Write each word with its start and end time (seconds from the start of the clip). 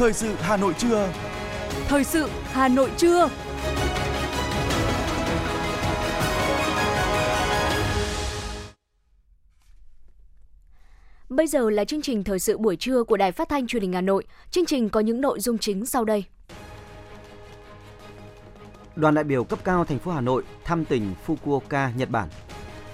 Thời 0.00 0.12
sự 0.12 0.34
Hà 0.40 0.56
Nội 0.56 0.74
trưa. 0.78 1.12
Thời 1.88 2.04
sự 2.04 2.28
Hà 2.44 2.68
Nội 2.68 2.90
trưa. 2.96 3.28
Bây 11.28 11.46
giờ 11.46 11.70
là 11.70 11.84
chương 11.84 12.02
trình 12.02 12.24
thời 12.24 12.38
sự 12.38 12.58
buổi 12.58 12.76
trưa 12.76 13.04
của 13.04 13.16
Đài 13.16 13.32
Phát 13.32 13.48
thanh 13.48 13.66
Truyền 13.66 13.82
hình 13.82 13.92
Hà 13.92 14.00
Nội. 14.00 14.24
Chương 14.50 14.66
trình 14.66 14.88
có 14.88 15.00
những 15.00 15.20
nội 15.20 15.40
dung 15.40 15.58
chính 15.58 15.86
sau 15.86 16.04
đây. 16.04 16.24
Đoàn 18.96 19.14
đại 19.14 19.24
biểu 19.24 19.44
cấp 19.44 19.58
cao 19.64 19.84
thành 19.84 19.98
phố 19.98 20.10
Hà 20.12 20.20
Nội 20.20 20.42
thăm 20.64 20.84
tỉnh 20.84 21.14
Fukuoka, 21.26 21.96
Nhật 21.96 22.10
Bản. 22.10 22.28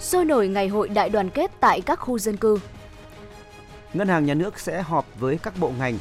Sôi 0.00 0.24
nổi 0.24 0.48
ngày 0.48 0.68
hội 0.68 0.88
đại 0.88 1.08
đoàn 1.08 1.30
kết 1.30 1.50
tại 1.60 1.80
các 1.80 2.00
khu 2.00 2.18
dân 2.18 2.36
cư. 2.36 2.58
Ngân 3.94 4.08
hàng 4.08 4.26
Nhà 4.26 4.34
nước 4.34 4.60
sẽ 4.60 4.82
họp 4.82 5.06
với 5.20 5.38
các 5.42 5.54
bộ 5.60 5.72
ngành 5.78 5.98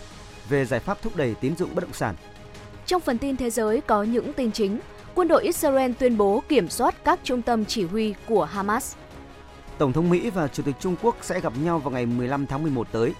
về 0.49 0.65
giải 0.65 0.79
pháp 0.79 1.01
thúc 1.01 1.15
đẩy 1.15 1.35
tín 1.41 1.55
dụng 1.55 1.75
bất 1.75 1.83
động 1.83 1.93
sản. 1.93 2.15
Trong 2.85 3.01
phần 3.01 3.17
tin 3.17 3.37
thế 3.37 3.49
giới 3.49 3.81
có 3.81 4.03
những 4.03 4.33
tin 4.33 4.51
chính, 4.51 4.79
quân 5.15 5.27
đội 5.27 5.43
Israel 5.43 5.91
tuyên 5.99 6.17
bố 6.17 6.43
kiểm 6.49 6.69
soát 6.69 7.03
các 7.03 7.19
trung 7.23 7.41
tâm 7.41 7.65
chỉ 7.65 7.85
huy 7.85 8.13
của 8.27 8.43
Hamas. 8.43 8.95
Tổng 9.77 9.93
thống 9.93 10.09
Mỹ 10.09 10.29
và 10.29 10.47
Chủ 10.47 10.63
tịch 10.63 10.75
Trung 10.79 10.95
Quốc 11.01 11.15
sẽ 11.21 11.39
gặp 11.39 11.53
nhau 11.63 11.79
vào 11.79 11.91
ngày 11.91 12.05
15 12.05 12.45
tháng 12.45 12.63
11 12.63 12.87
tới. 12.91 13.13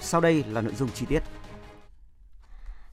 Sau 0.00 0.20
đây 0.20 0.44
là 0.52 0.60
nội 0.60 0.74
dung 0.74 0.88
chi 0.94 1.06
tiết. 1.08 1.22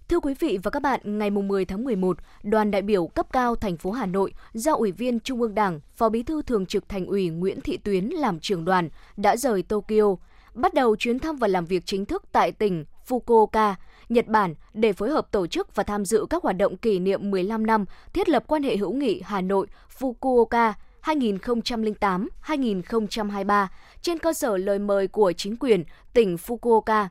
Thưa 0.09 0.19
quý 0.19 0.33
vị 0.39 0.59
và 0.63 0.71
các 0.71 0.81
bạn, 0.81 0.99
ngày 1.03 1.29
10 1.29 1.65
tháng 1.65 1.83
11, 1.83 2.17
đoàn 2.43 2.71
đại 2.71 2.81
biểu 2.81 3.07
cấp 3.07 3.27
cao 3.33 3.55
thành 3.55 3.77
phố 3.77 3.91
Hà 3.91 4.05
Nội 4.05 4.33
do 4.53 4.73
Ủy 4.73 4.91
viên 4.91 5.19
Trung 5.19 5.41
ương 5.41 5.55
Đảng, 5.55 5.79
Phó 5.91 6.09
Bí 6.09 6.23
thư 6.23 6.41
Thường 6.41 6.65
trực 6.65 6.89
Thành 6.89 7.05
ủy 7.05 7.29
Nguyễn 7.29 7.61
Thị 7.61 7.77
Tuyến 7.77 8.05
làm 8.05 8.39
trưởng 8.39 8.65
đoàn 8.65 8.89
đã 9.17 9.37
rời 9.37 9.63
Tokyo, 9.63 10.15
bắt 10.53 10.73
đầu 10.73 10.95
chuyến 10.95 11.19
thăm 11.19 11.35
và 11.35 11.47
làm 11.47 11.65
việc 11.65 11.85
chính 11.85 12.05
thức 12.05 12.23
tại 12.31 12.51
tỉnh 12.51 12.85
Fukuoka, 13.07 13.73
Nhật 14.09 14.27
Bản 14.27 14.55
để 14.73 14.93
phối 14.93 15.09
hợp 15.09 15.31
tổ 15.31 15.47
chức 15.47 15.75
và 15.75 15.83
tham 15.83 16.05
dự 16.05 16.25
các 16.29 16.43
hoạt 16.43 16.57
động 16.57 16.77
kỷ 16.77 16.99
niệm 16.99 17.31
15 17.31 17.65
năm 17.65 17.85
thiết 18.13 18.29
lập 18.29 18.43
quan 18.47 18.63
hệ 18.63 18.77
hữu 18.77 18.93
nghị 18.93 19.21
Hà 19.25 19.41
Nội 19.41 19.67
Fukuoka 19.99 20.73
2008-2023 21.03 23.67
trên 24.01 24.19
cơ 24.19 24.33
sở 24.33 24.57
lời 24.57 24.79
mời 24.79 25.07
của 25.07 25.31
chính 25.31 25.57
quyền 25.57 25.83
tỉnh 26.13 26.35
Fukuoka. 26.35 27.07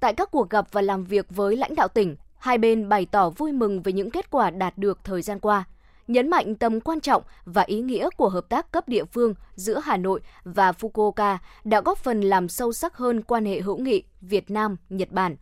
Tại 0.00 0.14
các 0.14 0.30
cuộc 0.30 0.50
gặp 0.50 0.66
và 0.72 0.82
làm 0.82 1.04
việc 1.04 1.26
với 1.30 1.56
lãnh 1.56 1.74
đạo 1.74 1.88
tỉnh, 1.88 2.16
hai 2.38 2.58
bên 2.58 2.88
bày 2.88 3.06
tỏ 3.06 3.30
vui 3.30 3.52
mừng 3.52 3.82
về 3.82 3.92
những 3.92 4.10
kết 4.10 4.30
quả 4.30 4.50
đạt 4.50 4.78
được 4.78 4.98
thời 5.04 5.22
gian 5.22 5.40
qua, 5.40 5.64
nhấn 6.08 6.30
mạnh 6.30 6.54
tầm 6.54 6.80
quan 6.80 7.00
trọng 7.00 7.22
và 7.44 7.62
ý 7.62 7.80
nghĩa 7.80 8.08
của 8.16 8.28
hợp 8.28 8.48
tác 8.48 8.72
cấp 8.72 8.88
địa 8.88 9.04
phương 9.04 9.34
giữa 9.54 9.80
Hà 9.84 9.96
Nội 9.96 10.20
và 10.44 10.72
Fukuoka 10.72 11.36
đã 11.64 11.80
góp 11.80 11.98
phần 11.98 12.20
làm 12.20 12.48
sâu 12.48 12.72
sắc 12.72 12.96
hơn 12.96 13.22
quan 13.22 13.44
hệ 13.44 13.60
hữu 13.60 13.78
nghị 13.78 14.02
Việt 14.20 14.50
Nam-Nhật 14.50 15.12
Bản. 15.12 15.36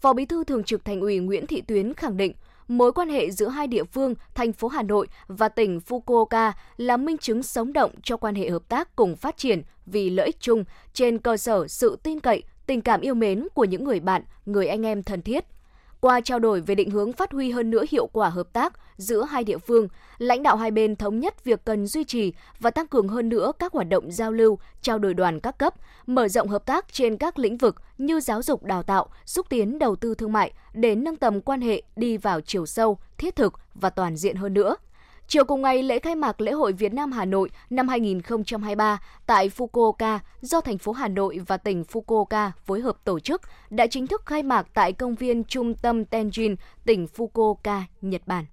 Phó 0.00 0.12
Bí 0.12 0.26
thư 0.26 0.44
Thường 0.44 0.64
trực 0.64 0.84
Thành 0.84 1.00
ủy 1.00 1.18
Nguyễn 1.18 1.46
Thị 1.46 1.60
Tuyến 1.60 1.94
khẳng 1.94 2.16
định, 2.16 2.32
mối 2.68 2.92
quan 2.92 3.08
hệ 3.08 3.30
giữa 3.30 3.48
hai 3.48 3.66
địa 3.66 3.84
phương, 3.84 4.14
thành 4.34 4.52
phố 4.52 4.68
Hà 4.68 4.82
Nội 4.82 5.06
và 5.26 5.48
tỉnh 5.48 5.80
Fukuoka 5.88 6.52
là 6.76 6.96
minh 6.96 7.18
chứng 7.18 7.42
sống 7.42 7.72
động 7.72 7.90
cho 8.02 8.16
quan 8.16 8.34
hệ 8.34 8.50
hợp 8.50 8.68
tác 8.68 8.96
cùng 8.96 9.16
phát 9.16 9.36
triển 9.36 9.62
vì 9.86 10.10
lợi 10.10 10.26
ích 10.26 10.40
chung 10.40 10.64
trên 10.92 11.18
cơ 11.18 11.36
sở 11.36 11.68
sự 11.68 11.98
tin 12.02 12.20
cậy, 12.20 12.42
tình 12.66 12.80
cảm 12.80 13.00
yêu 13.00 13.14
mến 13.14 13.48
của 13.54 13.64
những 13.64 13.84
người 13.84 14.00
bạn, 14.00 14.22
người 14.46 14.66
anh 14.66 14.86
em 14.86 15.02
thân 15.02 15.22
thiết. 15.22 15.44
Qua 16.04 16.20
trao 16.20 16.38
đổi 16.38 16.60
về 16.60 16.74
định 16.74 16.90
hướng 16.90 17.12
phát 17.12 17.32
huy 17.32 17.50
hơn 17.50 17.70
nữa 17.70 17.84
hiệu 17.90 18.06
quả 18.06 18.28
hợp 18.28 18.52
tác 18.52 18.72
giữa 18.96 19.24
hai 19.24 19.44
địa 19.44 19.58
phương, 19.58 19.88
lãnh 20.18 20.42
đạo 20.42 20.56
hai 20.56 20.70
bên 20.70 20.96
thống 20.96 21.20
nhất 21.20 21.44
việc 21.44 21.64
cần 21.64 21.86
duy 21.86 22.04
trì 22.04 22.32
và 22.60 22.70
tăng 22.70 22.86
cường 22.86 23.08
hơn 23.08 23.28
nữa 23.28 23.52
các 23.58 23.72
hoạt 23.72 23.88
động 23.88 24.10
giao 24.10 24.32
lưu, 24.32 24.58
trao 24.82 24.98
đổi 24.98 25.14
đoàn 25.14 25.40
các 25.40 25.58
cấp, 25.58 25.74
mở 26.06 26.28
rộng 26.28 26.48
hợp 26.48 26.66
tác 26.66 26.92
trên 26.92 27.16
các 27.16 27.38
lĩnh 27.38 27.56
vực 27.56 27.76
như 27.98 28.20
giáo 28.20 28.42
dục 28.42 28.62
đào 28.62 28.82
tạo, 28.82 29.08
xúc 29.26 29.46
tiến 29.48 29.78
đầu 29.78 29.96
tư 29.96 30.14
thương 30.14 30.32
mại 30.32 30.52
để 30.72 30.94
nâng 30.94 31.16
tầm 31.16 31.40
quan 31.40 31.60
hệ 31.60 31.82
đi 31.96 32.16
vào 32.16 32.40
chiều 32.40 32.66
sâu, 32.66 32.98
thiết 33.18 33.36
thực 33.36 33.52
và 33.74 33.90
toàn 33.90 34.16
diện 34.16 34.36
hơn 34.36 34.54
nữa. 34.54 34.76
Chiều 35.26 35.44
cùng 35.44 35.62
ngày, 35.62 35.82
lễ 35.82 35.98
khai 35.98 36.14
mạc 36.14 36.40
lễ 36.40 36.52
hội 36.52 36.72
Việt 36.72 36.92
Nam 36.92 37.12
Hà 37.12 37.24
Nội 37.24 37.50
năm 37.70 37.88
2023 37.88 39.00
tại 39.26 39.48
Fukuoka 39.48 40.18
do 40.40 40.60
thành 40.60 40.78
phố 40.78 40.92
Hà 40.92 41.08
Nội 41.08 41.40
và 41.46 41.56
tỉnh 41.56 41.82
Fukuoka 41.82 42.50
phối 42.64 42.80
hợp 42.80 42.96
tổ 43.04 43.20
chức 43.20 43.42
đã 43.70 43.86
chính 43.86 44.06
thức 44.06 44.22
khai 44.26 44.42
mạc 44.42 44.66
tại 44.74 44.92
công 44.92 45.14
viên 45.14 45.44
trung 45.44 45.74
tâm 45.74 46.02
Tenjin, 46.02 46.56
tỉnh 46.84 47.06
Fukuoka, 47.16 47.82
Nhật 48.00 48.22
Bản. 48.26 48.44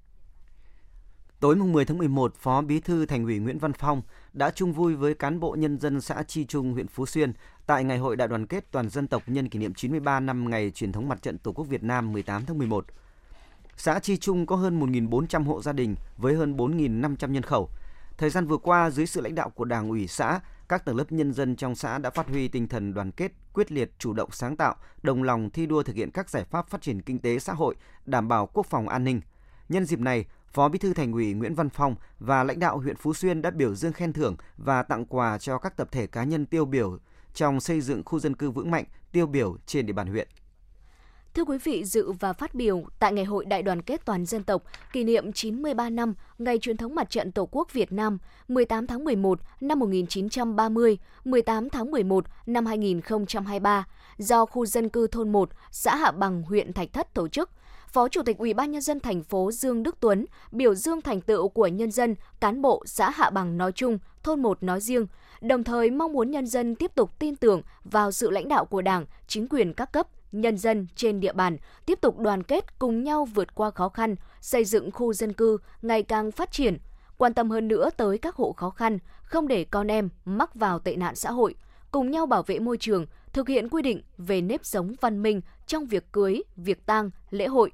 Tối 1.40 1.56
10 1.56 1.86
tháng 1.86 1.98
11, 1.98 2.36
Phó 2.36 2.62
Bí 2.62 2.80
thư 2.80 3.06
Thành 3.06 3.24
ủy 3.24 3.40
Nguyễn 3.40 3.60
Văn 3.60 3.74
Phong 3.74 4.02
đã 4.34 4.52
chung 4.52 4.74
vui 4.74 4.96
với 4.96 5.14
cán 5.14 5.40
bộ 5.40 5.56
nhân 5.60 5.80
dân 5.80 6.02
xã 6.02 6.24
Chi 6.28 6.46
Trung, 6.46 6.74
huyện 6.74 6.88
Phú 6.88 7.06
Xuyên 7.06 7.34
tại 7.66 7.84
Ngày 7.84 7.98
hội 7.98 8.16
Đại 8.16 8.28
đoàn 8.28 8.46
kết 8.46 8.72
toàn 8.72 8.90
dân 8.90 9.08
tộc 9.08 9.24
nhân 9.26 9.50
kỷ 9.50 9.60
niệm 9.60 9.74
93 9.74 10.20
năm 10.20 10.50
ngày 10.50 10.72
truyền 10.72 10.92
thống 10.92 11.10
mặt 11.10 11.22
trận 11.22 11.38
Tổ 11.38 11.52
quốc 11.52 11.66
Việt 11.66 11.84
Nam 11.84 12.14
18 12.14 12.46
tháng 12.46 12.58
11. 12.58 12.86
Xã 13.84 14.00
Chi 14.00 14.18
Trung 14.18 14.46
có 14.46 14.56
hơn 14.56 14.80
1.400 14.80 15.44
hộ 15.44 15.62
gia 15.62 15.72
đình 15.72 15.96
với 16.18 16.36
hơn 16.36 16.58
4.500 16.58 17.32
nhân 17.32 17.44
khẩu. 17.44 17.70
Thời 18.18 18.30
gian 18.30 18.48
vừa 18.48 18.58
qua, 18.58 18.90
dưới 18.90 19.06
sự 19.06 19.22
lãnh 19.22 19.36
đạo 19.36 19.50
của 19.50 19.66
Đảng 19.66 19.90
ủy 19.90 20.08
xã, 20.08 20.40
các 20.70 20.86
tầng 20.86 20.96
lớp 20.96 21.12
nhân 21.12 21.34
dân 21.34 21.56
trong 21.56 21.76
xã 21.76 21.98
đã 21.98 22.10
phát 22.10 22.28
huy 22.28 22.48
tinh 22.48 22.68
thần 22.68 22.94
đoàn 22.94 23.12
kết, 23.12 23.32
quyết 23.54 23.72
liệt, 23.72 23.92
chủ 24.00 24.14
động 24.14 24.30
sáng 24.32 24.58
tạo, 24.58 24.76
đồng 25.04 25.24
lòng 25.24 25.50
thi 25.50 25.66
đua 25.66 25.84
thực 25.84 25.96
hiện 25.96 26.12
các 26.12 26.30
giải 26.30 26.44
pháp 26.44 26.70
phát 26.70 26.82
triển 26.82 27.02
kinh 27.02 27.20
tế 27.20 27.40
xã 27.40 27.54
hội, 27.54 27.76
đảm 28.06 28.28
bảo 28.28 28.48
quốc 28.48 28.66
phòng 28.66 28.88
an 28.90 29.04
ninh. 29.04 29.22
Nhân 29.70 29.86
dịp 29.86 30.00
này, 30.00 30.26
Phó 30.52 30.70
Bí 30.70 30.80
thư 30.80 30.94
Thành 30.94 31.12
ủy 31.12 31.34
Nguyễn 31.34 31.56
Văn 31.56 31.70
Phong 31.70 31.96
và 32.20 32.44
lãnh 32.44 32.60
đạo 32.60 32.78
huyện 32.78 32.96
Phú 32.96 33.14
Xuyên 33.14 33.42
đã 33.42 33.52
biểu 33.52 33.76
dương 33.76 33.94
khen 33.94 34.14
thưởng 34.14 34.36
và 34.58 34.84
tặng 34.84 35.06
quà 35.06 35.38
cho 35.38 35.58
các 35.58 35.78
tập 35.78 35.88
thể 35.92 36.08
cá 36.08 36.24
nhân 36.24 36.46
tiêu 36.46 36.66
biểu 36.66 36.98
trong 37.34 37.60
xây 37.60 37.82
dựng 37.82 38.04
khu 38.06 38.20
dân 38.20 38.36
cư 38.36 38.52
vững 38.52 38.72
mạnh, 38.72 38.86
tiêu 39.12 39.28
biểu 39.28 39.58
trên 39.66 39.86
địa 39.86 39.94
bàn 39.94 40.08
huyện. 40.08 40.28
Thưa 41.34 41.44
quý 41.44 41.58
vị, 41.58 41.84
dự 41.86 42.12
và 42.12 42.34
phát 42.34 42.56
biểu 42.56 42.84
tại 43.00 43.14
Ngày 43.14 43.26
hội 43.26 43.46
Đại 43.46 43.64
đoàn 43.64 43.82
kết 43.82 44.06
toàn 44.06 44.26
dân 44.26 44.44
tộc 44.44 44.64
kỷ 44.94 45.04
niệm 45.04 45.34
93 45.34 45.90
năm 45.90 46.14
Ngày 46.38 46.58
truyền 46.60 46.78
thống 46.78 46.96
mặt 46.96 47.10
trận 47.10 47.32
Tổ 47.32 47.48
quốc 47.52 47.74
Việt 47.74 47.92
Nam 47.92 48.18
18 48.48 48.88
tháng 48.88 49.04
11 49.04 49.40
năm 49.62 49.80
1930, 49.80 50.98
18 51.26 51.70
tháng 51.70 51.92
11 51.92 52.26
năm 52.46 52.66
2023 52.66 53.88
do 54.18 54.46
khu 54.46 54.66
dân 54.66 54.90
cư 54.90 55.08
thôn 55.08 55.32
1, 55.32 55.50
xã 55.72 55.96
Hạ 55.96 56.12
Bằng, 56.12 56.44
huyện 56.44 56.74
Thạch 56.74 56.94
Thất 56.94 57.14
tổ 57.14 57.28
chức. 57.28 57.50
Phó 57.88 58.08
Chủ 58.08 58.22
tịch 58.24 58.38
Ủy 58.38 58.54
ban 58.54 58.72
nhân 58.72 58.82
dân 58.82 59.00
thành 59.00 59.24
phố 59.24 59.52
Dương 59.52 59.84
Đức 59.84 59.98
Tuấn 60.00 60.26
biểu 60.52 60.76
dương 60.76 61.02
thành 61.02 61.22
tựu 61.22 61.50
của 61.50 61.68
nhân 61.68 61.92
dân, 61.92 62.16
cán 62.40 62.62
bộ 62.62 62.84
xã 62.86 63.10
Hạ 63.10 63.30
Bằng 63.30 63.58
nói 63.58 63.72
chung, 63.72 64.00
thôn 64.24 64.42
1 64.42 64.64
nói 64.64 64.82
riêng, 64.82 65.08
đồng 65.42 65.64
thời 65.64 65.92
mong 65.92 66.14
muốn 66.14 66.32
nhân 66.32 66.48
dân 66.48 66.76
tiếp 66.76 66.92
tục 66.96 67.20
tin 67.20 67.36
tưởng 67.36 67.62
vào 67.84 68.12
sự 68.12 68.30
lãnh 68.30 68.48
đạo 68.48 68.66
của 68.66 68.82
Đảng, 68.82 69.06
chính 69.28 69.48
quyền 69.48 69.74
các 69.74 69.92
cấp, 69.92 70.08
nhân 70.32 70.58
dân 70.58 70.88
trên 70.96 71.20
địa 71.20 71.34
bàn 71.34 71.58
tiếp 71.86 72.02
tục 72.02 72.20
đoàn 72.20 72.44
kết 72.44 72.80
cùng 72.80 73.04
nhau 73.04 73.26
vượt 73.26 73.56
qua 73.56 73.72
khó 73.72 73.90
khăn, 73.90 74.16
xây 74.42 74.66
dựng 74.66 74.92
khu 74.92 75.14
dân 75.14 75.34
cư 75.34 75.58
ngày 75.82 76.04
càng 76.04 76.32
phát 76.32 76.52
triển, 76.52 76.78
quan 77.18 77.34
tâm 77.34 77.50
hơn 77.50 77.68
nữa 77.68 77.90
tới 77.98 78.18
các 78.18 78.36
hộ 78.36 78.52
khó 78.52 78.70
khăn, 78.70 79.00
không 79.24 79.48
để 79.48 79.64
con 79.64 79.92
em 79.92 80.10
mắc 80.26 80.56
vào 80.56 80.80
tệ 80.80 80.96
nạn 80.96 81.16
xã 81.16 81.32
hội, 81.32 81.56
cùng 81.92 82.12
nhau 82.12 82.26
bảo 82.26 82.44
vệ 82.44 82.60
môi 82.60 82.78
trường, 82.78 83.06
thực 83.34 83.48
hiện 83.48 83.70
quy 83.70 83.82
định 83.82 84.02
về 84.18 84.42
nếp 84.42 84.66
sống 84.66 84.94
văn 85.02 85.22
minh 85.22 85.42
trong 85.68 85.86
việc 85.86 86.12
cưới, 86.12 86.42
việc 86.56 86.86
tang, 86.86 87.10
lễ 87.30 87.48
hội. 87.48 87.72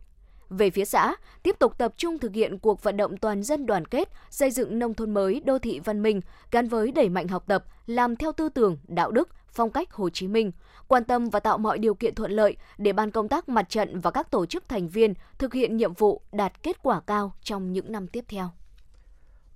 Về 0.50 0.70
phía 0.70 0.86
xã, 0.86 1.16
tiếp 1.44 1.56
tục 1.60 1.78
tập 1.78 1.94
trung 1.98 2.20
thực 2.20 2.34
hiện 2.34 2.60
cuộc 2.60 2.84
vận 2.84 2.98
động 2.98 3.18
toàn 3.18 3.44
dân 3.44 3.66
đoàn 3.66 3.86
kết, 3.86 4.10
xây 4.30 4.52
dựng 4.52 4.80
nông 4.80 4.94
thôn 4.94 5.14
mới, 5.14 5.42
đô 5.46 5.60
thị 5.60 5.80
văn 5.80 6.02
minh, 6.02 6.22
gắn 6.52 6.68
với 6.68 6.92
đẩy 6.92 7.10
mạnh 7.10 7.28
học 7.28 7.44
tập, 7.48 7.64
làm 7.86 8.16
theo 8.16 8.32
tư 8.32 8.50
tưởng, 8.50 8.78
đạo 8.88 9.12
đức, 9.12 9.30
phong 9.52 9.72
cách 9.72 9.94
Hồ 9.94 10.10
Chí 10.10 10.28
Minh, 10.28 10.52
quan 10.88 11.04
tâm 11.04 11.30
và 11.30 11.40
tạo 11.40 11.58
mọi 11.58 11.78
điều 11.78 11.94
kiện 11.94 12.16
thuận 12.16 12.32
lợi 12.32 12.58
để 12.78 12.94
ban 12.94 13.12
công 13.12 13.30
tác 13.30 13.50
mặt 13.50 13.70
trận 13.70 14.00
và 14.00 14.12
các 14.12 14.32
tổ 14.32 14.46
chức 14.46 14.70
thành 14.70 14.90
viên 14.90 15.14
thực 15.38 15.54
hiện 15.54 15.78
nhiệm 15.78 15.94
vụ 15.94 16.22
đạt 16.32 16.64
kết 16.64 16.84
quả 16.84 17.00
cao 17.00 17.34
trong 17.44 17.74
những 17.74 17.92
năm 17.92 18.08
tiếp 18.08 18.26
theo. 18.28 18.50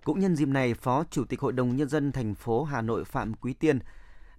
Cũng 0.03 0.19
nhân 0.19 0.35
dịp 0.35 0.47
này, 0.47 0.74
Phó 0.74 1.03
Chủ 1.12 1.24
tịch 1.25 1.40
Hội 1.40 1.53
đồng 1.53 1.75
Nhân 1.75 1.90
dân 1.90 2.12
thành 2.12 2.35
phố 2.35 2.63
Hà 2.63 2.81
Nội 2.81 3.03
Phạm 3.03 3.34
Quý 3.34 3.53
Tiên 3.53 3.80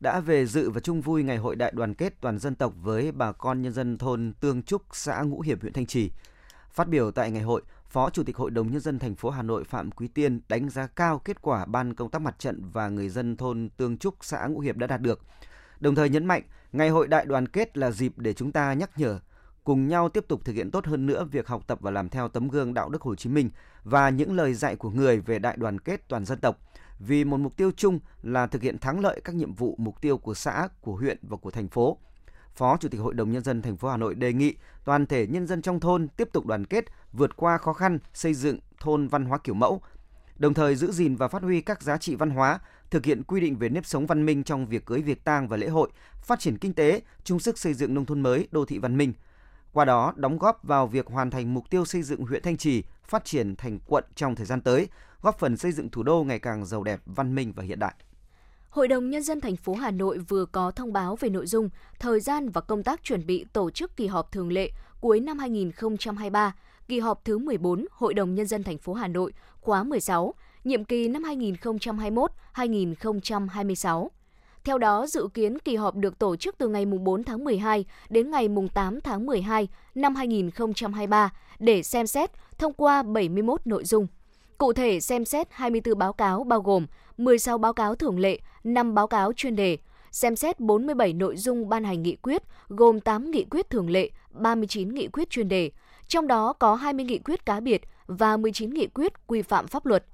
đã 0.00 0.21
về 0.21 0.47
dự 0.47 0.71
và 0.71 0.81
chung 0.81 1.00
vui 1.00 1.23
Ngày 1.23 1.37
hội 1.37 1.56
Đại 1.56 1.73
đoàn 1.75 1.94
kết 1.94 2.21
toàn 2.21 2.38
dân 2.38 2.55
tộc 2.55 2.73
với 2.82 3.12
bà 3.12 3.32
con 3.32 3.62
nhân 3.62 3.73
dân 3.73 3.99
thôn 3.99 4.32
Tương 4.41 4.62
Trúc, 4.62 4.82
xã 4.93 5.23
Ngũ 5.23 5.41
Hiệp, 5.41 5.61
huyện 5.61 5.73
Thanh 5.73 5.87
Trì. 5.87 6.11
Phát 6.71 6.88
biểu 6.88 7.11
tại 7.11 7.31
ngày 7.31 7.43
hội, 7.43 7.62
Phó 7.93 8.11
Chủ 8.11 8.23
tịch 8.23 8.37
Hội 8.37 8.50
đồng 8.50 8.71
Nhân 8.71 8.81
dân 8.81 8.99
thành 8.99 9.15
phố 9.15 9.31
Hà 9.31 9.43
Nội 9.43 9.65
Phạm 9.65 9.91
Quý 9.91 10.09
Tiên 10.09 10.41
đánh 10.49 10.69
giá 10.69 10.87
cao 10.87 11.19
kết 11.19 11.43
quả 11.43 11.65
Ban 11.65 11.94
công 11.94 12.11
tác 12.11 12.23
mặt 12.23 12.39
trận 12.39 12.71
và 12.73 12.89
người 12.89 13.09
dân 13.09 13.37
thôn 13.37 13.69
Tương 13.77 13.99
Trúc, 13.99 14.15
xã 14.21 14.47
Ngũ 14.47 14.61
Hiệp 14.61 14.77
đã 14.77 14.87
đạt 14.87 15.00
được. 15.00 15.21
Đồng 15.81 15.94
thời 15.94 16.09
nhấn 16.09 16.27
mạnh, 16.27 16.43
Ngày 16.73 16.89
hội 16.89 17.09
đại 17.09 17.27
đoàn 17.27 17.49
kết 17.49 17.77
là 17.77 17.91
dịp 17.91 18.12
để 18.17 18.33
chúng 18.33 18.53
ta 18.53 18.73
nhắc 18.73 18.91
nhở, 18.97 19.19
cùng 19.65 19.89
nhau 19.89 20.09
tiếp 20.09 20.25
tục 20.29 20.44
thực 20.44 20.53
hiện 20.53 20.71
tốt 20.71 20.87
hơn 20.87 21.06
nữa 21.06 21.25
việc 21.25 21.47
học 21.47 21.62
tập 21.67 21.79
và 21.81 21.91
làm 21.91 22.09
theo 22.09 22.29
tấm 22.29 22.49
gương 22.49 22.75
đạo 22.75 22.89
đức 22.89 23.03
Hồ 23.03 23.15
Chí 23.15 23.31
Minh 23.31 23.50
và 23.85 24.11
những 24.11 24.37
lời 24.37 24.55
dạy 24.55 24.77
của 24.77 24.91
người 24.91 25.21
về 25.21 25.39
đại 25.39 25.56
đoàn 25.56 25.79
kết 25.79 26.09
toàn 26.09 26.25
dân 26.25 26.39
tộc 26.41 26.59
vì 26.99 27.25
một 27.25 27.37
mục 27.37 27.56
tiêu 27.56 27.71
chung 27.77 28.00
là 28.23 28.47
thực 28.47 28.62
hiện 28.62 28.79
thắng 28.79 29.00
lợi 29.00 29.21
các 29.25 29.35
nhiệm 29.35 29.55
vụ 29.55 29.77
mục 29.79 30.00
tiêu 30.00 30.19
của 30.19 30.35
xã, 30.35 30.69
của 30.81 30.97
huyện 30.97 31.19
và 31.23 31.37
của 31.37 31.50
thành 31.50 31.69
phố. 31.69 31.99
Phó 32.57 32.77
Chủ 32.77 32.89
tịch 32.89 33.01
Hội 33.01 33.15
đồng 33.15 33.33
nhân 33.33 33.45
dân 33.45 33.63
thành 33.63 33.77
phố 33.77 33.89
Hà 33.89 33.97
Nội 33.97 34.15
đề 34.15 34.33
nghị 34.33 34.55
toàn 34.85 35.07
thể 35.07 35.27
nhân 35.27 35.47
dân 35.47 35.63
trong 35.63 35.81
thôn 35.81 36.09
tiếp 36.09 36.29
tục 36.33 36.47
đoàn 36.47 36.65
kết, 36.65 36.85
vượt 37.13 37.37
qua 37.37 37.59
khó 37.59 37.73
khăn, 37.73 37.99
xây 38.15 38.35
dựng 38.35 38.59
thôn 38.81 39.09
văn 39.09 39.25
hóa 39.25 39.39
kiểu 39.39 39.55
mẫu, 39.55 39.81
đồng 40.37 40.55
thời 40.55 40.77
giữ 40.77 40.93
gìn 40.93 41.17
và 41.17 41.29
phát 41.29 41.43
huy 41.43 41.61
các 41.61 41.83
giá 41.83 41.97
trị 41.97 42.15
văn 42.15 42.31
hóa, 42.31 42.59
thực 42.91 43.05
hiện 43.05 43.23
quy 43.23 43.41
định 43.41 43.59
về 43.59 43.69
nếp 43.69 43.87
sống 43.87 44.07
văn 44.07 44.27
minh 44.27 44.45
trong 44.45 44.67
việc 44.67 44.87
cưới 44.87 45.03
việc 45.03 45.25
tang 45.25 45.49
và 45.49 45.57
lễ 45.57 45.69
hội, 45.69 45.91
phát 46.23 46.41
triển 46.41 46.59
kinh 46.59 46.75
tế, 46.75 47.03
chung 47.25 47.41
sức 47.41 47.59
xây 47.59 47.75
dựng 47.75 47.95
nông 47.95 48.07
thôn 48.07 48.21
mới, 48.21 48.49
đô 48.51 48.65
thị 48.65 48.79
văn 48.79 48.97
minh. 48.97 49.13
qua 49.73 49.85
đó 49.85 50.13
đóng 50.17 50.39
góp 50.39 50.61
vào 50.63 50.87
việc 50.87 51.07
hoàn 51.07 51.31
thành 51.31 51.55
mục 51.55 51.71
tiêu 51.71 51.85
xây 51.85 52.03
dựng 52.03 52.25
huyện 52.25 52.43
Thanh 52.43 52.57
Trì 52.57 52.83
phát 53.05 53.25
triển 53.25 53.57
thành 53.57 53.79
quận 53.87 54.05
trong 54.15 54.35
thời 54.35 54.47
gian 54.47 54.61
tới, 54.61 54.89
góp 55.23 55.39
phần 55.39 55.57
xây 55.57 55.73
dựng 55.73 55.91
thủ 55.91 56.03
đô 56.03 56.25
ngày 56.25 56.39
càng 56.39 56.67
giàu 56.67 56.83
đẹp, 56.83 57.01
văn 57.07 57.35
minh 57.35 57.53
và 57.57 57.63
hiện 57.63 57.79
đại. 57.79 57.95
Hội 58.73 58.89
đồng 58.89 59.11
Nhân 59.11 59.23
dân 59.23 59.41
thành 59.41 59.57
phố 59.57 59.75
Hà 59.75 59.91
Nội 59.91 60.19
vừa 60.19 60.45
có 60.45 60.71
thông 60.71 60.93
báo 60.93 61.17
về 61.17 61.29
nội 61.29 61.47
dung, 61.47 61.69
thời 61.99 62.21
gian 62.21 62.49
và 62.49 62.61
công 62.61 62.83
tác 62.83 63.05
chuẩn 63.05 63.27
bị 63.27 63.45
tổ 63.53 63.71
chức 63.71 63.97
kỳ 63.97 64.07
họp 64.07 64.33
thường 64.33 64.53
lệ 64.53 64.71
cuối 65.01 65.21
năm 65.21 65.39
2023, 65.39 66.55
kỳ 66.89 67.01
họp 67.01 67.25
thứ 67.25 67.39
14 67.39 67.87
Hội 67.91 68.15
đồng 68.15 68.35
Nhân 68.35 68.47
dân 68.47 68.63
thành 68.63 68.79
phố 68.79 68.93
Hà 68.93 69.09
Nội 69.09 69.33
khóa 69.61 69.83
16, 69.83 70.35
nhiệm 70.65 70.85
kỳ 70.85 71.09
năm 71.09 71.23
2021-2026. 72.55 74.09
Theo 74.65 74.79
đó, 74.79 75.07
dự 75.07 75.29
kiến 75.35 75.59
kỳ 75.59 75.77
họp 75.77 75.97
được 75.97 76.19
tổ 76.19 76.37
chức 76.37 76.55
từ 76.59 76.69
ngày 76.69 76.87
4 76.87 77.25
tháng 77.25 77.45
12 77.45 77.85
đến 78.09 78.31
ngày 78.31 78.49
8 78.75 79.01
tháng 79.01 79.27
12 79.27 79.69
năm 79.95 80.15
2023 80.15 81.33
để 81.59 81.83
xem 81.83 82.07
xét, 82.07 82.31
thông 82.59 82.73
qua 82.73 83.03
71 83.03 83.67
nội 83.67 83.85
dung. 83.85 84.07
Cụ 84.62 84.73
thể, 84.73 85.00
xem 85.00 85.25
xét 85.25 85.47
24 85.50 85.99
báo 85.99 86.12
cáo 86.12 86.44
bao 86.44 86.61
gồm 86.61 86.87
16 87.19 87.59
báo 87.59 87.73
cáo 87.73 87.94
thường 87.94 88.19
lệ, 88.19 88.38
5 88.64 88.94
báo 88.94 89.06
cáo 89.06 89.32
chuyên 89.32 89.56
đề, 89.56 89.79
xem 90.11 90.37
xét 90.37 90.61
47 90.61 91.12
nội 91.12 91.37
dung 91.37 91.69
ban 91.69 91.85
hành 91.85 92.03
nghị 92.03 92.17
quyết, 92.17 92.43
gồm 92.69 93.00
8 93.00 93.31
nghị 93.31 93.44
quyết 93.44 93.70
thường 93.70 93.91
lệ, 93.91 94.11
39 94.31 94.94
nghị 94.94 95.09
quyết 95.09 95.31
chuyên 95.31 95.49
đề, 95.49 95.70
trong 96.09 96.26
đó 96.26 96.53
có 96.53 96.75
20 96.75 97.05
nghị 97.05 97.19
quyết 97.19 97.47
cá 97.47 97.61
biệt 97.61 97.82
và 98.06 98.37
19 98.37 98.75
nghị 98.75 98.87
quyết 98.87 99.26
quy 99.26 99.43
phạm 99.43 99.67
pháp 99.67 99.87
luật. 99.87 100.05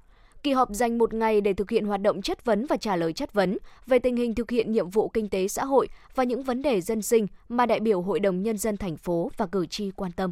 Kỳ 0.43 0.51
họp 0.51 0.69
dành 0.71 0.97
một 0.97 1.13
ngày 1.13 1.41
để 1.41 1.53
thực 1.53 1.69
hiện 1.69 1.85
hoạt 1.85 2.01
động 2.01 2.21
chất 2.21 2.45
vấn 2.45 2.65
và 2.65 2.77
trả 2.77 2.95
lời 2.95 3.13
chất 3.13 3.33
vấn 3.33 3.57
về 3.87 3.99
tình 3.99 4.15
hình 4.15 4.35
thực 4.35 4.51
hiện 4.51 4.71
nhiệm 4.71 4.89
vụ 4.89 5.09
kinh 5.09 5.29
tế 5.29 5.47
xã 5.47 5.65
hội 5.65 5.89
và 6.15 6.23
những 6.23 6.43
vấn 6.43 6.61
đề 6.61 6.81
dân 6.81 7.01
sinh 7.01 7.27
mà 7.49 7.65
đại 7.65 7.79
biểu 7.79 8.01
Hội 8.01 8.19
đồng 8.19 8.43
Nhân 8.43 8.57
dân 8.57 8.77
thành 8.77 8.97
phố 8.97 9.31
và 9.37 9.47
cử 9.47 9.65
tri 9.65 9.91
quan 9.91 10.11
tâm. 10.11 10.31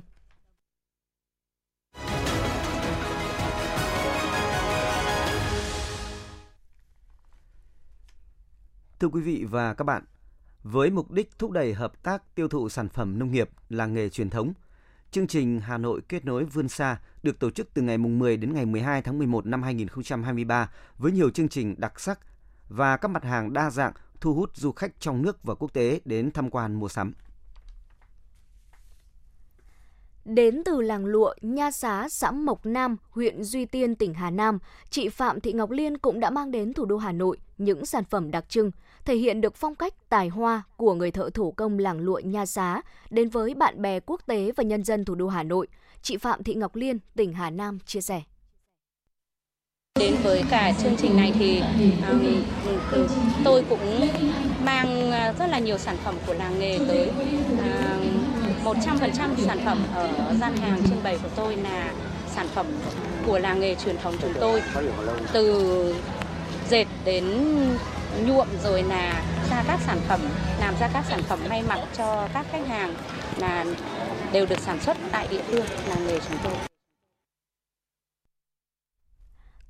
Thưa 8.99 9.07
quý 9.07 9.21
vị 9.21 9.45
và 9.49 9.73
các 9.73 9.83
bạn, 9.83 10.03
với 10.63 10.89
mục 10.89 11.11
đích 11.11 11.39
thúc 11.39 11.51
đẩy 11.51 11.73
hợp 11.73 12.03
tác 12.03 12.35
tiêu 12.35 12.47
thụ 12.47 12.69
sản 12.69 12.89
phẩm 12.89 13.19
nông 13.19 13.31
nghiệp, 13.31 13.49
làng 13.69 13.94
nghề 13.94 14.09
truyền 14.09 14.29
thống, 14.29 14.53
chương 15.11 15.27
trình 15.27 15.59
Hà 15.59 15.77
Nội 15.77 16.01
kết 16.09 16.25
nối 16.25 16.45
vươn 16.45 16.69
xa 16.69 16.99
được 17.23 17.39
tổ 17.39 17.49
chức 17.49 17.73
từ 17.73 17.81
ngày 17.81 17.97
10 17.97 18.38
đến 18.38 18.53
ngày 18.53 18.65
12 18.65 19.01
tháng 19.01 19.17
11 19.17 19.45
năm 19.45 19.63
2023 19.63 20.71
với 20.97 21.11
nhiều 21.11 21.29
chương 21.29 21.49
trình 21.49 21.75
đặc 21.77 21.99
sắc 21.99 22.19
và 22.69 22.97
các 22.97 23.07
mặt 23.07 23.23
hàng 23.23 23.53
đa 23.53 23.69
dạng 23.69 23.94
thu 24.21 24.33
hút 24.33 24.55
du 24.55 24.71
khách 24.71 24.99
trong 24.99 25.21
nước 25.21 25.44
và 25.44 25.55
quốc 25.55 25.73
tế 25.73 26.01
đến 26.05 26.31
tham 26.31 26.49
quan 26.49 26.73
mua 26.73 26.88
sắm. 26.88 27.13
Đến 30.27 30.62
từ 30.65 30.81
làng 30.81 31.06
lụa 31.06 31.33
Nha 31.41 31.71
Xá, 31.71 32.09
xã 32.09 32.31
Mộc 32.31 32.65
Nam, 32.65 32.97
huyện 33.09 33.44
Duy 33.44 33.65
Tiên, 33.65 33.95
tỉnh 33.95 34.13
Hà 34.13 34.29
Nam, 34.29 34.59
chị 34.89 35.09
Phạm 35.09 35.39
Thị 35.39 35.53
Ngọc 35.53 35.71
Liên 35.71 35.97
cũng 35.97 36.19
đã 36.19 36.29
mang 36.29 36.51
đến 36.51 36.74
thủ 36.74 36.85
đô 36.85 36.97
Hà 36.97 37.12
Nội 37.12 37.38
những 37.57 37.85
sản 37.85 38.03
phẩm 38.03 38.31
đặc 38.31 38.50
trưng, 38.50 38.71
thể 39.06 39.15
hiện 39.15 39.41
được 39.41 39.56
phong 39.56 39.75
cách 39.75 39.94
tài 40.09 40.27
hoa 40.27 40.63
của 40.77 40.94
người 40.94 41.12
thợ 41.12 41.29
thủ 41.33 41.51
công 41.51 41.79
làng 41.79 42.00
lụa 42.00 42.19
Nha 42.24 42.45
Xá 42.45 42.81
đến 43.09 43.29
với 43.29 43.53
bạn 43.53 43.81
bè 43.81 44.00
quốc 44.00 44.21
tế 44.25 44.51
và 44.56 44.63
nhân 44.63 44.83
dân 44.83 45.06
thủ 45.06 45.15
đô 45.15 45.27
Hà 45.27 45.44
Nội. 45.44 45.68
Chị 46.01 46.18
Phạm 46.18 46.44
Thị 46.44 46.53
Ngọc 46.53 46.75
Liên, 46.75 47.00
tỉnh 47.15 47.33
Hà 47.33 47.50
Nam 47.50 47.80
chia 47.85 48.01
sẻ. 48.01 48.21
Đến 50.00 50.15
với 50.23 50.44
cả 50.50 50.73
chương 50.83 50.95
trình 50.97 51.18
này 51.18 51.33
thì 51.39 51.62
um, 52.09 53.15
tôi 53.44 53.65
cũng 53.69 54.09
mang 54.63 55.12
rất 55.39 55.47
là 55.47 55.59
nhiều 55.59 55.77
sản 55.77 55.97
phẩm 56.03 56.15
của 56.27 56.33
làng 56.33 56.59
nghề 56.59 56.80
tới. 56.88 57.12
À, 57.62 58.00
100% 58.73 59.35
sản 59.45 59.59
phẩm 59.65 59.83
ở 59.93 60.33
gian 60.41 60.57
hàng 60.57 60.81
trưng 60.89 61.03
bày 61.03 61.17
của 61.23 61.29
tôi 61.35 61.55
là 61.55 61.93
sản 62.35 62.47
phẩm 62.47 62.65
của 63.25 63.39
làng 63.39 63.59
nghề 63.59 63.75
truyền 63.75 63.97
thống 63.97 64.15
chúng 64.21 64.33
tôi. 64.39 64.61
Từ 65.33 65.95
dệt 66.69 66.85
đến 67.05 67.25
nhuộm 68.25 68.47
rồi 68.63 68.83
là 68.83 69.23
ra 69.49 69.63
các 69.67 69.79
sản 69.85 69.99
phẩm, 70.07 70.19
làm 70.59 70.75
ra 70.79 70.89
các 70.93 71.05
sản 71.09 71.21
phẩm 71.23 71.39
may 71.49 71.63
mặc 71.63 71.79
cho 71.97 72.27
các 72.33 72.45
khách 72.51 72.67
hàng 72.67 72.93
là 73.37 73.65
đều 74.31 74.45
được 74.45 74.59
sản 74.59 74.81
xuất 74.81 74.97
tại 75.11 75.27
địa 75.31 75.41
phương 75.47 75.65
làng 75.89 76.07
nghề 76.07 76.19
chúng 76.19 76.37
tôi. 76.43 76.53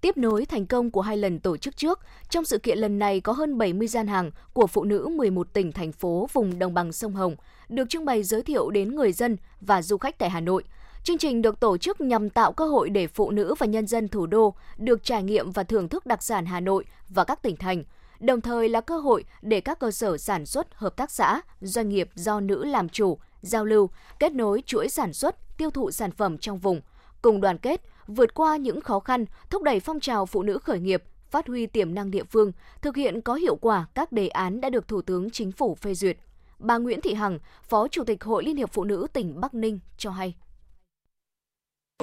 Tiếp 0.02 0.18
nối 0.18 0.46
thành 0.46 0.66
công 0.66 0.92
của 0.92 1.02
hai 1.02 1.18
lần 1.18 1.40
tổ 1.40 1.58
chức 1.58 1.78
trước, 1.78 2.00
trong 2.30 2.46
sự 2.46 2.58
kiện 2.58 2.78
lần 2.78 3.00
này 3.00 3.22
có 3.22 3.34
hơn 3.34 3.58
70 3.58 3.88
gian 3.88 4.08
hàng 4.08 4.32
của 4.54 4.68
phụ 4.68 4.84
nữ 4.84 5.08
11 5.08 5.54
tỉnh, 5.54 5.72
thành 5.72 5.92
phố 5.92 6.30
vùng 6.34 6.60
đồng 6.60 6.74
bằng 6.74 6.92
sông 6.92 7.14
Hồng 7.14 7.36
được 7.70 7.90
trưng 7.90 8.06
bày 8.06 8.24
giới 8.24 8.42
thiệu 8.42 8.70
đến 8.70 8.96
người 8.96 9.12
dân 9.12 9.38
và 9.62 9.82
du 9.82 9.98
khách 9.98 10.18
tại 10.18 10.30
Hà 10.30 10.40
Nội. 10.40 10.64
Chương 11.04 11.18
trình 11.18 11.42
được 11.42 11.60
tổ 11.60 11.78
chức 11.78 12.02
nhằm 12.02 12.30
tạo 12.30 12.52
cơ 12.52 12.66
hội 12.66 12.90
để 12.90 13.08
phụ 13.08 13.32
nữ 13.32 13.56
và 13.60 13.66
nhân 13.66 13.88
dân 13.88 14.08
thủ 14.08 14.26
đô 14.26 14.54
được 14.78 15.04
trải 15.04 15.24
nghiệm 15.24 15.52
và 15.52 15.64
thưởng 15.64 15.90
thức 15.90 16.06
đặc 16.06 16.24
sản 16.24 16.46
Hà 16.46 16.60
Nội 16.60 16.86
và 17.10 17.24
các 17.24 17.42
tỉnh 17.42 17.56
thành, 17.56 17.84
đồng 18.20 18.42
thời 18.42 18.70
là 18.70 18.82
cơ 18.82 19.00
hội 19.00 19.24
để 19.42 19.62
các 19.62 19.80
cơ 19.80 19.92
sở 19.92 20.18
sản 20.18 20.46
xuất, 20.46 20.68
hợp 20.74 20.96
tác 20.96 21.12
xã, 21.12 21.42
doanh 21.62 21.90
nghiệp 21.90 22.10
do 22.16 22.40
nữ 22.40 22.66
làm 22.66 22.90
chủ, 22.90 23.18
giao 23.42 23.66
lưu, 23.66 23.90
kết 24.20 24.32
nối 24.32 24.64
chuỗi 24.66 24.90
sản 24.90 25.14
xuất, 25.14 25.58
tiêu 25.58 25.70
thụ 25.70 25.92
sản 25.92 26.12
phẩm 26.12 26.38
trong 26.38 26.58
vùng, 26.58 26.82
cùng 27.22 27.42
đoàn 27.42 27.58
kết, 27.58 27.82
vượt 28.08 28.34
qua 28.34 28.58
những 28.58 28.82
khó 28.82 29.00
khăn, 29.00 29.26
thúc 29.50 29.64
đẩy 29.64 29.80
phong 29.80 30.00
trào 30.00 30.26
phụ 30.26 30.44
nữ 30.44 30.58
khởi 30.58 30.80
nghiệp, 30.80 31.04
phát 31.32 31.48
huy 31.48 31.66
tiềm 31.66 31.96
năng 31.96 32.12
địa 32.12 32.24
phương, 32.24 32.52
thực 32.82 32.96
hiện 32.96 33.22
có 33.22 33.34
hiệu 33.34 33.56
quả 33.56 33.86
các 33.94 34.12
đề 34.12 34.28
án 34.28 34.62
đã 34.62 34.70
được 34.70 34.88
Thủ 34.88 35.02
tướng 35.02 35.30
Chính 35.30 35.52
phủ 35.52 35.76
phê 35.76 35.94
duyệt. 35.94 36.18
Bà 36.60 36.78
Nguyễn 36.78 37.02
Thị 37.02 37.14
Hằng, 37.14 37.40
Phó 37.64 37.88
Chủ 37.88 38.04
tịch 38.04 38.24
Hội 38.24 38.44
Liên 38.44 38.58
hiệp 38.58 38.72
Phụ 38.72 38.84
nữ 38.84 39.08
tỉnh 39.14 39.42
Bắc 39.42 39.54
Ninh 39.54 39.80
cho 39.98 40.12
hay. 40.12 40.36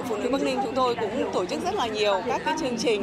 Phụ 0.09 0.15
nữ 0.15 0.29
Bắc 0.31 0.41
Ninh 0.41 0.59
chúng 0.63 0.75
tôi 0.75 0.95
cũng 0.95 1.31
tổ 1.33 1.45
chức 1.45 1.63
rất 1.63 1.75
là 1.75 1.87
nhiều 1.87 2.21
các 2.27 2.41
cái 2.45 2.55
chương 2.59 2.77
trình 2.77 3.01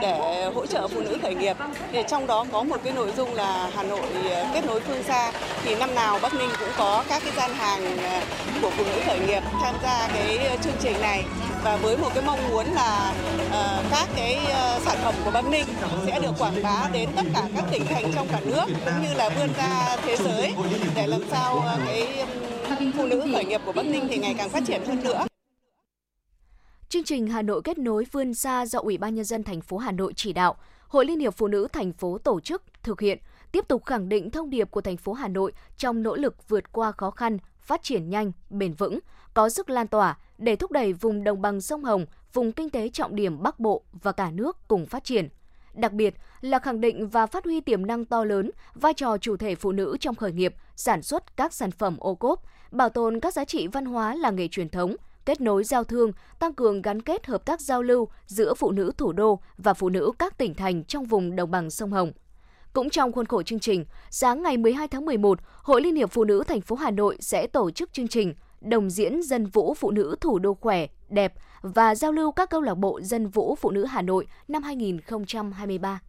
để 0.00 0.50
hỗ 0.54 0.66
trợ 0.66 0.88
phụ 0.88 1.00
nữ 1.00 1.18
khởi 1.22 1.34
nghiệp. 1.34 1.56
Thì 1.92 2.02
trong 2.08 2.26
đó 2.26 2.44
có 2.52 2.62
một 2.62 2.76
cái 2.84 2.92
nội 2.92 3.12
dung 3.16 3.34
là 3.34 3.70
Hà 3.74 3.82
Nội 3.82 4.06
ờ, 4.30 4.46
kết 4.54 4.64
nối 4.66 4.80
phương 4.80 5.02
xa. 5.02 5.32
Thì 5.64 5.74
năm 5.74 5.94
nào 5.94 6.18
Bắc 6.22 6.34
Ninh 6.34 6.48
cũng 6.58 6.68
có 6.78 7.04
các 7.08 7.22
cái 7.24 7.32
gian 7.36 7.50
hàng 7.54 7.96
ờ, 7.98 8.20
của 8.62 8.70
phụ 8.70 8.84
nữ 8.84 9.00
khởi 9.06 9.18
nghiệp 9.18 9.42
tham 9.62 9.74
gia 9.82 10.08
cái 10.14 10.38
ờ, 10.38 10.56
chương 10.62 10.76
trình 10.80 11.00
này 11.00 11.24
và 11.64 11.76
với 11.76 11.96
một 11.96 12.08
cái 12.14 12.24
mong 12.26 12.48
muốn 12.50 12.66
là 12.74 13.12
uh, 13.46 13.84
các 13.90 14.08
cái 14.16 14.38
uh, 14.44 14.82
sản 14.82 14.96
phẩm 15.04 15.14
của 15.24 15.30
Bắc 15.30 15.48
Ninh 15.50 15.66
sẽ 16.06 16.20
được 16.20 16.32
quảng 16.38 16.62
bá 16.62 16.88
đến 16.92 17.08
tất 17.16 17.22
cả 17.34 17.42
các 17.56 17.64
tỉnh 17.70 17.86
thành 17.86 18.12
trong 18.14 18.28
cả 18.28 18.40
nước 18.44 18.64
cũng 18.84 19.02
như 19.02 19.14
là 19.14 19.28
vươn 19.28 19.48
ra 19.56 19.96
thế 20.06 20.16
giới 20.16 20.54
để 20.94 21.06
làm 21.06 21.20
sao 21.30 21.56
uh, 21.56 21.86
cái 21.86 22.24
um, 22.78 22.92
phụ 22.92 23.06
nữ 23.06 23.22
khởi 23.32 23.44
nghiệp 23.44 23.60
của 23.66 23.72
Bắc 23.72 23.86
Ninh 23.86 24.08
thì 24.10 24.16
ngày 24.16 24.34
càng 24.38 24.48
phát 24.48 24.62
triển 24.66 24.84
hơn 24.86 25.02
nữa. 25.04 25.26
Chương 26.92 27.04
trình 27.04 27.26
Hà 27.26 27.42
Nội 27.42 27.62
kết 27.64 27.78
nối 27.78 28.06
vươn 28.12 28.34
xa 28.34 28.66
do 28.66 28.78
Ủy 28.78 28.98
ban 28.98 29.14
nhân 29.14 29.24
dân 29.24 29.42
thành 29.42 29.60
phố 29.60 29.76
Hà 29.76 29.92
Nội 29.92 30.12
chỉ 30.16 30.32
đạo, 30.32 30.56
Hội 30.88 31.04
Liên 31.04 31.20
hiệp 31.20 31.34
Phụ 31.34 31.48
nữ 31.48 31.68
thành 31.72 31.92
phố 31.92 32.18
tổ 32.18 32.40
chức, 32.40 32.62
thực 32.82 33.00
hiện, 33.00 33.18
tiếp 33.52 33.64
tục 33.68 33.84
khẳng 33.84 34.08
định 34.08 34.30
thông 34.30 34.50
điệp 34.50 34.70
của 34.70 34.80
thành 34.80 34.96
phố 34.96 35.12
Hà 35.12 35.28
Nội 35.28 35.52
trong 35.76 36.02
nỗ 36.02 36.16
lực 36.16 36.48
vượt 36.48 36.72
qua 36.72 36.92
khó 36.92 37.10
khăn, 37.10 37.38
phát 37.60 37.82
triển 37.82 38.10
nhanh, 38.10 38.32
bền 38.50 38.72
vững, 38.72 38.98
có 39.34 39.48
sức 39.48 39.70
lan 39.70 39.86
tỏa 39.86 40.18
để 40.38 40.56
thúc 40.56 40.72
đẩy 40.72 40.92
vùng 40.92 41.24
đồng 41.24 41.42
bằng 41.42 41.60
sông 41.60 41.84
Hồng, 41.84 42.06
vùng 42.32 42.52
kinh 42.52 42.70
tế 42.70 42.88
trọng 42.88 43.16
điểm 43.16 43.42
Bắc 43.42 43.60
Bộ 43.60 43.82
và 43.92 44.12
cả 44.12 44.30
nước 44.30 44.56
cùng 44.68 44.86
phát 44.86 45.04
triển. 45.04 45.28
Đặc 45.74 45.92
biệt 45.92 46.14
là 46.40 46.58
khẳng 46.58 46.80
định 46.80 47.08
và 47.08 47.26
phát 47.26 47.44
huy 47.44 47.60
tiềm 47.60 47.86
năng 47.86 48.04
to 48.04 48.24
lớn, 48.24 48.50
vai 48.74 48.94
trò 48.94 49.18
chủ 49.18 49.36
thể 49.36 49.54
phụ 49.54 49.72
nữ 49.72 49.96
trong 50.00 50.14
khởi 50.14 50.32
nghiệp, 50.32 50.54
sản 50.76 51.02
xuất 51.02 51.36
các 51.36 51.54
sản 51.54 51.70
phẩm 51.70 51.96
ô 51.98 52.14
cốp, 52.14 52.42
bảo 52.70 52.88
tồn 52.88 53.20
các 53.20 53.34
giá 53.34 53.44
trị 53.44 53.66
văn 53.66 53.84
hóa 53.84 54.14
làng 54.14 54.36
nghề 54.36 54.48
truyền 54.48 54.68
thống, 54.68 54.96
kết 55.26 55.40
nối 55.40 55.64
giao 55.64 55.84
thương, 55.84 56.12
tăng 56.38 56.54
cường 56.54 56.82
gắn 56.82 57.02
kết 57.02 57.26
hợp 57.26 57.44
tác 57.44 57.60
giao 57.60 57.82
lưu 57.82 58.08
giữa 58.26 58.54
phụ 58.54 58.70
nữ 58.70 58.92
thủ 58.98 59.12
đô 59.12 59.40
và 59.56 59.74
phụ 59.74 59.88
nữ 59.88 60.12
các 60.18 60.38
tỉnh 60.38 60.54
thành 60.54 60.84
trong 60.84 61.04
vùng 61.04 61.36
đồng 61.36 61.50
bằng 61.50 61.70
sông 61.70 61.90
Hồng. 61.90 62.12
Cũng 62.72 62.90
trong 62.90 63.12
khuôn 63.12 63.26
khổ 63.26 63.42
chương 63.42 63.60
trình, 63.60 63.84
sáng 64.10 64.42
ngày 64.42 64.56
12 64.56 64.88
tháng 64.88 65.04
11, 65.04 65.38
Hội 65.62 65.82
Liên 65.82 65.96
hiệp 65.96 66.10
Phụ 66.10 66.24
nữ 66.24 66.42
thành 66.46 66.60
phố 66.60 66.76
Hà 66.76 66.90
Nội 66.90 67.16
sẽ 67.20 67.46
tổ 67.46 67.70
chức 67.70 67.92
chương 67.92 68.08
trình 68.08 68.34
đồng 68.60 68.90
diễn 68.90 69.22
dân 69.22 69.46
vũ 69.46 69.74
phụ 69.74 69.90
nữ 69.90 70.16
thủ 70.20 70.38
đô 70.38 70.54
khỏe, 70.54 70.86
đẹp 71.08 71.34
và 71.62 71.94
giao 71.94 72.12
lưu 72.12 72.32
các 72.32 72.50
câu 72.50 72.60
lạc 72.60 72.74
bộ 72.74 73.00
dân 73.00 73.28
vũ 73.28 73.54
phụ 73.54 73.70
nữ 73.70 73.84
Hà 73.84 74.02
Nội 74.02 74.26
năm 74.48 74.62
2023. 74.62 76.00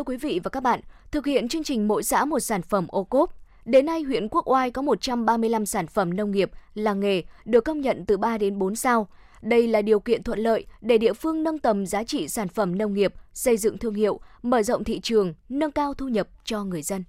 Thưa 0.00 0.04
quý 0.04 0.16
vị 0.16 0.40
và 0.44 0.50
các 0.50 0.62
bạn, 0.62 0.80
thực 1.10 1.26
hiện 1.26 1.48
chương 1.48 1.64
trình 1.64 1.88
mỗi 1.88 2.02
xã 2.02 2.24
một 2.24 2.40
sản 2.40 2.62
phẩm 2.62 2.86
ô 2.88 3.04
cốp, 3.04 3.34
Đến 3.64 3.86
nay, 3.86 4.02
huyện 4.02 4.28
Quốc 4.28 4.48
Oai 4.48 4.70
có 4.70 4.82
135 4.82 5.66
sản 5.66 5.86
phẩm 5.86 6.16
nông 6.16 6.30
nghiệp, 6.30 6.50
làng 6.74 7.00
nghề 7.00 7.22
được 7.44 7.64
công 7.64 7.80
nhận 7.80 8.04
từ 8.06 8.16
3 8.16 8.38
đến 8.38 8.58
4 8.58 8.76
sao. 8.76 9.08
Đây 9.42 9.68
là 9.68 9.82
điều 9.82 10.00
kiện 10.00 10.22
thuận 10.22 10.38
lợi 10.38 10.66
để 10.80 10.98
địa 10.98 11.12
phương 11.12 11.42
nâng 11.42 11.58
tầm 11.58 11.86
giá 11.86 12.04
trị 12.04 12.28
sản 12.28 12.48
phẩm 12.48 12.78
nông 12.78 12.94
nghiệp, 12.94 13.14
xây 13.34 13.56
dựng 13.56 13.78
thương 13.78 13.94
hiệu, 13.94 14.20
mở 14.42 14.62
rộng 14.62 14.84
thị 14.84 15.00
trường, 15.00 15.34
nâng 15.48 15.70
cao 15.70 15.94
thu 15.94 16.08
nhập 16.08 16.28
cho 16.44 16.64
người 16.64 16.82
dân. 16.82 17.04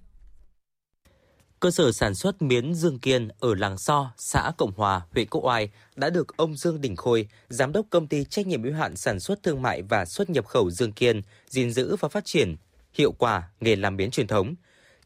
Cơ 1.60 1.70
sở 1.70 1.92
sản 1.92 2.14
xuất 2.14 2.42
miến 2.42 2.74
Dương 2.74 2.98
Kiên 2.98 3.28
ở 3.40 3.54
làng 3.54 3.78
So, 3.78 4.12
xã 4.16 4.52
Cộng 4.58 4.72
Hòa, 4.76 5.00
huyện 5.12 5.28
Quốc 5.30 5.44
Oai 5.44 5.70
đã 5.96 6.10
được 6.10 6.36
ông 6.36 6.56
Dương 6.56 6.80
Đình 6.80 6.96
Khôi, 6.96 7.28
giám 7.48 7.72
đốc 7.72 7.86
công 7.90 8.06
ty 8.06 8.24
trách 8.24 8.46
nhiệm 8.46 8.62
hữu 8.62 8.74
hạn 8.74 8.96
sản 8.96 9.20
xuất 9.20 9.42
thương 9.42 9.62
mại 9.62 9.82
và 9.82 10.04
xuất 10.04 10.30
nhập 10.30 10.46
khẩu 10.46 10.70
Dương 10.70 10.92
Kiên, 10.92 11.22
gìn 11.48 11.70
giữ 11.70 11.96
và 12.00 12.08
phát 12.08 12.24
triển 12.24 12.56
hiệu 12.94 13.12
quả 13.12 13.48
nghề 13.60 13.76
làm 13.76 13.96
miến 13.96 14.10
truyền 14.10 14.26
thống. 14.26 14.54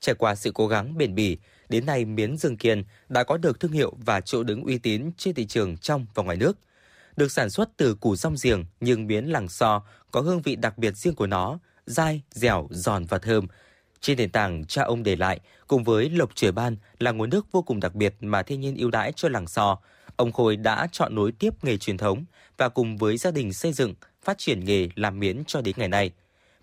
Trải 0.01 0.15
qua 0.15 0.35
sự 0.35 0.53
cố 0.55 0.67
gắng 0.67 0.99
bền 0.99 1.15
bỉ, 1.15 1.39
đến 1.69 1.87
nay 1.87 2.05
miến 2.05 2.37
Dương 2.37 2.57
Kiên 2.57 2.85
đã 3.09 3.25
có 3.25 3.37
được 3.37 3.61
thương 3.61 3.73
hiệu 3.73 3.97
và 4.07 4.21
chỗ 4.21 4.43
đứng 4.43 4.63
uy 4.63 4.79
tín 4.79 5.11
trên 5.17 5.35
thị 5.35 5.47
trường 5.47 5.77
trong 5.77 6.07
và 6.15 6.23
ngoài 6.23 6.37
nước. 6.37 6.59
Được 7.17 7.33
sản 7.33 7.51
xuất 7.51 7.69
từ 7.77 7.95
củ 7.95 8.17
rong 8.17 8.35
giềng 8.43 8.65
nhưng 8.81 9.07
miến 9.07 9.25
làng 9.25 9.49
so 9.49 9.83
có 10.11 10.21
hương 10.21 10.43
vị 10.43 10.57
đặc 10.57 10.79
biệt 10.79 10.97
riêng 10.97 11.15
của 11.15 11.27
nó, 11.27 11.59
dai, 11.87 12.23
dẻo, 12.31 12.69
giòn 12.71 13.05
và 13.05 13.19
thơm. 13.19 13.47
Trên 14.01 14.19
nền 14.19 14.31
tảng 14.31 14.65
cha 14.65 14.83
ông 14.83 15.03
để 15.03 15.17
lại, 15.17 15.41
cùng 15.67 15.85
với 15.85 16.11
lộc 16.11 16.31
trời 16.35 16.53
ban 16.53 16.77
là 16.99 17.11
nguồn 17.11 17.31
nước 17.31 17.47
vô 17.53 17.63
cùng 17.63 17.81
đặc 17.81 17.95
biệt 17.95 18.15
mà 18.21 18.43
thiên 18.43 18.61
nhiên 18.61 18.77
ưu 18.77 18.91
đãi 18.91 19.13
cho 19.17 19.29
làng 19.29 19.47
so, 19.47 19.79
ông 20.17 20.33
Khôi 20.33 20.57
đã 20.57 20.89
chọn 20.93 21.15
nối 21.15 21.33
tiếp 21.33 21.65
nghề 21.65 21.77
truyền 21.79 21.97
thống 21.97 22.25
và 22.57 22.69
cùng 22.69 22.97
với 22.97 23.17
gia 23.17 23.31
đình 23.31 23.53
xây 23.53 23.73
dựng, 23.73 23.95
phát 24.23 24.39
triển 24.39 24.65
nghề 24.65 24.89
làm 24.95 25.21
miến 25.21 25.43
cho 25.47 25.61
đến 25.61 25.75
ngày 25.79 25.89
nay. 25.89 26.11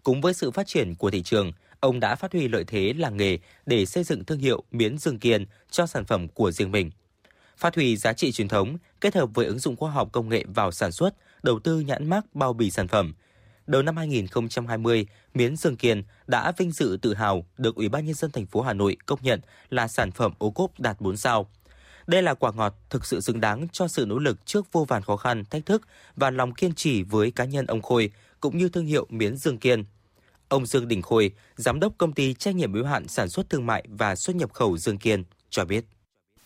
Cùng 0.03 0.21
với 0.21 0.33
sự 0.33 0.51
phát 0.51 0.67
triển 0.67 0.95
của 0.95 1.11
thị 1.11 1.21
trường, 1.23 1.51
ông 1.79 1.99
đã 1.99 2.15
phát 2.15 2.33
huy 2.33 2.47
lợi 2.47 2.63
thế 2.67 2.93
làng 2.97 3.17
nghề 3.17 3.37
để 3.65 3.85
xây 3.85 4.03
dựng 4.03 4.25
thương 4.25 4.39
hiệu 4.39 4.63
miến 4.71 4.97
Dương 4.97 5.19
Kiên 5.19 5.45
cho 5.71 5.85
sản 5.85 6.05
phẩm 6.05 6.27
của 6.27 6.51
riêng 6.51 6.71
mình. 6.71 6.91
Phát 7.57 7.75
huy 7.75 7.97
giá 7.97 8.13
trị 8.13 8.31
truyền 8.31 8.47
thống, 8.47 8.77
kết 9.01 9.15
hợp 9.15 9.29
với 9.33 9.45
ứng 9.45 9.59
dụng 9.59 9.75
khoa 9.75 9.91
học 9.91 10.09
công 10.11 10.29
nghệ 10.29 10.45
vào 10.47 10.71
sản 10.71 10.91
xuất, 10.91 11.13
đầu 11.43 11.59
tư 11.59 11.79
nhãn 11.79 12.09
mác 12.09 12.35
bao 12.35 12.53
bì 12.53 12.71
sản 12.71 12.87
phẩm. 12.87 13.13
Đầu 13.67 13.81
năm 13.81 13.97
2020, 13.97 15.07
miến 15.33 15.55
Dương 15.55 15.75
Kiên 15.75 16.03
đã 16.27 16.51
vinh 16.57 16.71
dự 16.71 16.97
tự 17.01 17.13
hào 17.13 17.45
được 17.57 17.75
Ủy 17.75 17.89
ban 17.89 18.05
nhân 18.05 18.13
dân 18.13 18.31
thành 18.31 18.45
phố 18.45 18.61
Hà 18.61 18.73
Nội 18.73 18.97
công 19.05 19.19
nhận 19.21 19.39
là 19.69 19.87
sản 19.87 20.11
phẩm 20.11 20.33
ô 20.37 20.51
cốp 20.51 20.79
đạt 20.79 21.01
4 21.01 21.17
sao. 21.17 21.49
Đây 22.07 22.23
là 22.23 22.33
quả 22.33 22.51
ngọt 22.55 22.75
thực 22.89 23.05
sự 23.05 23.21
xứng 23.21 23.41
đáng 23.41 23.67
cho 23.71 23.87
sự 23.87 24.05
nỗ 24.05 24.19
lực 24.19 24.45
trước 24.45 24.71
vô 24.71 24.85
vàn 24.85 25.01
khó 25.01 25.17
khăn, 25.17 25.43
thách 25.45 25.65
thức 25.65 25.87
và 26.15 26.29
lòng 26.29 26.53
kiên 26.53 26.73
trì 26.73 27.03
với 27.03 27.31
cá 27.31 27.45
nhân 27.45 27.65
ông 27.65 27.81
Khôi 27.81 28.11
cũng 28.39 28.57
như 28.57 28.69
thương 28.69 28.85
hiệu 28.85 29.07
miến 29.09 29.37
Dương 29.37 29.57
Kiên. 29.57 29.83
Ông 30.53 30.65
Dương 30.65 30.87
Đình 30.87 31.01
Khôi, 31.01 31.31
giám 31.55 31.79
đốc 31.79 31.93
công 31.97 32.13
ty 32.13 32.33
trách 32.33 32.55
nhiệm 32.55 32.73
hữu 32.73 32.85
hạn 32.85 33.07
sản 33.07 33.29
xuất 33.29 33.49
thương 33.49 33.65
mại 33.65 33.83
và 33.89 34.15
xuất 34.15 34.35
nhập 34.35 34.53
khẩu 34.53 34.77
Dương 34.77 34.97
Kiên 34.97 35.23
cho 35.49 35.65
biết. 35.65 35.85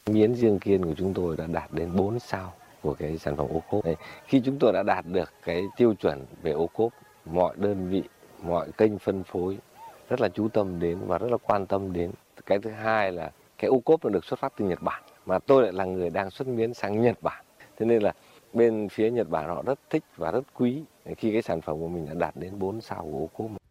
Miến 0.06 0.34
Dương 0.34 0.60
Kiên 0.60 0.86
của 0.86 0.94
chúng 0.98 1.14
tôi 1.14 1.38
đã 1.38 1.48
đạt 1.48 1.74
đến 1.74 1.96
4 1.96 2.20
sao 2.20 2.54
của 2.82 2.94
cái 2.94 3.18
sản 3.18 3.38
phẩm 3.38 3.48
ô 3.50 3.62
cốp. 3.70 3.86
Đấy, 3.86 3.96
khi 4.26 4.42
chúng 4.46 4.60
tôi 4.60 4.74
đã 4.74 4.84
đạt 4.84 5.06
được 5.06 5.34
cái 5.46 5.64
tiêu 5.78 5.94
chuẩn 5.94 6.26
về 6.42 6.52
ô 6.52 6.68
cốp, 6.68 6.94
mọi 7.26 7.56
đơn 7.58 7.90
vị, 7.90 8.04
mọi 8.44 8.72
kênh 8.78 9.00
phân 9.00 9.24
phối 9.24 9.58
rất 10.10 10.22
là 10.22 10.30
chú 10.30 10.48
tâm 10.48 10.80
đến 10.80 10.98
và 11.08 11.18
rất 11.18 11.32
là 11.32 11.38
quan 11.38 11.66
tâm 11.66 11.94
đến. 11.94 12.12
Cái 12.46 12.60
thứ 12.60 12.70
hai 12.70 13.12
là 13.12 13.32
cái 13.58 13.70
ô 13.70 13.80
cốp 13.80 14.06
nó 14.06 14.10
được 14.10 14.26
xuất 14.26 14.40
phát 14.40 14.54
từ 14.58 14.66
Nhật 14.66 14.82
Bản 14.82 15.04
mà 15.26 15.40
tôi 15.40 15.64
lại 15.64 15.74
là 15.74 15.86
người 15.86 16.10
đang 16.10 16.32
xuất 16.32 16.48
miến 16.48 16.74
sang 16.74 17.02
Nhật 17.02 17.22
Bản. 17.22 17.46
Thế 17.78 17.86
nên 17.86 18.02
là 18.02 18.14
bên 18.54 18.90
phía 18.90 19.12
Nhật 19.12 19.30
Bản 19.30 19.48
họ 19.48 19.64
rất 19.66 19.80
thích 19.90 20.04
và 20.18 20.32
rất 20.32 20.44
quý 20.54 20.84
khi 21.18 21.32
cái 21.32 21.42
sản 21.42 21.62
phẩm 21.62 21.80
của 21.80 21.88
mình 21.88 22.06
đã 22.06 22.14
đạt 22.14 22.36
đến 22.38 22.60
4 22.60 22.82
sao 22.82 23.10
của 23.12 23.18
ô 23.18 23.30
cốp. 23.34 23.67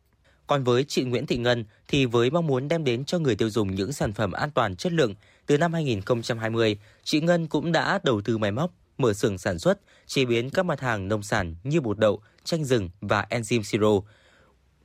Còn 0.47 0.65
với 0.65 0.85
chị 0.85 1.05
Nguyễn 1.05 1.27
Thị 1.27 1.37
Ngân 1.37 1.65
thì 1.89 2.07
với 2.07 2.31
mong 2.31 2.47
muốn 2.47 2.69
đem 2.69 2.85
đến 2.85 3.05
cho 3.05 3.19
người 3.19 3.37
tiêu 3.37 3.51
dùng 3.51 3.75
những 3.75 3.93
sản 3.93 4.13
phẩm 4.13 4.33
an 4.33 4.51
toàn 4.51 4.77
chất 4.77 4.93
lượng, 4.93 5.15
từ 5.47 5.59
năm 5.59 5.73
2020, 5.73 6.79
chị 7.05 7.21
Ngân 7.21 7.47
cũng 7.47 7.73
đã 7.73 7.99
đầu 8.05 8.21
tư 8.21 8.39
máy 8.39 8.53
móc, 8.53 8.71
mở 8.99 9.13
xưởng 9.13 9.39
sản 9.39 9.59
xuất, 9.59 9.81
chế 10.07 10.25
biến 10.25 10.51
các 10.51 10.63
mặt 10.67 10.81
hàng 10.81 11.09
nông 11.09 11.23
sản 11.23 11.55
như 11.65 11.81
bột 11.81 11.99
đậu, 11.99 12.21
chanh 12.45 12.65
rừng 12.65 12.91
và 13.01 13.27
enzyme 13.31 13.63
siro. 13.63 14.01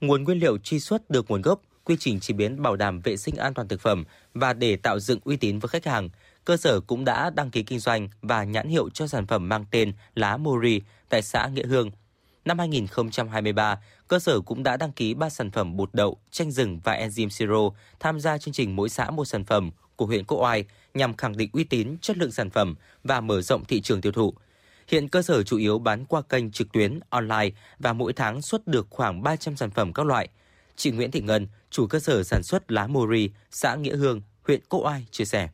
Nguồn 0.01 0.24
nguyên 0.24 0.39
liệu 0.39 0.58
truy 0.58 0.80
xuất 0.80 1.10
được 1.10 1.32
nguồn 1.32 1.41
gốc, 1.41 1.62
quy 1.84 1.96
trình 2.00 2.20
chế 2.20 2.34
biến 2.34 2.62
bảo 2.62 2.75
đảm 2.75 3.00
vệ 3.00 3.18
sinh 3.18 3.36
an 3.36 3.53
toàn 3.53 3.68
thực 3.68 3.82
phẩm 3.82 4.06
và 4.34 4.53
để 4.53 4.75
tạo 4.75 5.00
dựng 5.00 5.20
uy 5.24 5.38
tín 5.38 5.60
với 5.60 5.70
khách 5.70 5.86
hàng, 5.86 6.10
cơ 6.46 6.58
sở 6.58 6.80
cũng 6.80 7.06
đã 7.06 7.30
đăng 7.30 7.51
ký 7.51 7.63
kinh 7.63 7.80
doanh 7.80 8.10
và 8.22 8.44
nhãn 8.44 8.68
hiệu 8.68 8.89
cho 8.89 9.08
sản 9.08 9.27
phẩm 9.27 9.50
mang 9.50 9.65
tên 9.72 9.94
lá 10.15 10.38
Mori 10.38 10.82
tại 11.10 11.22
xã 11.22 11.48
Nghĩa 11.48 11.68
Hương. 11.68 11.91
Năm 12.45 12.60
2023, 12.60 13.79
cơ 14.07 14.19
sở 14.19 14.41
cũng 14.41 14.63
đã 14.63 14.77
đăng 14.77 14.91
ký 14.91 15.13
3 15.13 15.29
sản 15.29 15.51
phẩm 15.51 15.77
bột 15.77 15.89
đậu, 15.93 16.17
chanh 16.31 16.51
rừng 16.51 16.79
và 16.83 16.93
enzyme 16.93 17.29
siro 17.29 17.69
tham 18.00 18.19
gia 18.19 18.38
chương 18.38 18.53
trình 18.53 18.75
mỗi 18.75 18.89
xã 18.89 19.10
một 19.10 19.25
sản 19.25 19.45
phẩm 19.45 19.71
của 19.95 20.05
huyện 20.05 20.25
Quốc 20.25 20.41
Oai 20.41 20.65
nhằm 20.93 21.17
khẳng 21.17 21.38
định 21.38 21.50
uy 21.53 21.63
tín, 21.63 21.98
chất 22.01 22.17
lượng 22.17 22.31
sản 22.31 22.50
phẩm 22.50 22.75
và 23.03 23.21
mở 23.21 23.41
rộng 23.41 23.65
thị 23.65 23.81
trường 23.81 24.01
tiêu 24.01 24.12
thụ. 24.12 24.33
Hiện 24.88 25.07
cơ 25.07 25.21
sở 25.21 25.43
chủ 25.43 25.57
yếu 25.57 25.79
bán 25.79 26.05
qua 26.05 26.21
kênh 26.21 26.51
trực 26.51 26.71
tuyến 26.71 27.00
online 27.10 27.50
và 27.79 27.93
mỗi 27.93 28.13
tháng 28.13 28.41
xuất 28.41 28.67
được 28.67 28.88
khoảng 28.89 29.24
300 29.24 29.55
sản 29.55 29.69
phẩm 29.69 29.93
các 29.93 30.05
loại. 30.05 30.29
Chị 30.75 30.91
Nguyễn 30.91 31.12
Thị 31.12 31.21
Ngân, 31.21 31.48
chủ 31.69 31.88
cơ 31.88 32.00
sở 32.00 32.24
sản 32.24 32.43
xuất 32.43 32.71
lá 32.71 32.88
Mori, 32.88 33.29
xã 33.51 33.75
Nghĩa 33.75 33.95
Hương, 33.95 34.21
huyện 34.48 34.62
Quốc 34.69 34.86
Oai 34.86 35.05
chia 35.12 35.25
sẻ. 35.25 35.50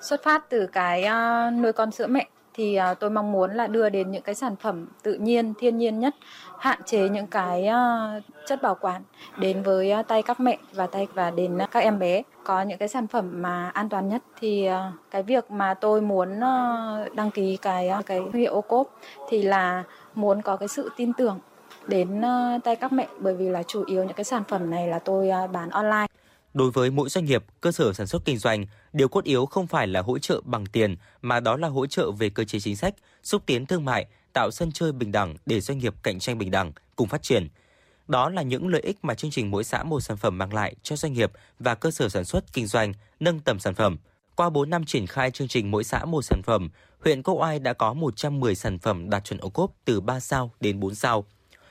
Xuất 0.00 0.24
phát 0.24 0.50
từ 0.50 0.66
cái 0.72 1.04
uh, 1.04 1.62
nuôi 1.62 1.72
con 1.72 1.92
sữa 1.92 2.06
mẹ 2.06 2.28
thì 2.56 2.78
uh, 2.92 2.98
tôi 2.98 3.10
mong 3.10 3.32
muốn 3.32 3.54
là 3.54 3.66
đưa 3.66 3.88
đến 3.88 4.10
những 4.10 4.22
cái 4.22 4.34
sản 4.34 4.56
phẩm 4.56 4.86
tự 5.02 5.14
nhiên, 5.14 5.54
thiên 5.58 5.78
nhiên 5.78 6.00
nhất, 6.00 6.14
hạn 6.58 6.78
chế 6.84 7.08
những 7.08 7.26
cái 7.26 7.68
uh, 7.68 8.22
chất 8.46 8.62
bảo 8.62 8.74
quản 8.80 9.02
đến 9.38 9.62
với 9.62 9.92
uh, 10.00 10.08
tay 10.08 10.22
các 10.22 10.40
mẹ 10.40 10.58
và 10.72 10.86
tay 10.86 11.06
và 11.14 11.30
đến 11.30 11.56
uh, 11.56 11.70
các 11.70 11.80
em 11.80 11.98
bé. 11.98 12.22
Có 12.44 12.62
những 12.62 12.78
cái 12.78 12.88
sản 12.88 13.06
phẩm 13.06 13.42
mà 13.42 13.70
an 13.74 13.88
toàn 13.88 14.08
nhất 14.08 14.22
thì 14.40 14.68
uh, 14.68 15.10
cái 15.10 15.22
việc 15.22 15.50
mà 15.50 15.74
tôi 15.74 16.00
muốn 16.00 16.36
uh, 16.38 17.14
đăng 17.14 17.30
ký 17.30 17.56
cái 17.56 17.90
uh, 17.98 18.06
cái 18.06 18.20
hiệu 18.34 18.52
ô 18.52 18.60
cốp 18.60 19.00
thì 19.28 19.42
là 19.42 19.84
muốn 20.14 20.42
có 20.42 20.56
cái 20.56 20.68
sự 20.68 20.90
tin 20.96 21.12
tưởng 21.12 21.38
đến 21.86 22.20
uh, 22.20 22.64
tay 22.64 22.76
các 22.76 22.92
mẹ 22.92 23.06
bởi 23.18 23.34
vì 23.34 23.48
là 23.48 23.62
chủ 23.62 23.84
yếu 23.86 24.04
những 24.04 24.16
cái 24.16 24.24
sản 24.24 24.42
phẩm 24.48 24.70
này 24.70 24.88
là 24.88 24.98
tôi 24.98 25.30
uh, 25.44 25.50
bán 25.50 25.70
online. 25.70 26.05
Đối 26.56 26.70
với 26.70 26.90
mỗi 26.90 27.08
doanh 27.08 27.24
nghiệp, 27.24 27.44
cơ 27.60 27.72
sở 27.72 27.92
sản 27.92 28.06
xuất 28.06 28.24
kinh 28.24 28.38
doanh, 28.38 28.66
điều 28.92 29.08
cốt 29.08 29.24
yếu 29.24 29.46
không 29.46 29.66
phải 29.66 29.86
là 29.86 30.02
hỗ 30.02 30.18
trợ 30.18 30.40
bằng 30.44 30.66
tiền, 30.66 30.96
mà 31.22 31.40
đó 31.40 31.56
là 31.56 31.68
hỗ 31.68 31.86
trợ 31.86 32.10
về 32.10 32.30
cơ 32.30 32.44
chế 32.44 32.60
chính 32.60 32.76
sách, 32.76 32.94
xúc 33.22 33.42
tiến 33.46 33.66
thương 33.66 33.84
mại, 33.84 34.06
tạo 34.32 34.50
sân 34.50 34.72
chơi 34.72 34.92
bình 34.92 35.12
đẳng 35.12 35.36
để 35.46 35.60
doanh 35.60 35.78
nghiệp 35.78 35.94
cạnh 36.02 36.18
tranh 36.18 36.38
bình 36.38 36.50
đẳng, 36.50 36.72
cùng 36.96 37.08
phát 37.08 37.22
triển. 37.22 37.48
Đó 38.08 38.30
là 38.30 38.42
những 38.42 38.68
lợi 38.68 38.80
ích 38.80 38.96
mà 39.02 39.14
chương 39.14 39.30
trình 39.30 39.50
mỗi 39.50 39.64
xã 39.64 39.82
một 39.82 40.00
sản 40.00 40.16
phẩm 40.16 40.38
mang 40.38 40.54
lại 40.54 40.74
cho 40.82 40.96
doanh 40.96 41.12
nghiệp 41.12 41.32
và 41.58 41.74
cơ 41.74 41.90
sở 41.90 42.08
sản 42.08 42.24
xuất 42.24 42.52
kinh 42.52 42.66
doanh, 42.66 42.92
nâng 43.20 43.40
tầm 43.40 43.58
sản 43.58 43.74
phẩm. 43.74 43.96
Qua 44.36 44.50
4 44.50 44.70
năm 44.70 44.84
triển 44.84 45.06
khai 45.06 45.30
chương 45.30 45.48
trình 45.48 45.70
mỗi 45.70 45.84
xã 45.84 46.04
một 46.04 46.22
sản 46.22 46.42
phẩm, 46.44 46.70
huyện 47.04 47.22
Quốc 47.22 47.34
Oai 47.34 47.58
đã 47.58 47.72
có 47.72 47.94
110 47.94 48.54
sản 48.54 48.78
phẩm 48.78 49.10
đạt 49.10 49.24
chuẩn 49.24 49.40
ô 49.40 49.48
cốp 49.48 49.70
từ 49.84 50.00
3 50.00 50.20
sao 50.20 50.50
đến 50.60 50.80
4 50.80 50.94
sao. 50.94 51.24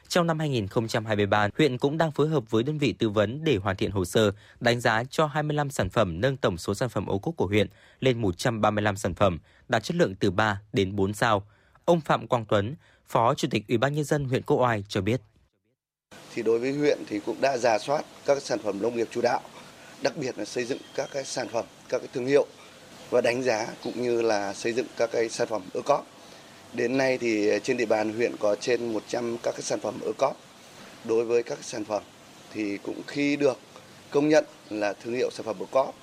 Trong 0.08 0.28
năm 0.28 0.40
2023, 0.40 1.48
huyện 1.58 1.78
cũng 1.78 1.98
đang 1.98 2.12
phối 2.12 2.28
hợp 2.28 2.44
với 2.50 2.64
đơn 2.64 2.78
vị 2.78 2.94
tư 3.00 3.10
vấn 3.10 3.44
để 3.44 3.58
hoàn 3.58 3.76
thiện 3.76 3.92
hồ 3.92 4.06
sơ, 4.06 4.32
đánh 4.60 4.80
giá 4.80 5.04
cho 5.04 5.26
25 5.26 5.70
sản 5.70 5.90
phẩm 5.90 6.22
nâng 6.22 6.38
tổng 6.38 6.58
số 6.58 6.74
sản 6.74 6.90
phẩm 6.90 7.06
ô 7.06 7.20
cốp 7.20 7.38
của 7.38 7.48
huyện 7.48 7.68
lên 8.00 8.22
135 8.22 8.98
sản 8.98 9.14
phẩm, 9.14 9.40
đạt 9.68 9.84
chất 9.84 9.98
lượng 9.98 10.16
từ 10.20 10.32
3 10.32 10.62
đến 10.74 10.96
4 10.96 11.14
sao. 11.14 11.48
Ông 11.86 12.02
Phạm 12.02 12.28
Quang 12.28 12.46
Tuấn, 12.46 12.76
Phó 13.08 13.34
Chủ 13.34 13.48
tịch 13.52 13.64
Ủy 13.68 13.78
ban 13.78 13.94
nhân 13.94 14.04
dân 14.04 14.26
huyện 14.26 14.42
cô 14.46 14.62
Oai 14.62 14.84
cho 14.88 15.02
biết. 15.02 15.22
Thì 16.34 16.42
đối 16.44 16.60
với 16.60 16.74
huyện 16.74 17.00
thì 17.08 17.20
cũng 17.20 17.42
đã 17.42 17.58
giả 17.58 17.80
soát 17.80 18.06
các 18.26 18.42
sản 18.42 18.60
phẩm 18.64 18.82
nông 18.82 18.96
nghiệp 18.96 19.08
chủ 19.12 19.22
đạo, 19.22 19.42
đặc 20.04 20.14
biệt 20.18 20.38
là 20.38 20.46
xây 20.46 20.64
dựng 20.64 20.80
các 20.96 21.10
cái 21.14 21.24
sản 21.24 21.48
phẩm, 21.48 21.66
các 21.90 22.00
cái 22.00 22.08
thương 22.14 22.26
hiệu 22.26 22.48
và 23.10 23.22
đánh 23.22 23.44
giá 23.44 23.68
cũng 23.84 24.02
như 24.02 24.22
là 24.22 24.54
xây 24.54 24.74
dựng 24.74 24.88
các 24.98 25.10
cái 25.12 25.30
sản 25.30 25.48
phẩm 25.48 25.62
ô 25.74 25.82
cốp 25.82 26.08
Đến 26.76 26.98
nay 26.98 27.18
thì 27.18 27.50
ờ, 27.50 27.60
trên 27.60 27.78
địa 27.78 27.86
bàn 27.86 28.14
huyện 28.14 28.38
có 28.40 28.56
trên 28.56 28.94
100 28.94 29.38
các 29.44 29.52
cái 29.52 29.62
sản 29.62 29.80
phẩm 29.80 30.00
ô 30.06 30.12
cóp. 30.18 30.38
Đối 31.04 31.26
với 31.26 31.44
các 31.44 31.58
sản 31.62 31.86
phẩm 31.86 32.04
thì 32.54 32.78
cũng 32.78 33.02
khi 33.08 33.36
được 33.36 33.60
công 34.10 34.30
nhận 34.30 34.46
là 34.70 34.94
thương 34.94 35.14
hiệu 35.14 35.30
sản 35.32 35.46
phẩm 35.46 35.60
ô 35.60 35.66
cóp 35.72 35.96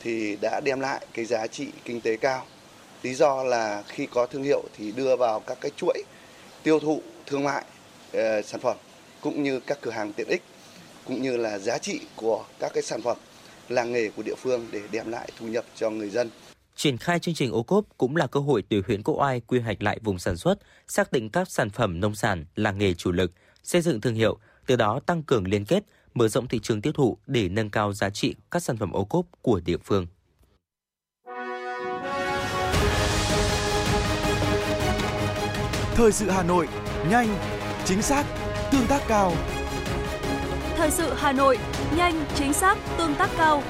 thì 0.00 0.36
đã 0.40 0.60
đem 0.64 0.80
lại 0.80 1.06
cái 1.14 1.24
giá 1.24 1.46
trị 1.46 1.68
kinh 1.84 2.00
tế 2.00 2.16
cao. 2.16 2.46
Lý 3.02 3.14
do 3.14 3.44
là 3.44 3.82
khi 3.88 4.06
có 4.06 4.26
thương 4.26 4.42
hiệu 4.42 4.62
thì 4.78 4.92
đưa 4.92 5.16
vào 5.16 5.40
các 5.40 5.58
cái 5.60 5.70
chuỗi 5.76 6.02
tiêu 6.62 6.80
thụ 6.80 7.02
thương 7.26 7.44
mại 7.44 7.64
uh, 8.16 8.44
sản 8.44 8.60
phẩm 8.60 8.76
cũng 9.20 9.42
như 9.42 9.60
các 9.60 9.78
cửa 9.80 9.90
hàng 9.90 10.12
tiện 10.12 10.28
ích 10.28 10.42
cũng 11.04 11.22
như 11.22 11.36
là 11.36 11.58
giá 11.58 11.78
trị 11.78 12.00
của 12.16 12.44
các 12.58 12.72
cái 12.74 12.82
sản 12.82 13.02
phẩm 13.02 13.16
làng 13.68 13.92
nghề 13.92 14.08
của 14.16 14.22
địa 14.22 14.34
phương 14.34 14.66
để 14.72 14.80
đem 14.92 15.10
lại 15.10 15.28
thu 15.38 15.46
nhập 15.46 15.64
cho 15.74 15.90
người 15.90 16.10
dân. 16.10 16.30
Triển 16.76 16.96
khai 16.96 17.18
chương 17.18 17.34
trình 17.34 17.52
ô 17.52 17.62
cốp 17.62 17.84
cũng 17.98 18.16
là 18.16 18.26
cơ 18.26 18.40
hội 18.40 18.62
để 18.68 18.82
huyện 18.86 19.02
Quốc 19.02 19.14
Oai 19.14 19.40
quy 19.40 19.60
hoạch 19.60 19.82
lại 19.82 19.98
vùng 20.02 20.18
sản 20.18 20.36
xuất, 20.36 20.58
xác 20.88 21.12
định 21.12 21.30
các 21.30 21.50
sản 21.50 21.70
phẩm 21.70 22.00
nông 22.00 22.14
sản 22.14 22.44
là 22.56 22.72
nghề 22.72 22.94
chủ 22.94 23.12
lực, 23.12 23.32
xây 23.62 23.82
dựng 23.82 24.00
thương 24.00 24.14
hiệu, 24.14 24.38
từ 24.66 24.76
đó 24.76 25.00
tăng 25.06 25.22
cường 25.22 25.48
liên 25.48 25.64
kết, 25.64 25.84
mở 26.14 26.28
rộng 26.28 26.48
thị 26.48 26.58
trường 26.62 26.80
tiêu 26.80 26.92
thụ 26.92 27.18
để 27.26 27.48
nâng 27.48 27.70
cao 27.70 27.92
giá 27.92 28.10
trị 28.10 28.34
các 28.50 28.62
sản 28.62 28.76
phẩm 28.76 28.92
ô 28.92 29.04
cốp 29.04 29.26
của 29.42 29.60
địa 29.64 29.76
phương. 29.84 30.06
Thời 35.94 36.12
sự 36.12 36.30
Hà 36.30 36.42
Nội, 36.42 36.68
nhanh, 37.10 37.38
chính 37.84 38.02
xác, 38.02 38.26
tương 38.72 38.86
tác 38.86 39.02
cao. 39.08 39.32
Thời 40.76 40.90
sự 40.90 41.12
Hà 41.16 41.32
Nội, 41.32 41.58
nhanh, 41.96 42.24
chính 42.34 42.52
xác, 42.52 42.78
tương 42.98 43.14
tác 43.14 43.30
cao. 43.36 43.62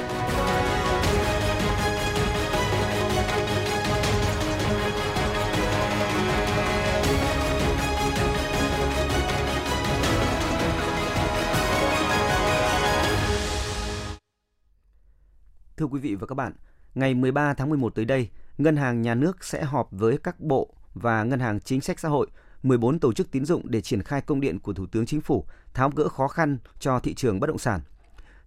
Thưa 15.76 15.86
quý 15.86 16.00
vị 16.00 16.14
và 16.14 16.26
các 16.26 16.34
bạn, 16.34 16.52
ngày 16.94 17.14
13 17.14 17.54
tháng 17.54 17.68
11 17.68 17.94
tới 17.94 18.04
đây, 18.04 18.28
Ngân 18.58 18.76
hàng 18.76 19.02
Nhà 19.02 19.14
nước 19.14 19.44
sẽ 19.44 19.64
họp 19.64 19.88
với 19.90 20.18
các 20.18 20.40
bộ 20.40 20.74
và 20.94 21.24
Ngân 21.24 21.40
hàng 21.40 21.60
Chính 21.60 21.80
sách 21.80 22.00
Xã 22.00 22.08
hội 22.08 22.26
14 22.62 22.98
tổ 22.98 23.12
chức 23.12 23.30
tín 23.30 23.44
dụng 23.44 23.62
để 23.70 23.80
triển 23.80 24.02
khai 24.02 24.20
công 24.20 24.40
điện 24.40 24.58
của 24.58 24.72
Thủ 24.72 24.86
tướng 24.86 25.06
Chính 25.06 25.20
phủ 25.20 25.44
tháo 25.74 25.90
gỡ 25.90 26.08
khó 26.08 26.28
khăn 26.28 26.58
cho 26.78 27.00
thị 27.00 27.14
trường 27.14 27.40
bất 27.40 27.46
động 27.46 27.58
sản. 27.58 27.80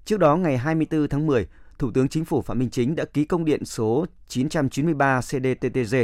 Trước 0.05 0.19
đó, 0.19 0.35
ngày 0.35 0.57
24 0.57 1.07
tháng 1.07 1.27
10, 1.27 1.47
Thủ 1.79 1.91
tướng 1.91 2.09
Chính 2.09 2.25
phủ 2.25 2.41
Phạm 2.41 2.59
Minh 2.59 2.69
Chính 2.69 2.95
đã 2.95 3.05
ký 3.05 3.25
công 3.25 3.45
điện 3.45 3.65
số 3.65 4.05
993 4.27 5.21
CDTTG. 5.21 5.95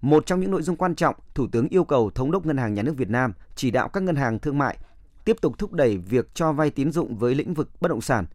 Một 0.00 0.26
trong 0.26 0.40
những 0.40 0.50
nội 0.50 0.62
dung 0.62 0.76
quan 0.76 0.94
trọng, 0.94 1.14
Thủ 1.34 1.46
tướng 1.52 1.68
yêu 1.68 1.84
cầu 1.84 2.10
Thống 2.10 2.30
đốc 2.30 2.46
Ngân 2.46 2.56
hàng 2.56 2.74
Nhà 2.74 2.82
nước 2.82 2.96
Việt 2.96 3.10
Nam 3.10 3.32
chỉ 3.54 3.70
đạo 3.70 3.88
các 3.88 4.02
ngân 4.02 4.16
hàng 4.16 4.38
thương 4.38 4.58
mại 4.58 4.76
tiếp 5.24 5.36
tục 5.40 5.58
thúc 5.58 5.72
đẩy 5.72 5.96
việc 5.96 6.34
cho 6.34 6.52
vay 6.52 6.70
tín 6.70 6.92
dụng 6.92 7.16
với 7.16 7.34
lĩnh 7.34 7.54
vực 7.54 7.70
bất 7.80 7.88
động 7.88 8.00
sản, 8.00 8.26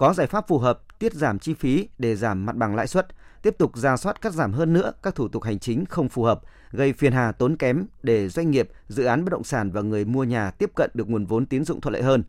có 0.00 0.12
giải 0.14 0.26
pháp 0.26 0.48
phù 0.48 0.58
hợp 0.58 0.80
tiết 0.98 1.14
giảm 1.14 1.38
chi 1.38 1.54
phí 1.54 1.88
để 1.98 2.16
giảm 2.16 2.46
mặt 2.46 2.56
bằng 2.56 2.74
lãi 2.74 2.86
suất, 2.86 3.06
tiếp 3.42 3.54
tục 3.58 3.76
ra 3.76 3.96
soát 3.96 4.20
cắt 4.20 4.32
giảm 4.32 4.52
hơn 4.52 4.72
nữa 4.72 4.92
các 5.02 5.14
thủ 5.14 5.28
tục 5.28 5.42
hành 5.42 5.58
chính 5.58 5.84
không 5.86 6.08
phù 6.08 6.22
hợp, 6.22 6.40
gây 6.70 6.92
phiền 6.92 7.12
hà 7.12 7.32
tốn 7.32 7.56
kém 7.56 7.86
để 8.02 8.28
doanh 8.28 8.50
nghiệp, 8.50 8.68
dự 8.88 9.04
án 9.04 9.24
bất 9.24 9.30
động 9.30 9.44
sản 9.44 9.70
và 9.70 9.80
người 9.80 10.04
mua 10.04 10.24
nhà 10.24 10.50
tiếp 10.50 10.70
cận 10.76 10.90
được 10.94 11.08
nguồn 11.08 11.26
vốn 11.26 11.46
tín 11.46 11.64
dụng 11.64 11.80
thuận 11.80 11.92
lợi 11.92 12.02
hơn. 12.02 12.24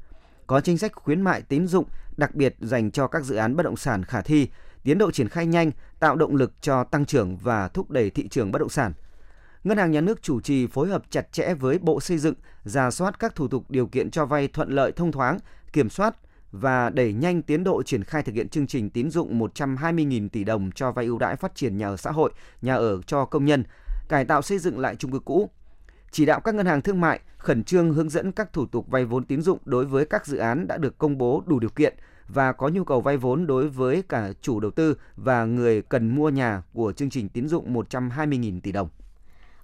Có 0.48 0.62
chính 0.62 0.78
sách 0.78 0.92
khuyến 0.96 1.22
mại 1.22 1.42
tín 1.42 1.68
dụng 1.68 1.86
đặc 2.18 2.36
biệt 2.36 2.56
dành 2.60 2.92
cho 2.92 3.08
các 3.08 3.24
dự 3.24 3.36
án 3.36 3.56
bất 3.56 3.63
động 3.63 3.78
sản 3.78 4.04
khả 4.04 4.22
thi, 4.22 4.48
tiến 4.84 4.98
độ 4.98 5.12
triển 5.12 5.30
khai 5.30 5.46
nhanh, 5.46 5.72
tạo 6.00 6.16
động 6.16 6.36
lực 6.36 6.51
cho 6.62 6.84
tăng 6.84 7.06
trưởng 7.06 7.38
và 7.38 7.68
thúc 7.68 7.92
đẩy 7.92 8.10
thị 8.10 8.28
trường 8.28 8.51
bất 8.51 8.60
động 8.60 8.70
sản. 8.70 8.94
Ngân 9.63 9.78
hàng 9.78 9.92
Nhà 9.92 10.01
nước 10.01 10.22
chủ 10.22 10.42
trì 10.42 10.68
phối 10.68 10.88
hợp 10.88 11.04
chặt 11.10 11.32
chẽ 11.32 11.54
với 11.54 11.80
Bộ 11.80 12.00
Xây 12.00 12.18
dựng, 12.18 12.36
ra 12.63 12.92
soát 12.92 13.20
các 13.20 13.36
thủ 13.36 13.48
tục 13.48 13.66
điều 13.70 13.88
kiện 13.88 14.12
cho 14.12 14.25
vay 14.25 14.48
thuận 14.48 14.70
lợi 14.70 14.92
thông 14.92 15.12
thoáng, 15.12 15.40
kiểm 15.74 15.90
soát 15.90 16.16
và 16.51 16.89
đẩy 16.89 17.13
nhanh 17.13 17.41
tiến 17.41 17.63
độ 17.63 17.84
triển 17.84 18.03
khai 18.03 18.24
thực 18.24 18.36
hiện 18.36 18.50
chương 18.50 18.67
trình 18.67 18.89
tín 18.89 19.10
dụng 19.10 19.39
120.000 19.39 20.29
tỷ 20.29 20.43
đồng 20.43 20.72
cho 20.72 20.91
vay 20.91 21.05
ưu 21.05 21.17
đãi 21.17 21.36
phát 21.36 21.55
triển 21.55 21.77
nhà 21.77 21.88
ở 21.88 21.98
xã 21.98 22.12
hội, 22.12 22.31
nhà 22.62 22.75
ở 22.75 23.01
cho 23.01 23.25
công 23.25 23.46
nhân, 23.46 23.63
cải 24.10 24.25
tạo 24.25 24.41
xây 24.41 24.60
dựng 24.60 24.79
lại 24.79 24.96
chung 24.96 25.12
cư 25.12 25.20
cũ. 25.20 25.50
Chỉ 26.12 26.25
đạo 26.25 26.39
các 26.39 26.55
ngân 26.55 26.65
hàng 26.65 26.81
thương 26.81 27.01
mại 27.01 27.20
khẩn 27.38 27.63
trương 27.63 27.93
hướng 27.93 28.10
dẫn 28.10 28.31
các 28.31 28.53
thủ 28.53 28.65
tục 28.65 28.88
vay 28.89 29.05
vốn 29.05 29.25
tín 29.25 29.41
dụng 29.41 29.60
đối 29.65 29.86
với 29.86 30.05
các 30.05 30.27
dự 30.27 30.38
án 30.38 30.67
đã 30.67 30.77
được 30.77 30.98
công 30.98 31.17
bố 31.17 31.43
đủ 31.46 31.60
điều 31.60 31.70
kiện 31.70 31.93
và 32.27 32.51
có 32.51 32.67
nhu 32.67 32.84
cầu 32.84 33.01
vay 33.01 33.17
vốn 33.17 33.48
đối 33.48 33.70
với 33.70 34.03
cả 34.10 34.34
chủ 34.41 34.60
đầu 34.60 34.72
tư 34.72 34.98
và 35.15 35.46
người 35.46 35.81
cần 35.81 36.15
mua 36.15 36.29
nhà 36.29 36.63
của 36.74 36.91
chương 36.91 37.10
trình 37.10 37.29
tín 37.29 37.48
dụng 37.48 37.74
120.000 37.74 38.62
tỷ 38.62 38.72
đồng. 38.72 38.89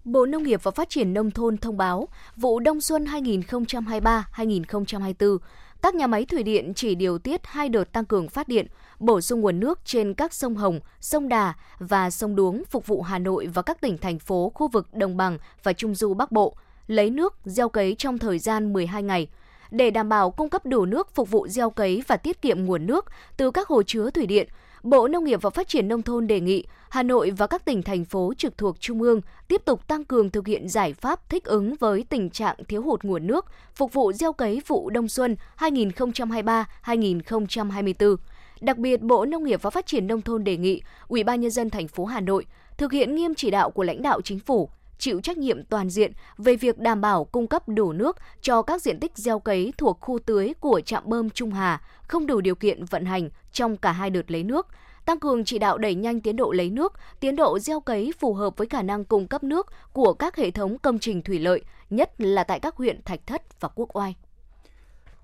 Bộ 0.03 0.25
Nông 0.25 0.44
nghiệp 0.44 0.60
và 0.63 0.72
Phát 0.72 0.89
triển 0.89 1.13
Nông 1.13 1.32
thôn 1.32 1.58
thông 1.58 1.77
báo, 1.77 2.08
vụ 2.36 2.60
đông 2.60 2.82
xuân 2.82 3.06
2023-2024, 3.06 5.38
các 5.81 5.96
nhà 5.96 6.07
máy 6.07 6.25
thủy 6.25 6.43
điện 6.43 6.74
chỉ 6.75 6.96
điều 6.96 7.17
tiết 7.17 7.41
hai 7.43 7.69
đợt 7.69 7.91
tăng 7.93 8.05
cường 8.05 8.29
phát 8.29 8.48
điện, 8.48 8.67
bổ 9.00 9.22
sung 9.22 9.41
nguồn 9.41 9.60
nước 9.60 9.79
trên 9.86 10.13
các 10.13 10.34
sông 10.34 10.55
Hồng, 10.55 10.79
sông 11.00 11.29
Đà 11.29 11.53
và 11.79 12.10
sông 12.10 12.36
Đuống 12.36 12.63
phục 12.69 12.88
vụ 12.88 13.01
Hà 13.01 13.19
Nội 13.19 13.48
và 13.53 13.62
các 13.62 13.81
tỉnh 13.81 13.98
thành 13.98 14.19
phố 14.19 14.51
khu 14.55 14.67
vực 14.67 14.93
Đồng 14.93 15.17
bằng 15.17 15.38
và 15.63 15.74
Trung 15.74 15.96
du 15.96 16.13
Bắc 16.13 16.31
Bộ, 16.31 16.55
lấy 16.88 17.10
nước 17.10 17.36
gieo 17.46 17.69
cấy 17.69 17.96
trong 17.98 18.17
thời 18.17 18.39
gian 18.39 18.74
12 18.74 19.03
ngày. 19.03 19.27
Để 19.72 19.91
đảm 19.91 20.10
bảo 20.10 20.31
cung 20.31 20.50
cấp 20.50 20.65
đủ 20.65 20.86
nước 20.86 21.15
phục 21.15 21.31
vụ 21.31 21.48
gieo 21.48 21.69
cấy 21.69 22.03
và 22.07 22.17
tiết 22.17 22.41
kiệm 22.41 22.65
nguồn 22.65 22.86
nước 22.86 23.05
từ 23.38 23.51
các 23.51 23.67
hồ 23.67 23.84
chứa 23.84 24.10
thủy 24.10 24.25
điện, 24.25 24.48
Bộ 24.89 25.08
Nông 25.08 25.24
nghiệp 25.24 25.41
và 25.41 25.50
Phát 25.50 25.67
triển 25.67 25.88
Nông 25.88 26.01
thôn 26.01 26.27
đề 26.27 26.39
nghị 26.39 26.63
Hà 26.89 27.03
Nội 27.03 27.32
và 27.32 27.48
các 27.48 27.65
tỉnh, 27.65 27.84
thành 27.84 28.06
phố 28.06 28.34
trực 28.38 28.58
thuộc 28.58 28.79
Trung 28.79 29.01
ương 29.01 29.22
tiếp 29.48 29.62
tục 29.65 29.88
tăng 29.88 30.06
cường 30.06 30.29
thực 30.29 30.48
hiện 30.48 30.70
giải 30.70 30.94
pháp 30.94 31.29
thích 31.29 31.44
ứng 31.44 31.75
với 31.79 32.06
tình 32.10 32.29
trạng 32.29 32.56
thiếu 32.67 32.82
hụt 32.82 33.03
nguồn 33.03 33.27
nước, 33.27 33.46
phục 33.75 33.94
vụ 33.94 34.13
gieo 34.13 34.34
cấy 34.34 34.62
vụ 34.67 34.89
đông 34.89 35.08
xuân 35.08 35.36
2023-2024. 35.58 38.15
Đặc 38.62 38.77
biệt, 38.77 39.01
Bộ 39.01 39.25
Nông 39.25 39.44
nghiệp 39.44 39.62
và 39.62 39.70
Phát 39.70 39.86
triển 39.86 40.08
Nông 40.08 40.22
thôn 40.22 40.44
đề 40.44 40.58
nghị 40.58 40.82
Ủy 41.08 41.24
ban 41.24 41.41
Nhân 41.41 41.51
dân 41.51 41.70
thành 41.70 41.88
phố 41.88 42.06
Hà 42.06 42.20
Nội 42.20 42.46
thực 42.77 42.91
hiện 42.91 43.15
nghiêm 43.15 43.36
chỉ 43.36 43.51
đạo 43.51 43.72
của 43.72 43.84
lãnh 43.84 44.01
đạo 44.01 44.22
chính 44.22 44.39
phủ, 44.39 44.70
chịu 44.98 45.22
trách 45.22 45.38
nhiệm 45.38 45.63
toàn 45.63 45.89
diện 45.89 46.12
về 46.38 46.56
việc 46.56 46.77
đảm 46.77 47.01
bảo 47.01 47.25
cung 47.25 47.48
cấp 47.48 47.70
đủ 47.70 47.94
nước 47.94 48.18
cho 48.42 48.62
các 48.62 48.82
diện 48.82 49.00
tích 49.00 49.12
gieo 49.16 49.39
cấy 49.39 49.74
thuộc 49.77 49.98
khu 50.01 50.20
tưới 50.20 50.54
của 50.60 50.82
trạm 50.82 51.04
bơm 51.06 51.30
Trung 51.30 51.52
Hà 51.52 51.82
không 52.02 52.28
đủ 52.28 52.41
điều 52.41 52.56
kiện 52.56 52.86
vận 52.86 53.06
hành 53.06 53.30
trong 53.52 53.78
cả 53.78 53.91
hai 53.91 54.10
đợt 54.10 54.32
lấy 54.32 54.43
nước, 54.43 54.67
tăng 55.06 55.19
cường 55.19 55.45
chỉ 55.45 55.60
đạo 55.60 55.78
đẩy 55.78 55.95
nhanh 55.95 56.21
tiến 56.21 56.36
độ 56.36 56.52
lấy 56.52 56.69
nước, 56.69 56.93
tiến 57.19 57.36
độ 57.36 57.60
gieo 57.60 57.80
cấy 57.80 58.13
phù 58.19 58.34
hợp 58.34 58.58
với 58.58 58.67
khả 58.67 58.82
năng 58.82 59.06
cung 59.06 59.28
cấp 59.28 59.43
nước 59.43 59.67
của 59.93 60.13
các 60.13 60.36
hệ 60.36 60.52
thống 60.52 60.78
công 60.78 61.00
trình 61.00 61.21
thủy 61.21 61.39
lợi, 61.39 61.62
nhất 61.89 62.21
là 62.21 62.43
tại 62.43 62.60
các 62.60 62.76
huyện 62.76 63.02
Thạch 63.06 63.28
Thất 63.28 63.62
và 63.62 63.69
Quốc 63.76 63.95
Oai. 63.98 64.15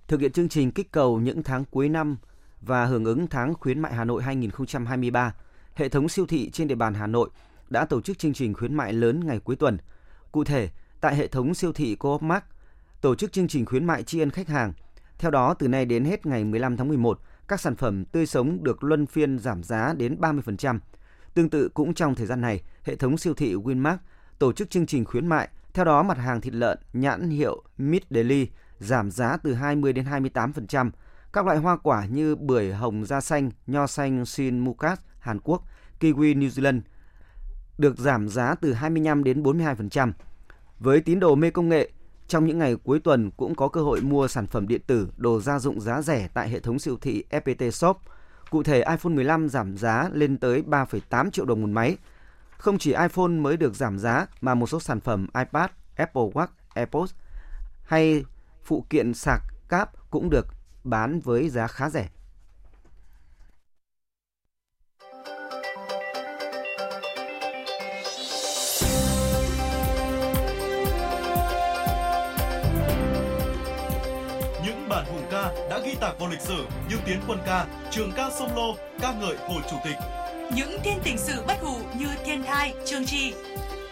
Thực 0.08 0.22
hiện 0.22 0.32
chương 0.32 0.50
trình 0.50 0.72
kích 0.72 0.92
cầu 0.92 1.20
những 1.20 1.44
tháng 1.44 1.66
cuối 1.72 1.90
năm 1.90 2.18
và 2.62 2.86
hưởng 2.86 3.06
ứng 3.06 3.28
tháng 3.28 3.54
khuyến 3.54 3.80
mại 3.80 3.94
Hà 3.94 4.04
Nội 4.04 4.24
2023, 4.24 5.34
hệ 5.76 5.90
thống 5.90 6.10
siêu 6.10 6.26
thị 6.26 6.50
trên 6.50 6.68
địa 6.68 6.76
bàn 6.76 6.94
Hà 6.94 7.08
Nội 7.08 7.30
đã 7.74 7.86
tổ 7.86 8.02
chức 8.02 8.20
chương 8.20 8.34
trình 8.34 8.54
khuyến 8.54 8.76
mại 8.76 8.94
lớn 8.94 9.26
ngày 9.26 9.40
cuối 9.40 9.56
tuần. 9.56 9.78
Cụ 10.32 10.44
thể, 10.44 10.70
tại 11.02 11.16
hệ 11.16 11.28
thống 11.28 11.54
siêu 11.54 11.74
thị 11.74 11.96
Coop 11.96 12.22
Mart, 12.22 12.44
tổ 13.02 13.16
chức 13.16 13.32
chương 13.32 13.48
trình 13.48 13.66
khuyến 13.66 13.86
mại 13.86 14.04
tri 14.04 14.20
ân 14.20 14.30
khách 14.30 14.48
hàng. 14.48 14.74
Theo 15.18 15.32
đó, 15.32 15.54
từ 15.54 15.68
nay 15.68 15.86
đến 15.86 16.06
hết 16.06 16.26
ngày 16.26 16.44
15 16.44 16.78
tháng 16.78 16.88
11, 16.88 17.20
các 17.48 17.62
sản 17.62 17.76
phẩm 17.76 18.06
tươi 18.06 18.26
sống 18.26 18.64
được 18.64 18.84
luân 18.84 19.06
phiên 19.06 19.40
giảm 19.40 19.64
giá 19.64 19.94
đến 19.98 20.18
30%. 20.20 20.80
Tương 21.34 21.50
tự 21.50 21.70
cũng 21.74 21.94
trong 21.94 22.16
thời 22.16 22.26
gian 22.26 22.42
này, 22.42 22.62
hệ 22.84 22.96
thống 22.96 23.18
siêu 23.18 23.34
thị 23.34 23.56
Winmart 23.56 23.98
tổ 24.40 24.54
chức 24.54 24.70
chương 24.70 24.86
trình 24.86 25.06
khuyến 25.06 25.28
mại. 25.28 25.50
Theo 25.74 25.86
đó, 25.86 26.04
mặt 26.04 26.18
hàng 26.18 26.42
thịt 26.42 26.54
lợn 26.54 26.78
nhãn 26.94 27.30
hiệu 27.30 27.64
Mid 27.78 28.02
Deli 28.10 28.48
giảm 28.80 29.12
giá 29.12 29.38
từ 29.38 29.54
20 29.54 29.94
đến 29.94 30.06
28%. 30.06 30.92
Các 31.34 31.46
loại 31.46 31.58
hoa 31.58 31.78
quả 31.78 32.06
như 32.06 32.36
bưởi 32.36 32.74
hồng 32.74 33.06
da 33.06 33.22
xanh, 33.22 33.52
nho 33.68 33.88
xanh 33.88 34.26
Shin 34.26 34.60
Mukat 34.60 35.00
Hàn 35.20 35.40
Quốc, 35.40 35.64
kiwi 36.00 36.40
New 36.40 36.50
Zealand 36.50 36.82
được 37.78 37.98
giảm 37.98 38.30
giá 38.30 38.56
từ 38.56 38.74
25 38.74 39.24
đến 39.24 39.44
42%. 39.44 40.12
Với 40.80 41.02
tín 41.02 41.20
đồ 41.20 41.36
mê 41.36 41.52
công 41.52 41.70
nghệ, 41.70 41.92
trong 42.28 42.46
những 42.46 42.60
ngày 42.60 42.76
cuối 42.84 43.00
tuần 43.00 43.32
cũng 43.32 43.56
có 43.56 43.68
cơ 43.68 43.82
hội 43.82 44.02
mua 44.02 44.28
sản 44.28 44.48
phẩm 44.48 44.68
điện 44.68 44.82
tử, 44.88 45.08
đồ 45.18 45.42
gia 45.42 45.60
dụng 45.60 45.82
giá 45.82 46.02
rẻ 46.02 46.28
tại 46.34 46.50
hệ 46.50 46.60
thống 46.60 46.80
siêu 46.80 46.98
thị 47.02 47.24
FPT 47.30 47.72
Shop. 47.72 47.98
Cụ 48.50 48.64
thể 48.64 48.78
iPhone 48.78 49.14
15 49.14 49.50
giảm 49.50 49.78
giá 49.78 50.10
lên 50.14 50.38
tới 50.38 50.64
3,8 50.68 51.32
triệu 51.32 51.46
đồng 51.46 51.62
một 51.62 51.70
máy. 51.70 51.98
Không 52.58 52.78
chỉ 52.78 52.92
iPhone 52.92 53.28
mới 53.28 53.58
được 53.58 53.76
giảm 53.76 54.00
giá 54.00 54.26
mà 54.42 54.54
một 54.54 54.68
số 54.68 54.80
sản 54.80 55.00
phẩm 55.00 55.28
iPad, 55.38 55.70
Apple 55.96 56.24
Watch, 56.34 56.48
AirPods 56.74 57.14
hay 57.84 58.26
phụ 58.64 58.86
kiện 58.90 59.14
sạc 59.14 59.42
cáp 59.70 60.12
cũng 60.12 60.30
được 60.30 60.48
bán 60.84 61.20
với 61.20 61.50
giá 61.50 61.68
khá 61.68 61.90
rẻ. 61.90 62.10
Ghi 75.94 76.00
tạc 76.00 76.20
vào 76.20 76.30
lịch 76.30 76.42
sử 76.42 76.66
như 76.90 76.96
tiến 77.06 77.20
quân 77.28 77.40
ca, 77.46 77.66
trường 77.92 78.12
ca 78.12 78.30
sông 78.40 78.56
lô, 78.56 78.76
ca 79.02 79.12
ngợi 79.12 79.36
Hồ 79.38 79.56
Chủ 79.72 79.78
tịch. 79.86 79.96
Những 80.56 80.78
thiên 80.84 81.00
tình 81.04 81.18
sự 81.18 81.44
bất 81.48 81.62
hủ 81.62 81.78
như 82.00 82.08
thiên 82.26 82.44
thai, 82.44 82.74
trường 82.86 83.06
trì. 83.06 83.34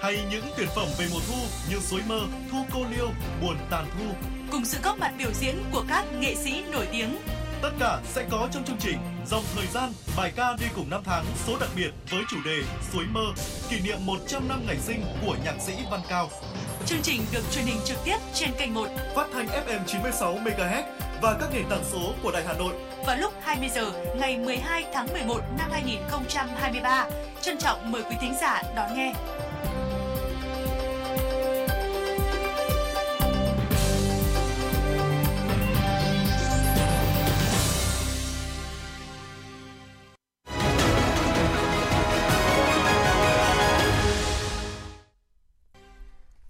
Hay 0.02 0.20
những 0.32 0.46
tuyển 0.58 0.68
phẩm 0.76 0.88
về 1.00 1.06
mùa 1.14 1.20
thu 1.28 1.38
như 1.70 1.80
suối 1.80 2.02
mơ, 2.08 2.20
thu 2.52 2.58
cô 2.74 2.80
liêu, 2.96 3.10
buồn 3.42 3.58
tàn 3.70 3.86
thu. 3.98 4.06
Cùng 4.52 4.66
sự 4.66 4.78
góp 4.84 4.98
mặt 4.98 5.12
biểu 5.18 5.32
diễn 5.34 5.64
của 5.72 5.84
các 5.90 6.06
nghệ 6.20 6.36
sĩ 6.36 6.64
nổi 6.72 6.88
tiếng. 6.92 7.18
Tất 7.62 7.72
cả 7.80 8.00
sẽ 8.14 8.26
có 8.32 8.48
trong 8.52 8.64
chương 8.64 8.80
trình 8.80 8.98
Dòng 9.28 9.44
thời 9.56 9.68
gian, 9.68 9.92
bài 10.18 10.32
ca 10.36 10.56
đi 10.60 10.66
cùng 10.76 10.90
năm 10.90 11.02
tháng 11.06 11.26
số 11.48 11.58
đặc 11.60 11.70
biệt 11.76 11.92
với 12.10 12.22
chủ 12.30 12.38
đề 12.46 12.58
Suối 12.94 13.06
mơ, 13.12 13.26
kỷ 13.70 13.80
niệm 13.80 13.98
100 14.06 14.48
năm 14.48 14.64
ngày 14.68 14.78
sinh 14.78 15.04
của 15.26 15.36
nhạc 15.46 15.56
sĩ 15.60 15.74
Văn 15.92 16.02
Cao. 16.10 16.30
Chương 16.86 17.02
trình 17.04 17.22
được 17.34 17.44
truyền 17.52 17.66
hình 17.66 17.80
trực 17.86 17.98
tiếp 18.06 18.18
trên 18.34 18.50
kênh 18.60 18.74
1 18.74 18.88
phát 19.16 19.28
thanh 19.34 19.48
FM 19.48 19.80
96 19.88 20.36
MHz 20.36 20.84
và 21.22 21.38
các 21.40 21.50
nền 21.54 21.66
tảng 21.70 21.84
số 21.84 22.14
của 22.24 22.32
Đài 22.32 22.44
Hà 22.48 22.54
Nội 22.54 22.74
vào 23.06 23.18
lúc 23.18 23.34
20 23.42 23.70
giờ 23.70 23.92
ngày 24.16 24.38
12 24.38 24.86
tháng 24.94 25.08
11 25.14 25.42
năm 25.58 25.70
2023. 25.72 27.06
Trân 27.42 27.58
trọng 27.58 27.92
mời 27.92 28.04
quý 28.04 28.16
thính 28.22 28.34
giả 28.42 28.64
đón 28.76 28.96
nghe. 28.96 29.14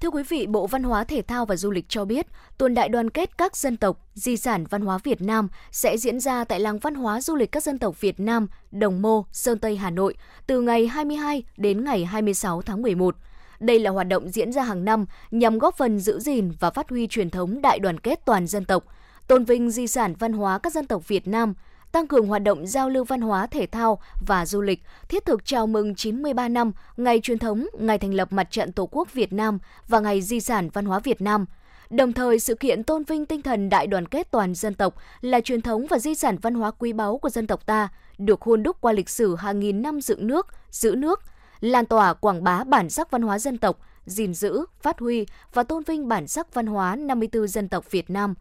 Thưa 0.01 0.09
quý 0.09 0.23
vị, 0.23 0.47
Bộ 0.47 0.67
Văn 0.67 0.83
hóa 0.83 1.03
Thể 1.03 1.21
thao 1.21 1.45
và 1.45 1.55
Du 1.55 1.71
lịch 1.71 1.85
cho 1.89 2.05
biết, 2.05 2.27
tuần 2.57 2.73
đại 2.73 2.89
đoàn 2.89 3.09
kết 3.09 3.37
các 3.37 3.57
dân 3.57 3.77
tộc, 3.77 4.07
di 4.13 4.37
sản 4.37 4.65
văn 4.69 4.81
hóa 4.81 4.97
Việt 5.03 5.21
Nam 5.21 5.47
sẽ 5.71 5.97
diễn 5.97 6.19
ra 6.19 6.43
tại 6.43 6.59
làng 6.59 6.79
văn 6.79 6.95
hóa 6.95 7.21
du 7.21 7.35
lịch 7.35 7.51
các 7.51 7.63
dân 7.63 7.79
tộc 7.79 8.01
Việt 8.01 8.19
Nam, 8.19 8.47
Đồng 8.71 9.01
Mô, 9.01 9.25
Sơn 9.31 9.59
Tây, 9.59 9.77
Hà 9.77 9.89
Nội 9.89 10.15
từ 10.47 10.61
ngày 10.61 10.87
22 10.87 11.43
đến 11.57 11.83
ngày 11.83 12.05
26 12.05 12.61
tháng 12.61 12.81
11. 12.81 13.15
Đây 13.59 13.79
là 13.79 13.91
hoạt 13.91 14.07
động 14.07 14.29
diễn 14.29 14.51
ra 14.51 14.63
hàng 14.63 14.85
năm 14.85 15.05
nhằm 15.31 15.57
góp 15.57 15.77
phần 15.77 15.99
giữ 15.99 16.19
gìn 16.19 16.51
và 16.59 16.69
phát 16.69 16.89
huy 16.89 17.07
truyền 17.07 17.29
thống 17.29 17.61
đại 17.61 17.79
đoàn 17.79 17.99
kết 17.99 18.25
toàn 18.25 18.47
dân 18.47 18.65
tộc, 18.65 18.83
tôn 19.27 19.45
vinh 19.45 19.71
di 19.71 19.87
sản 19.87 20.13
văn 20.19 20.33
hóa 20.33 20.57
các 20.57 20.73
dân 20.73 20.87
tộc 20.87 21.07
Việt 21.07 21.27
Nam– 21.27 21.53
tăng 21.91 22.07
cường 22.07 22.27
hoạt 22.27 22.43
động 22.43 22.67
giao 22.67 22.89
lưu 22.89 23.03
văn 23.03 23.21
hóa 23.21 23.47
thể 23.47 23.65
thao 23.65 23.99
và 24.27 24.45
du 24.45 24.61
lịch, 24.61 24.83
thiết 25.09 25.25
thực 25.25 25.45
chào 25.45 25.67
mừng 25.67 25.95
93 25.95 26.47
năm 26.47 26.71
ngày 26.97 27.19
truyền 27.23 27.39
thống 27.39 27.67
ngày 27.79 27.97
thành 27.97 28.13
lập 28.13 28.33
Mặt 28.33 28.51
trận 28.51 28.71
Tổ 28.71 28.89
quốc 28.91 29.13
Việt 29.13 29.33
Nam 29.33 29.59
và 29.87 29.99
ngày 29.99 30.21
di 30.21 30.39
sản 30.39 30.69
văn 30.73 30.85
hóa 30.85 30.99
Việt 30.99 31.21
Nam. 31.21 31.45
Đồng 31.89 32.13
thời, 32.13 32.39
sự 32.39 32.55
kiện 32.55 32.83
tôn 32.83 33.03
vinh 33.03 33.25
tinh 33.25 33.41
thần 33.41 33.69
đại 33.69 33.87
đoàn 33.87 34.05
kết 34.05 34.31
toàn 34.31 34.55
dân 34.55 34.73
tộc 34.73 34.95
là 35.21 35.41
truyền 35.41 35.61
thống 35.61 35.87
và 35.89 35.99
di 35.99 36.15
sản 36.15 36.37
văn 36.41 36.55
hóa 36.55 36.71
quý 36.71 36.93
báu 36.93 37.17
của 37.17 37.29
dân 37.29 37.47
tộc 37.47 37.65
ta, 37.65 37.89
được 38.17 38.41
hôn 38.41 38.63
đúc 38.63 38.77
qua 38.81 38.93
lịch 38.93 39.09
sử 39.09 39.35
hàng 39.35 39.59
nghìn 39.59 39.81
năm 39.81 40.01
dựng 40.01 40.27
nước, 40.27 40.47
giữ 40.69 40.95
nước, 40.95 41.21
lan 41.59 41.85
tỏa 41.85 42.13
quảng 42.13 42.43
bá 42.43 42.63
bản 42.63 42.89
sắc 42.89 43.11
văn 43.11 43.21
hóa 43.21 43.39
dân 43.39 43.57
tộc, 43.57 43.79
gìn 44.05 44.33
giữ, 44.33 44.65
phát 44.81 44.99
huy 44.99 45.25
và 45.53 45.63
tôn 45.63 45.83
vinh 45.83 46.07
bản 46.07 46.27
sắc 46.27 46.53
văn 46.53 46.65
hóa 46.65 46.95
54 46.95 47.47
dân 47.47 47.69
tộc 47.69 47.91
Việt 47.91 48.09
Nam. 48.09 48.33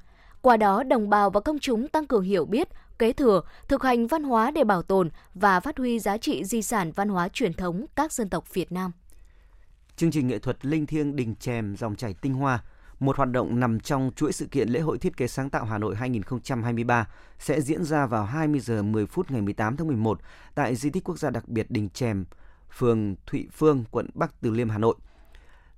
Qua 0.42 0.56
đó, 0.56 0.82
đồng 0.82 1.10
bào 1.10 1.30
và 1.30 1.40
công 1.40 1.58
chúng 1.58 1.88
tăng 1.88 2.06
cường 2.06 2.22
hiểu 2.22 2.44
biết, 2.44 2.68
kế 3.00 3.12
thừa, 3.12 3.42
thực 3.68 3.82
hành 3.82 4.06
văn 4.06 4.22
hóa 4.22 4.50
để 4.50 4.64
bảo 4.64 4.82
tồn 4.82 5.10
và 5.34 5.60
phát 5.60 5.78
huy 5.78 5.98
giá 5.98 6.18
trị 6.18 6.44
di 6.44 6.62
sản 6.62 6.92
văn 6.92 7.08
hóa 7.08 7.28
truyền 7.28 7.52
thống 7.52 7.86
các 7.96 8.12
dân 8.12 8.28
tộc 8.28 8.54
Việt 8.54 8.72
Nam. 8.72 8.92
Chương 9.96 10.10
trình 10.10 10.28
nghệ 10.28 10.38
thuật 10.38 10.66
Linh 10.66 10.86
Thiêng 10.86 11.16
Đình 11.16 11.34
Chèm 11.34 11.76
dòng 11.76 11.96
chảy 11.96 12.14
tinh 12.14 12.34
hoa, 12.34 12.62
một 13.00 13.16
hoạt 13.16 13.30
động 13.30 13.60
nằm 13.60 13.80
trong 13.80 14.10
chuỗi 14.16 14.32
sự 14.32 14.46
kiện 14.46 14.68
lễ 14.68 14.80
hội 14.80 14.98
thiết 14.98 15.16
kế 15.16 15.26
sáng 15.26 15.50
tạo 15.50 15.64
Hà 15.64 15.78
Nội 15.78 15.96
2023 15.96 17.08
sẽ 17.38 17.60
diễn 17.60 17.84
ra 17.84 18.06
vào 18.06 18.24
20 18.24 18.60
giờ 18.60 18.82
10 18.82 19.06
phút 19.06 19.30
ngày 19.30 19.42
18 19.42 19.76
tháng 19.76 19.86
11 19.86 20.20
tại 20.54 20.76
di 20.76 20.90
tích 20.90 21.04
quốc 21.04 21.18
gia 21.18 21.30
đặc 21.30 21.48
biệt 21.48 21.70
Đình 21.70 21.88
Chèm, 21.88 22.24
phường 22.78 23.14
Thụy 23.26 23.48
Phương, 23.52 23.84
quận 23.90 24.10
Bắc 24.14 24.40
Từ 24.40 24.50
Liêm, 24.50 24.68
Hà 24.68 24.78
Nội. 24.78 24.96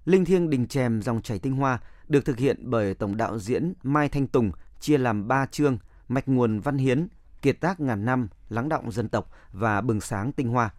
Linh 0.05 0.25
Thiêng 0.25 0.51
Đình 0.51 0.67
Chèm 0.67 1.03
dòng 1.03 1.23
chảy 1.23 1.39
tinh 1.39 1.53
hoa 1.53 1.79
được 2.09 2.25
thực 2.25 2.39
hiện 2.39 2.71
bởi 2.71 2.95
tổng 2.95 3.17
đạo 3.17 3.39
diễn 3.39 3.73
Mai 3.83 4.09
Thanh 4.09 4.27
Tùng 4.27 4.53
chia 4.81 4.99
làm 4.99 5.29
3 5.29 5.47
chương 5.47 5.79
Mạch 6.15 6.29
nguồn 6.29 6.61
văn 6.61 6.79
hiến, 6.79 7.09
Kiệt 7.43 7.61
tác 7.61 7.81
ngàn 7.81 8.05
năm, 8.05 8.29
Lắng 8.49 8.69
động 8.69 8.93
dân 8.93 9.09
tộc 9.09 9.31
và 9.53 9.81
Bừng 9.81 10.01
sáng 10.01 10.33
tinh 10.33 10.49
hoa. 10.49 10.71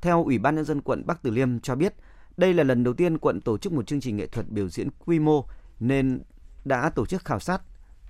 Theo 0.00 0.24
Ủy 0.24 0.38
ban 0.38 0.54
nhân 0.54 0.64
dân 0.64 0.80
quận 0.80 1.06
Bắc 1.06 1.22
Từ 1.22 1.30
Liêm 1.30 1.60
cho 1.60 1.74
biết, 1.74 1.94
đây 2.36 2.54
là 2.54 2.64
lần 2.64 2.84
đầu 2.84 2.94
tiên 2.94 3.18
quận 3.18 3.40
tổ 3.40 3.58
chức 3.58 3.72
một 3.72 3.86
chương 3.86 4.00
trình 4.00 4.16
nghệ 4.16 4.26
thuật 4.26 4.48
biểu 4.48 4.68
diễn 4.68 4.88
quy 5.06 5.18
mô 5.18 5.44
nên 5.80 6.22
đã 6.64 6.90
tổ 6.90 7.06
chức 7.06 7.24
khảo 7.24 7.40
sát 7.40 7.62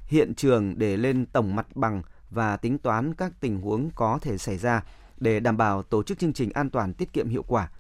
hiện 0.06 0.34
trường 0.34 0.78
để 0.78 0.96
lên 0.96 1.26
tổng 1.26 1.56
mặt 1.56 1.66
bằng 1.76 2.02
và 2.30 2.56
tính 2.56 2.78
toán 2.78 3.14
các 3.14 3.32
tình 3.40 3.60
huống 3.60 3.90
có 3.94 4.18
thể 4.22 4.38
xảy 4.38 4.58
ra 4.58 4.84
để 5.20 5.40
đảm 5.40 5.56
bảo 5.56 5.82
tổ 5.82 6.02
chức 6.02 6.18
chương 6.18 6.32
trình 6.32 6.50
an 6.52 6.70
toàn 6.70 6.94
tiết 6.94 7.12
kiệm 7.12 7.28
hiệu 7.28 7.42
quả. 7.42 7.70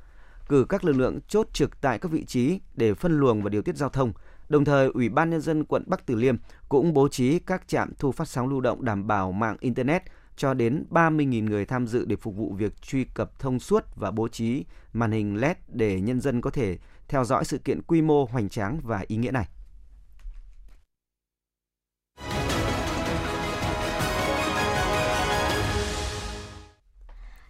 Cử 0.48 0.66
các 0.68 0.84
lực 0.84 0.92
lượng 0.92 1.20
chốt 1.28 1.46
trực 1.52 1.80
tại 1.80 1.98
các 1.98 2.12
vị 2.12 2.24
trí 2.24 2.60
để 2.74 2.94
phân 2.94 3.18
luồng 3.18 3.42
và 3.42 3.48
điều 3.48 3.62
tiết 3.62 3.76
giao 3.76 3.88
thông. 3.88 4.12
Đồng 4.52 4.64
thời, 4.64 4.88
Ủy 4.94 5.08
ban 5.08 5.30
Nhân 5.30 5.40
dân 5.40 5.64
quận 5.64 5.82
Bắc 5.86 6.06
Từ 6.06 6.14
Liêm 6.14 6.36
cũng 6.68 6.92
bố 6.92 7.08
trí 7.08 7.38
các 7.38 7.68
trạm 7.68 7.92
thu 7.98 8.12
phát 8.12 8.28
sóng 8.28 8.48
lưu 8.48 8.60
động 8.60 8.84
đảm 8.84 9.06
bảo 9.06 9.32
mạng 9.32 9.56
Internet 9.60 10.02
cho 10.36 10.54
đến 10.54 10.84
30.000 10.90 11.44
người 11.44 11.64
tham 11.64 11.86
dự 11.86 12.04
để 12.04 12.16
phục 12.16 12.36
vụ 12.36 12.52
việc 12.58 12.82
truy 12.82 13.04
cập 13.04 13.38
thông 13.38 13.60
suốt 13.60 13.84
và 13.96 14.10
bố 14.10 14.28
trí 14.28 14.64
màn 14.92 15.12
hình 15.12 15.36
LED 15.36 15.56
để 15.68 16.00
nhân 16.00 16.20
dân 16.20 16.40
có 16.40 16.50
thể 16.50 16.78
theo 17.08 17.24
dõi 17.24 17.44
sự 17.44 17.58
kiện 17.58 17.82
quy 17.82 18.02
mô 18.02 18.24
hoành 18.24 18.48
tráng 18.48 18.80
và 18.82 19.04
ý 19.06 19.16
nghĩa 19.16 19.30
này. 19.30 19.48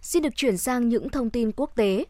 Xin 0.01 0.23
được 0.23 0.35
chuyển 0.35 0.57
sang 0.57 0.89
những 0.89 1.09
thông 1.09 1.29
tin 1.29 1.51
quốc 1.51 1.75
tế. 1.75 2.05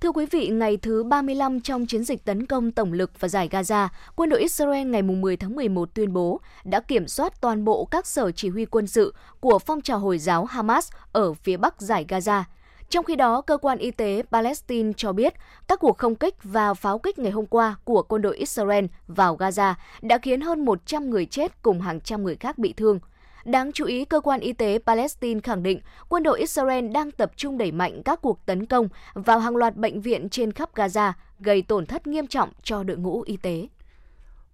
Thưa 0.00 0.12
quý 0.12 0.26
vị, 0.26 0.48
ngày 0.48 0.76
thứ 0.76 1.04
35 1.04 1.60
trong 1.60 1.86
chiến 1.86 2.04
dịch 2.04 2.24
tấn 2.24 2.46
công 2.46 2.70
tổng 2.70 2.92
lực 2.92 3.20
và 3.20 3.28
giải 3.28 3.48
Gaza, 3.48 3.88
quân 4.16 4.30
đội 4.30 4.40
Israel 4.40 4.86
ngày 4.86 5.02
10 5.02 5.36
tháng 5.36 5.56
11 5.56 5.94
tuyên 5.94 6.12
bố 6.12 6.40
đã 6.64 6.80
kiểm 6.80 7.08
soát 7.08 7.40
toàn 7.40 7.64
bộ 7.64 7.84
các 7.84 8.06
sở 8.06 8.32
chỉ 8.32 8.48
huy 8.48 8.64
quân 8.64 8.86
sự 8.86 9.14
của 9.40 9.58
phong 9.58 9.80
trào 9.80 9.98
Hồi 9.98 10.18
giáo 10.18 10.44
Hamas 10.44 10.92
ở 11.12 11.34
phía 11.34 11.56
bắc 11.56 11.80
giải 11.80 12.04
Gaza. 12.08 12.42
Trong 12.90 13.04
khi 13.04 13.16
đó, 13.16 13.40
cơ 13.40 13.56
quan 13.56 13.78
y 13.78 13.90
tế 13.90 14.22
Palestine 14.32 14.92
cho 14.96 15.12
biết 15.12 15.34
các 15.68 15.80
cuộc 15.80 15.98
không 15.98 16.14
kích 16.14 16.34
và 16.42 16.74
pháo 16.74 16.98
kích 16.98 17.18
ngày 17.18 17.32
hôm 17.32 17.46
qua 17.46 17.76
của 17.84 18.02
quân 18.02 18.22
đội 18.22 18.36
Israel 18.36 18.84
vào 19.08 19.36
Gaza 19.36 19.74
đã 20.02 20.18
khiến 20.18 20.40
hơn 20.40 20.64
100 20.64 21.10
người 21.10 21.26
chết 21.26 21.62
cùng 21.62 21.80
hàng 21.80 22.00
trăm 22.00 22.24
người 22.24 22.36
khác 22.36 22.58
bị 22.58 22.72
thương– 22.72 22.98
Đáng 23.46 23.72
chú 23.72 23.84
ý, 23.84 24.04
cơ 24.04 24.20
quan 24.20 24.40
y 24.40 24.52
tế 24.52 24.78
Palestine 24.86 25.40
khẳng 25.40 25.62
định 25.62 25.80
quân 26.08 26.22
đội 26.22 26.40
Israel 26.40 26.88
đang 26.88 27.10
tập 27.10 27.32
trung 27.36 27.58
đẩy 27.58 27.72
mạnh 27.72 28.02
các 28.04 28.22
cuộc 28.22 28.46
tấn 28.46 28.66
công 28.66 28.88
vào 29.14 29.38
hàng 29.38 29.56
loạt 29.56 29.76
bệnh 29.76 30.00
viện 30.00 30.28
trên 30.28 30.52
khắp 30.52 30.74
Gaza, 30.74 31.12
gây 31.38 31.62
tổn 31.62 31.86
thất 31.86 32.06
nghiêm 32.06 32.26
trọng 32.26 32.50
cho 32.62 32.82
đội 32.82 32.96
ngũ 32.96 33.22
y 33.22 33.36
tế. 33.36 33.68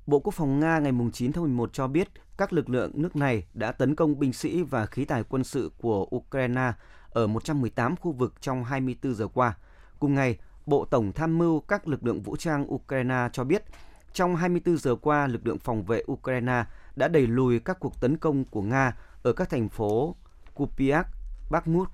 Bộ 0.06 0.18
Quốc 0.18 0.34
phòng 0.34 0.60
Nga 0.60 0.78
ngày 0.78 0.92
9 1.12 1.32
tháng 1.32 1.44
11 1.44 1.72
cho 1.72 1.88
biết 1.88 2.08
các 2.36 2.52
lực 2.52 2.70
lượng 2.70 2.90
nước 2.94 3.16
này 3.16 3.44
đã 3.54 3.72
tấn 3.72 3.94
công 3.94 4.18
binh 4.18 4.32
sĩ 4.32 4.62
và 4.62 4.86
khí 4.86 5.04
tài 5.04 5.24
quân 5.24 5.44
sự 5.44 5.70
của 5.78 6.06
Ukraine 6.16 6.72
ở 7.10 7.26
118 7.26 7.96
khu 7.96 8.12
vực 8.12 8.34
trong 8.40 8.64
24 8.64 9.14
giờ 9.14 9.28
qua. 9.34 9.56
Cùng 9.98 10.14
ngày, 10.14 10.38
Bộ 10.66 10.84
Tổng 10.84 11.12
tham 11.12 11.38
mưu 11.38 11.60
các 11.60 11.88
lực 11.88 12.04
lượng 12.04 12.22
vũ 12.22 12.36
trang 12.36 12.74
Ukraine 12.74 13.28
cho 13.32 13.44
biết 13.44 13.64
trong 14.12 14.36
24 14.36 14.76
giờ 14.76 14.94
qua, 14.94 15.26
lực 15.26 15.46
lượng 15.46 15.58
phòng 15.58 15.84
vệ 15.84 16.02
Ukraine 16.12 16.64
đã 16.96 17.08
đẩy 17.08 17.26
lùi 17.26 17.58
các 17.58 17.80
cuộc 17.80 18.00
tấn 18.00 18.16
công 18.16 18.44
của 18.44 18.62
Nga 18.62 18.96
ở 19.22 19.32
các 19.32 19.50
thành 19.50 19.68
phố 19.68 20.16
Kupiak, 20.54 21.06
Bakhmut, 21.50 21.88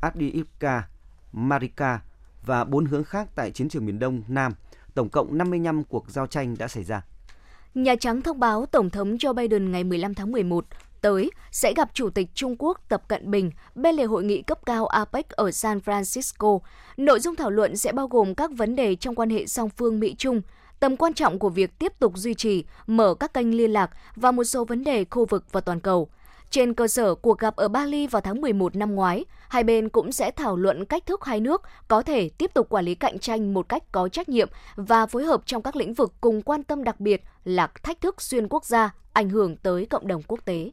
Avdiivka, 0.00 0.88
Marika 1.32 2.00
và 2.46 2.64
bốn 2.64 2.86
hướng 2.86 3.04
khác 3.04 3.28
tại 3.34 3.50
chiến 3.50 3.68
trường 3.68 3.86
miền 3.86 3.98
Đông 3.98 4.22
Nam. 4.28 4.52
Tổng 4.94 5.08
cộng 5.08 5.38
55 5.38 5.84
cuộc 5.84 6.10
giao 6.10 6.26
tranh 6.26 6.54
đã 6.58 6.68
xảy 6.68 6.84
ra. 6.84 7.02
Nhà 7.74 7.94
Trắng 8.00 8.22
thông 8.22 8.40
báo 8.40 8.66
Tổng 8.66 8.90
thống 8.90 9.16
Joe 9.16 9.34
Biden 9.34 9.72
ngày 9.72 9.84
15 9.84 10.14
tháng 10.14 10.32
11 10.32 10.64
tới 11.00 11.30
sẽ 11.50 11.72
gặp 11.76 11.90
Chủ 11.94 12.10
tịch 12.10 12.28
Trung 12.34 12.56
Quốc 12.58 12.80
Tập 12.88 13.02
Cận 13.08 13.30
Bình 13.30 13.50
bên 13.74 13.94
lề 13.94 14.04
hội 14.04 14.24
nghị 14.24 14.42
cấp 14.42 14.58
cao 14.66 14.86
APEC 14.86 15.28
ở 15.28 15.50
San 15.50 15.78
Francisco. 15.78 16.58
Nội 16.96 17.20
dung 17.20 17.36
thảo 17.36 17.50
luận 17.50 17.76
sẽ 17.76 17.92
bao 17.92 18.08
gồm 18.08 18.34
các 18.34 18.50
vấn 18.56 18.76
đề 18.76 18.96
trong 18.96 19.14
quan 19.14 19.30
hệ 19.30 19.46
song 19.46 19.70
phương 19.76 20.00
Mỹ-Trung, 20.00 20.42
tầm 20.82 20.96
quan 20.96 21.14
trọng 21.14 21.38
của 21.38 21.48
việc 21.48 21.78
tiếp 21.78 21.92
tục 21.98 22.16
duy 22.16 22.34
trì, 22.34 22.64
mở 22.86 23.14
các 23.14 23.34
kênh 23.34 23.56
liên 23.56 23.70
lạc 23.70 23.90
và 24.16 24.30
một 24.30 24.44
số 24.44 24.64
vấn 24.64 24.84
đề 24.84 25.04
khu 25.10 25.24
vực 25.24 25.44
và 25.52 25.60
toàn 25.60 25.80
cầu. 25.80 26.08
Trên 26.50 26.74
cơ 26.74 26.88
sở 26.88 27.14
cuộc 27.14 27.38
gặp 27.38 27.56
ở 27.56 27.68
Bali 27.68 28.06
vào 28.06 28.22
tháng 28.22 28.40
11 28.40 28.76
năm 28.76 28.94
ngoái, 28.94 29.24
hai 29.48 29.64
bên 29.64 29.88
cũng 29.88 30.12
sẽ 30.12 30.30
thảo 30.30 30.56
luận 30.56 30.84
cách 30.84 31.06
thức 31.06 31.24
hai 31.24 31.40
nước 31.40 31.62
có 31.88 32.02
thể 32.02 32.28
tiếp 32.28 32.50
tục 32.54 32.66
quản 32.68 32.84
lý 32.84 32.94
cạnh 32.94 33.18
tranh 33.18 33.54
một 33.54 33.68
cách 33.68 33.82
có 33.92 34.08
trách 34.08 34.28
nhiệm 34.28 34.48
và 34.76 35.06
phối 35.06 35.24
hợp 35.24 35.42
trong 35.46 35.62
các 35.62 35.76
lĩnh 35.76 35.94
vực 35.94 36.12
cùng 36.20 36.42
quan 36.42 36.62
tâm 36.62 36.84
đặc 36.84 37.00
biệt 37.00 37.22
là 37.44 37.66
thách 37.82 38.00
thức 38.00 38.22
xuyên 38.22 38.48
quốc 38.48 38.64
gia 38.64 38.90
ảnh 39.12 39.30
hưởng 39.30 39.56
tới 39.56 39.86
cộng 39.86 40.06
đồng 40.06 40.22
quốc 40.22 40.40
tế. 40.44 40.70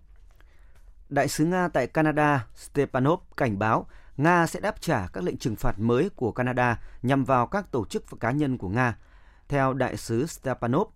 Đại 1.10 1.28
sứ 1.28 1.46
Nga 1.46 1.68
tại 1.68 1.88
Canada 1.88 2.46
Stepanov 2.56 3.20
cảnh 3.38 3.60
báo 3.60 3.86
Nga 4.18 4.48
sẽ 4.48 4.60
đáp 4.60 4.82
trả 4.82 5.08
các 5.14 5.24
lệnh 5.24 5.38
trừng 5.38 5.56
phạt 5.56 5.80
mới 5.80 6.10
của 6.16 6.32
Canada 6.32 6.80
nhằm 7.04 7.24
vào 7.24 7.48
các 7.48 7.72
tổ 7.72 7.86
chức 7.86 8.12
và 8.12 8.18
cá 8.20 8.32
nhân 8.32 8.58
của 8.58 8.70
Nga– 8.70 8.96
theo 9.50 9.74
đại 9.74 9.98
sứ 9.98 10.26
Stepanov, 10.26 10.88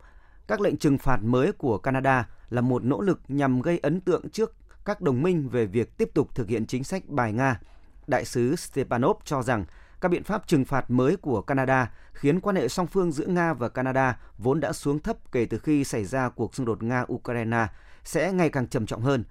các 0.48 0.62
lệnh 0.62 0.78
trừng 0.78 0.98
phạt 0.98 1.18
mới 1.24 1.52
của 1.52 1.78
Canada 1.78 2.30
là 2.50 2.62
một 2.62 2.84
nỗ 2.84 3.02
lực 3.02 3.22
nhằm 3.28 3.62
gây 3.62 3.80
ấn 3.84 4.02
tượng 4.02 4.30
trước 4.30 4.56
các 4.86 5.02
đồng 5.02 5.24
minh 5.24 5.50
về 5.50 5.66
việc 5.66 5.98
tiếp 5.98 6.10
tục 6.14 6.36
thực 6.36 6.48
hiện 6.48 6.66
chính 6.66 6.84
sách 6.84 7.10
bài 7.10 7.34
Nga. 7.34 7.60
Đại 8.08 8.26
sứ 8.26 8.56
Stepanov 8.56 9.18
cho 9.24 9.44
rằng 9.44 9.66
các 10.02 10.10
biện 10.10 10.24
pháp 10.24 10.48
trừng 10.48 10.66
phạt 10.66 10.92
mới 10.92 11.18
của 11.18 11.42
Canada 11.42 11.92
khiến 12.14 12.40
quan 12.40 12.56
hệ 12.56 12.68
song 12.68 12.88
phương 12.88 13.12
giữa 13.12 13.26
Nga 13.26 13.54
và 13.54 13.70
Canada 13.70 14.18
vốn 14.38 14.60
đã 14.60 14.74
xuống 14.74 15.00
thấp 15.00 15.18
kể 15.32 15.46
từ 15.46 15.60
khi 15.60 15.84
xảy 15.84 16.06
ra 16.06 16.30
cuộc 16.30 16.56
xung 16.56 16.66
đột 16.66 16.84
Nga-Ukraine 16.84 17.68
sẽ 18.04 18.32
ngày 18.32 18.50
càng 18.50 18.68
trầm 18.68 18.86
trọng 18.86 19.02
hơn. 19.02 19.24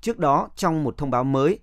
Trước 0.00 0.18
đó, 0.18 0.48
trong 0.56 0.84
một 0.84 0.98
thông 0.98 1.10
báo 1.10 1.24
mới, 1.24 1.58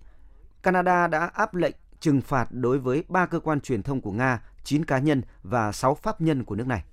Canada 0.63 1.08
đã 1.08 1.25
áp 1.34 1.56
lệnh 1.56 1.75
trừng 1.99 2.21
phạt 2.21 2.47
đối 2.52 2.80
với 2.80 3.04
ba 3.10 3.25
cơ 3.25 3.39
quan 3.39 3.62
truyền 3.62 3.84
thông 3.84 4.02
của 4.02 4.12
Nga 4.12 4.41
9 4.69 4.86
cá 4.86 4.99
nhân 4.99 5.21
và 5.43 5.71
6 5.71 5.95
pháp 5.95 6.21
nhân 6.21 6.43
của 6.43 6.55
nước 6.55 6.67
này. 6.67 6.84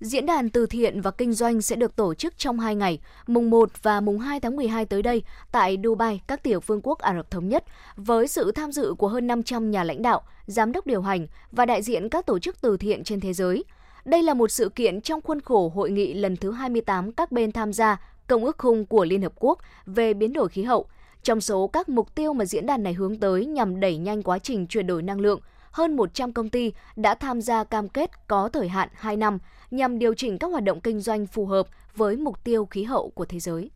Diễn 0.00 0.26
đàn 0.26 0.50
từ 0.50 0.66
thiện 0.66 1.00
và 1.00 1.10
kinh 1.10 1.32
doanh 1.32 1.62
sẽ 1.62 1.76
được 1.76 1.96
tổ 1.96 2.14
chức 2.14 2.38
trong 2.38 2.60
2 2.60 2.74
ngày, 2.74 3.00
mùng 3.26 3.50
1 3.50 3.82
và 3.82 4.00
mùng 4.00 4.18
2 4.18 4.40
tháng 4.40 4.56
12 4.56 4.86
tới 4.86 5.02
đây 5.02 5.22
tại 5.52 5.76
Dubai, 5.84 6.20
các 6.26 6.42
tiểu 6.42 6.60
phương 6.60 6.80
quốc 6.82 6.98
Ả 6.98 7.14
Rập 7.14 7.30
Thống 7.30 7.48
Nhất, 7.48 7.64
với 7.96 8.28
sự 8.28 8.52
tham 8.52 8.72
dự 8.72 8.94
của 8.98 9.08
hơn 9.08 9.26
500 9.26 9.70
nhà 9.70 9.84
lãnh 9.84 10.02
đạo, 10.02 10.22
giám 10.46 10.72
đốc 10.72 10.86
điều 10.86 11.02
hành 11.02 11.26
và 11.52 11.66
đại 11.66 11.82
diện 11.82 12.08
các 12.08 12.26
tổ 12.26 12.38
chức 12.38 12.60
từ 12.60 12.76
thiện 12.76 13.04
trên 13.04 13.20
thế 13.20 13.32
giới. 13.32 13.64
Đây 14.04 14.22
là 14.22 14.34
một 14.34 14.50
sự 14.50 14.68
kiện 14.68 15.00
trong 15.00 15.20
khuôn 15.20 15.40
khổ 15.40 15.72
hội 15.74 15.90
nghị 15.90 16.14
lần 16.14 16.36
thứ 16.36 16.52
28 16.52 17.12
các 17.12 17.32
bên 17.32 17.52
tham 17.52 17.72
gia 17.72 18.00
Công 18.26 18.44
ước 18.44 18.58
khung 18.58 18.86
của 18.86 19.04
Liên 19.04 19.22
Hợp 19.22 19.32
Quốc 19.36 19.58
về 19.86 20.14
biến 20.14 20.32
đổi 20.32 20.48
khí 20.48 20.62
hậu. 20.62 20.86
Trong 21.22 21.40
số 21.40 21.66
các 21.66 21.88
mục 21.88 22.14
tiêu 22.14 22.32
mà 22.32 22.44
diễn 22.44 22.66
đàn 22.66 22.82
này 22.82 22.92
hướng 22.92 23.16
tới 23.16 23.46
nhằm 23.46 23.80
đẩy 23.80 23.96
nhanh 23.96 24.22
quá 24.22 24.38
trình 24.38 24.66
chuyển 24.66 24.86
đổi 24.86 25.02
năng 25.02 25.20
lượng– 25.20 25.40
hơn 25.74 25.96
100 25.96 26.32
công 26.32 26.48
ty 26.48 26.72
đã 26.96 27.14
tham 27.14 27.40
gia 27.40 27.64
cam 27.64 27.88
kết 27.88 28.10
có 28.28 28.48
thời 28.48 28.68
hạn 28.68 28.88
2 28.94 29.16
năm 29.16 29.38
nhằm 29.70 29.98
điều 29.98 30.14
chỉnh 30.14 30.38
các 30.38 30.50
hoạt 30.50 30.64
động 30.64 30.80
kinh 30.80 31.00
doanh 31.00 31.26
phù 31.26 31.46
hợp 31.46 31.66
với 31.96 32.16
mục 32.16 32.44
tiêu 32.44 32.66
khí 32.66 32.84
hậu 32.84 33.10
của 33.10 33.24
thế 33.24 33.40
giới. 33.40 33.70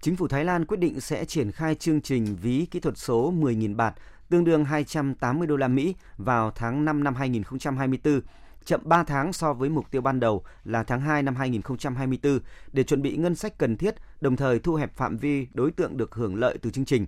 Chính 0.00 0.16
phủ 0.16 0.28
Thái 0.28 0.44
Lan 0.44 0.64
quyết 0.64 0.76
định 0.76 1.00
sẽ 1.00 1.24
triển 1.24 1.52
khai 1.52 1.74
chương 1.74 2.00
trình 2.00 2.36
ví 2.42 2.66
kỹ 2.70 2.80
thuật 2.80 2.98
số 2.98 3.32
10.000 3.32 3.76
bạt, 3.76 3.94
tương 4.30 4.44
đương 4.44 4.64
280 4.64 5.46
đô 5.46 5.56
la 5.56 5.68
Mỹ 5.68 5.94
vào 6.16 6.50
tháng 6.50 6.84
5 6.84 7.04
năm 7.04 7.14
2024, 7.14 8.20
chậm 8.64 8.80
3 8.84 9.04
tháng 9.04 9.32
so 9.32 9.52
với 9.52 9.68
mục 9.68 9.90
tiêu 9.90 10.02
ban 10.02 10.20
đầu 10.20 10.44
là 10.64 10.82
tháng 10.82 11.00
2 11.00 11.22
năm 11.22 11.36
2024 11.36 12.38
để 12.72 12.82
chuẩn 12.82 13.02
bị 13.02 13.16
ngân 13.16 13.34
sách 13.34 13.58
cần 13.58 13.76
thiết, 13.76 13.94
đồng 14.20 14.36
thời 14.36 14.58
thu 14.58 14.74
hẹp 14.74 14.94
phạm 14.94 15.16
vi 15.16 15.46
đối 15.54 15.70
tượng 15.70 15.96
được 15.96 16.14
hưởng 16.14 16.34
lợi 16.34 16.58
từ 16.62 16.70
chương 16.70 16.84
trình. 16.84 17.06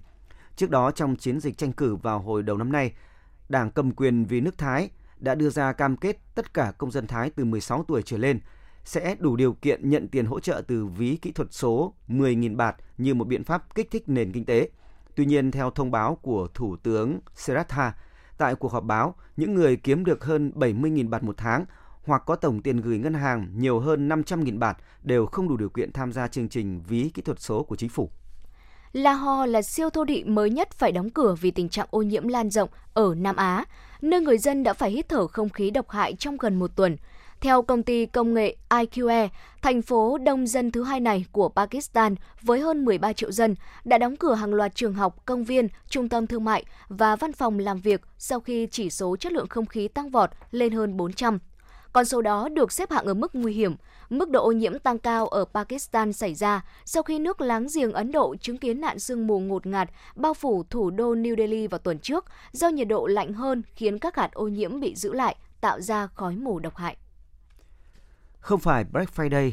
Trước 0.57 0.71
đó 0.71 0.91
trong 0.91 1.17
chiến 1.17 1.41
dịch 1.41 1.59
tranh 1.59 1.73
cử 1.73 1.97
vào 1.97 2.19
hồi 2.19 2.43
đầu 2.43 2.57
năm 2.57 2.73
nay, 2.73 2.93
Đảng 3.49 3.71
cầm 3.71 3.91
quyền 3.91 4.25
vì 4.25 4.41
nước 4.41 4.59
Thái 4.59 4.91
đã 5.19 5.35
đưa 5.35 5.51
ra 5.51 5.73
cam 5.73 5.97
kết 5.97 6.17
tất 6.35 6.55
cả 6.55 6.73
công 6.79 6.91
dân 6.91 7.07
Thái 7.07 7.31
từ 7.31 7.45
16 7.45 7.85
tuổi 7.89 8.03
trở 8.03 8.19
lên 8.19 8.41
sẽ 8.85 9.15
đủ 9.19 9.37
điều 9.37 9.53
kiện 9.53 9.91
nhận 9.91 10.09
tiền 10.09 10.27
hỗ 10.27 10.41
trợ 10.41 10.63
từ 10.67 10.87
ví 10.87 11.17
kỹ 11.17 11.33
thuật 11.33 11.49
số 11.53 11.95
10.000 12.09 12.57
bạt 12.57 12.77
như 12.99 13.15
một 13.15 13.25
biện 13.25 13.45
pháp 13.45 13.75
kích 13.75 13.91
thích 13.91 14.09
nền 14.09 14.33
kinh 14.33 14.45
tế. 14.45 14.71
Tuy 15.15 15.27
nhiên, 15.27 15.51
theo 15.51 15.71
thông 15.71 15.91
báo 15.91 16.19
của 16.23 16.49
Thủ 16.55 16.77
tướng 16.77 17.21
Seratha, 17.35 17.95
tại 18.39 18.55
cuộc 18.55 18.73
họp 18.73 18.85
báo, 18.85 19.15
những 19.37 19.55
người 19.55 19.77
kiếm 19.77 20.05
được 20.05 20.25
hơn 20.25 20.53
70.000 20.55 21.09
bạt 21.09 21.23
một 21.23 21.37
tháng 21.37 21.65
hoặc 22.05 22.23
có 22.27 22.37
tổng 22.37 22.63
tiền 22.63 22.81
gửi 22.81 22.99
ngân 22.99 23.15
hàng 23.15 23.49
nhiều 23.57 23.81
hơn 23.81 24.09
500.000 24.09 24.59
bạt 24.59 24.77
đều 25.03 25.27
không 25.27 25.49
đủ 25.49 25.57
điều 25.57 25.69
kiện 25.69 25.93
tham 25.93 26.13
gia 26.13 26.29
chương 26.29 26.49
trình 26.49 26.81
ví 26.89 27.11
kỹ 27.15 27.23
thuật 27.23 27.41
số 27.41 27.63
của 27.63 27.77
chính 27.77 27.89
phủ. 27.89 28.11
Lahore 28.97 29.47
là 29.47 29.63
siêu 29.63 29.89
đô 29.95 30.05
thị 30.05 30.25
mới 30.25 30.51
nhất 30.51 30.71
phải 30.71 30.93
đóng 30.93 31.11
cửa 31.11 31.35
vì 31.41 31.51
tình 31.51 31.69
trạng 31.69 31.87
ô 31.91 32.03
nhiễm 32.03 32.29
lan 32.29 32.51
rộng 32.51 32.69
ở 32.95 33.15
Nam 33.15 33.37
Á, 33.37 33.65
nơi 34.01 34.21
người 34.21 34.39
dân 34.39 34.63
đã 34.63 34.73
phải 34.73 34.91
hít 34.91 35.09
thở 35.09 35.27
không 35.27 35.49
khí 35.49 35.71
độc 35.71 35.91
hại 35.91 36.15
trong 36.15 36.37
gần 36.37 36.55
một 36.55 36.71
tuần. 36.77 36.97
Theo 37.41 37.63
công 37.63 37.83
ty 37.83 38.07
công 38.07 38.35
nghệ 38.35 38.57
IQE, 38.69 39.29
thành 39.63 39.83
phố 39.83 40.19
đông 40.19 40.47
dân 40.47 40.71
thứ 40.71 40.83
hai 40.83 41.01
này 41.01 41.25
của 41.33 41.49
Pakistan 41.49 42.15
với 42.43 42.61
hơn 42.61 42.85
13 42.85 43.13
triệu 43.13 43.33
dân 43.33 43.55
đã 43.85 43.99
đóng 43.99 44.17
cửa 44.17 44.35
hàng 44.35 44.55
loạt 44.55 44.75
trường 44.75 44.95
học, 44.95 45.27
công 45.27 45.45
viên, 45.45 45.69
trung 45.89 46.09
tâm 46.09 46.27
thương 46.27 46.45
mại 46.45 46.65
và 46.89 47.17
văn 47.17 47.33
phòng 47.33 47.59
làm 47.59 47.81
việc 47.81 48.01
sau 48.19 48.41
khi 48.41 48.69
chỉ 48.71 48.91
số 48.91 49.17
chất 49.17 49.33
lượng 49.33 49.49
không 49.49 49.67
khí 49.67 49.89
tăng 49.89 50.11
vọt 50.11 50.31
lên 50.51 50.73
hơn 50.73 50.97
400. 50.97 51.39
Con 51.97 52.05
số 52.05 52.23
đó 52.23 52.49
được 52.49 52.73
xếp 52.73 52.91
hạng 52.91 53.05
ở 53.05 53.15
mức 53.15 53.35
nguy 53.35 53.53
hiểm. 53.53 53.77
Mức 54.11 54.31
độ 54.31 54.45
ô 54.45 54.53
nhiễm 54.53 54.79
tăng 54.79 54.99
cao 54.99 55.27
ở 55.27 55.45
Pakistan 55.45 56.13
xảy 56.13 56.35
ra 56.35 56.65
sau 56.85 57.03
khi 57.03 57.19
nước 57.19 57.41
láng 57.41 57.67
giềng 57.75 57.93
Ấn 57.93 58.13
Độ 58.13 58.37
chứng 58.41 58.59
kiến 58.59 58.81
nạn 58.81 58.99
sương 58.99 59.27
mù 59.27 59.41
ngột 59.41 59.67
ngạt 59.67 59.91
bao 60.17 60.35
phủ 60.35 60.65
thủ 60.71 60.91
đô 60.91 61.15
New 61.15 61.37
Delhi 61.37 61.67
vào 61.67 61.79
tuần 61.79 61.99
trước 61.99 62.25
do 62.53 62.69
nhiệt 62.69 62.89
độ 62.89 63.07
lạnh 63.07 63.33
hơn 63.33 63.63
khiến 63.75 63.99
các 63.99 64.17
hạt 64.17 64.31
ô 64.33 64.49
nhiễm 64.49 64.81
bị 64.81 64.95
giữ 64.95 65.13
lại, 65.13 65.37
tạo 65.61 65.81
ra 65.81 66.07
khói 66.07 66.37
mù 66.37 66.59
độc 66.59 66.77
hại. 66.77 66.97
Không 68.39 68.61
phải 68.61 68.85
Black 68.85 69.17
Friday, 69.17 69.51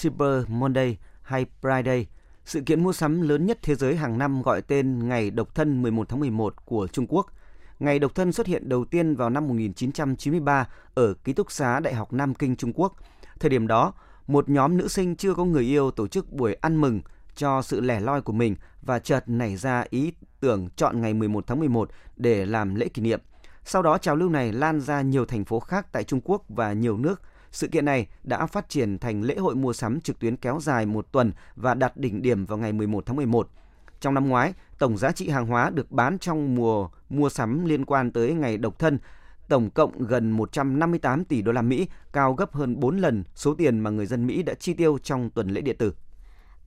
Cyber 0.00 0.48
Monday 0.48 0.96
hay 1.22 1.46
Pride 1.60 1.82
Day, 1.84 2.06
sự 2.44 2.60
kiện 2.60 2.82
mua 2.82 2.92
sắm 2.92 3.20
lớn 3.22 3.46
nhất 3.46 3.58
thế 3.62 3.74
giới 3.74 3.96
hàng 3.96 4.18
năm 4.18 4.42
gọi 4.42 4.62
tên 4.62 5.08
Ngày 5.08 5.30
Độc 5.30 5.54
thân 5.54 5.82
11 5.82 6.08
tháng 6.08 6.20
11 6.20 6.66
của 6.66 6.86
Trung 6.86 7.06
Quốc. 7.08 7.26
Ngày 7.80 7.98
độc 7.98 8.14
thân 8.14 8.32
xuất 8.32 8.46
hiện 8.46 8.68
đầu 8.68 8.84
tiên 8.84 9.16
vào 9.16 9.30
năm 9.30 9.48
1993 9.48 10.68
ở 10.94 11.14
ký 11.14 11.32
túc 11.32 11.52
xá 11.52 11.80
Đại 11.80 11.94
học 11.94 12.12
Nam 12.12 12.34
Kinh 12.34 12.56
Trung 12.56 12.72
Quốc. 12.74 12.96
Thời 13.40 13.50
điểm 13.50 13.66
đó, 13.66 13.92
một 14.26 14.48
nhóm 14.48 14.76
nữ 14.76 14.88
sinh 14.88 15.16
chưa 15.16 15.34
có 15.34 15.44
người 15.44 15.64
yêu 15.64 15.90
tổ 15.90 16.06
chức 16.06 16.32
buổi 16.32 16.54
ăn 16.54 16.76
mừng 16.76 17.00
cho 17.36 17.62
sự 17.62 17.80
lẻ 17.80 18.00
loi 18.00 18.22
của 18.22 18.32
mình 18.32 18.56
và 18.82 18.98
chợt 18.98 19.24
nảy 19.26 19.56
ra 19.56 19.84
ý 19.90 20.12
tưởng 20.40 20.68
chọn 20.76 21.00
ngày 21.00 21.14
11 21.14 21.46
tháng 21.46 21.58
11 21.58 21.90
để 22.16 22.46
làm 22.46 22.74
lễ 22.74 22.88
kỷ 22.88 23.02
niệm. 23.02 23.20
Sau 23.64 23.82
đó 23.82 23.98
trào 23.98 24.16
lưu 24.16 24.28
này 24.28 24.52
lan 24.52 24.80
ra 24.80 25.02
nhiều 25.02 25.26
thành 25.26 25.44
phố 25.44 25.60
khác 25.60 25.86
tại 25.92 26.04
Trung 26.04 26.20
Quốc 26.24 26.44
và 26.48 26.72
nhiều 26.72 26.96
nước 26.96 27.22
sự 27.52 27.68
kiện 27.68 27.84
này 27.84 28.06
đã 28.24 28.46
phát 28.46 28.68
triển 28.68 28.98
thành 28.98 29.22
lễ 29.22 29.36
hội 29.36 29.54
mua 29.54 29.72
sắm 29.72 30.00
trực 30.00 30.18
tuyến 30.18 30.36
kéo 30.36 30.58
dài 30.62 30.86
một 30.86 31.12
tuần 31.12 31.32
và 31.56 31.74
đạt 31.74 31.96
đỉnh 31.96 32.22
điểm 32.22 32.46
vào 32.46 32.58
ngày 32.58 32.72
11 32.72 33.06
tháng 33.06 33.16
11. 33.16 33.48
Trong 34.00 34.14
năm 34.14 34.28
ngoái, 34.28 34.52
tổng 34.80 34.96
giá 34.96 35.12
trị 35.12 35.28
hàng 35.28 35.46
hóa 35.46 35.70
được 35.70 35.90
bán 35.90 36.18
trong 36.18 36.54
mùa 36.54 36.88
mua 37.08 37.28
sắm 37.28 37.64
liên 37.64 37.84
quan 37.84 38.10
tới 38.10 38.32
ngày 38.32 38.56
độc 38.56 38.78
thân 38.78 38.98
tổng 39.48 39.70
cộng 39.70 40.06
gần 40.06 40.30
158 40.30 41.24
tỷ 41.24 41.42
đô 41.42 41.52
la 41.52 41.62
Mỹ, 41.62 41.88
cao 42.12 42.34
gấp 42.34 42.52
hơn 42.52 42.80
4 42.80 42.98
lần 42.98 43.24
số 43.34 43.54
tiền 43.54 43.80
mà 43.80 43.90
người 43.90 44.06
dân 44.06 44.26
Mỹ 44.26 44.42
đã 44.42 44.54
chi 44.54 44.74
tiêu 44.74 44.98
trong 45.02 45.30
tuần 45.30 45.50
lễ 45.50 45.60
điện 45.60 45.76
tử 45.78 45.92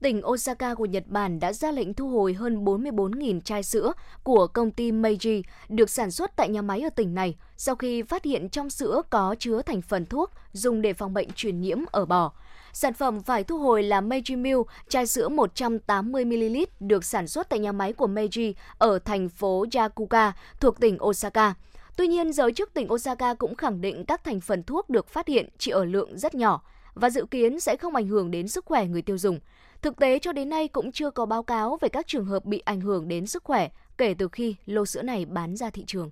tỉnh 0.04 0.26
Osaka 0.26 0.74
của 0.74 0.86
Nhật 0.86 1.04
Bản 1.06 1.40
đã 1.40 1.52
ra 1.52 1.70
lệnh 1.72 1.94
thu 1.94 2.08
hồi 2.08 2.34
hơn 2.34 2.64
44.000 2.64 3.40
chai 3.40 3.62
sữa 3.62 3.92
của 4.22 4.46
công 4.46 4.70
ty 4.70 4.92
Meiji 4.92 5.42
được 5.68 5.90
sản 5.90 6.10
xuất 6.10 6.36
tại 6.36 6.48
nhà 6.48 6.62
máy 6.62 6.80
ở 6.80 6.90
tỉnh 6.90 7.14
này 7.14 7.36
sau 7.56 7.74
khi 7.74 8.02
phát 8.02 8.24
hiện 8.24 8.48
trong 8.48 8.70
sữa 8.70 9.02
có 9.10 9.34
chứa 9.38 9.62
thành 9.62 9.82
phần 9.82 10.06
thuốc 10.06 10.30
dùng 10.52 10.82
để 10.82 10.92
phòng 10.92 11.14
bệnh 11.14 11.28
truyền 11.34 11.60
nhiễm 11.60 11.78
ở 11.92 12.06
bò. 12.06 12.32
Sản 12.74 12.92
phẩm 12.94 13.22
phải 13.22 13.44
thu 13.44 13.58
hồi 13.58 13.82
là 13.82 14.00
Meiji 14.00 14.38
Milk, 14.38 14.66
chai 14.88 15.06
sữa 15.06 15.28
180ml 15.28 16.66
được 16.80 17.04
sản 17.04 17.28
xuất 17.28 17.48
tại 17.48 17.58
nhà 17.58 17.72
máy 17.72 17.92
của 17.92 18.06
Meiji 18.06 18.52
ở 18.78 18.98
thành 18.98 19.28
phố 19.28 19.66
Yakuka 19.74 20.32
thuộc 20.60 20.80
tỉnh 20.80 20.98
Osaka. 21.04 21.54
Tuy 21.96 22.06
nhiên, 22.06 22.32
giới 22.32 22.52
chức 22.52 22.74
tỉnh 22.74 22.92
Osaka 22.92 23.34
cũng 23.34 23.54
khẳng 23.54 23.80
định 23.80 24.04
các 24.04 24.24
thành 24.24 24.40
phần 24.40 24.62
thuốc 24.62 24.90
được 24.90 25.08
phát 25.08 25.28
hiện 25.28 25.48
chỉ 25.58 25.70
ở 25.70 25.84
lượng 25.84 26.18
rất 26.18 26.34
nhỏ 26.34 26.62
và 26.94 27.10
dự 27.10 27.26
kiến 27.30 27.60
sẽ 27.60 27.76
không 27.76 27.94
ảnh 27.94 28.06
hưởng 28.06 28.30
đến 28.30 28.48
sức 28.48 28.64
khỏe 28.64 28.86
người 28.86 29.02
tiêu 29.02 29.18
dùng. 29.18 29.40
Thực 29.82 29.96
tế 29.96 30.18
cho 30.18 30.32
đến 30.32 30.48
nay 30.48 30.68
cũng 30.68 30.92
chưa 30.92 31.10
có 31.10 31.26
báo 31.26 31.42
cáo 31.42 31.78
về 31.80 31.88
các 31.88 32.06
trường 32.06 32.24
hợp 32.24 32.44
bị 32.44 32.58
ảnh 32.58 32.80
hưởng 32.80 33.08
đến 33.08 33.26
sức 33.26 33.44
khỏe 33.44 33.68
kể 33.98 34.14
từ 34.18 34.28
khi 34.28 34.56
lô 34.66 34.86
sữa 34.86 35.02
này 35.02 35.24
bán 35.24 35.56
ra 35.56 35.70
thị 35.70 35.84
trường. 35.86 36.10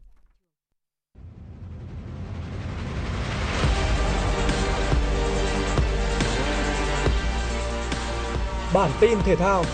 Bản 8.75 8.91
tin 9.01 9.19
thể 9.25 9.37
thao 9.37 9.65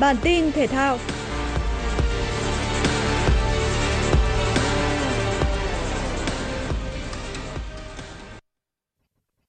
Bản 0.00 0.16
tin 0.22 0.52
thể 0.52 0.66
thao 0.66 0.98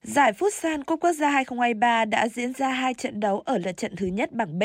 Giải 0.04 0.32
Futsal 0.32 0.84
Cúp 0.84 1.00
Quốc 1.02 1.14
gia 1.14 1.30
2023 1.30 2.06
đã 2.06 2.28
diễn 2.28 2.54
ra 2.54 2.70
hai 2.70 2.94
trận 2.94 3.20
đấu 3.20 3.40
ở 3.46 3.58
lượt 3.58 3.78
trận 3.78 3.96
thứ 3.96 4.06
nhất 4.06 4.32
bảng 4.32 4.60
B. 4.60 4.64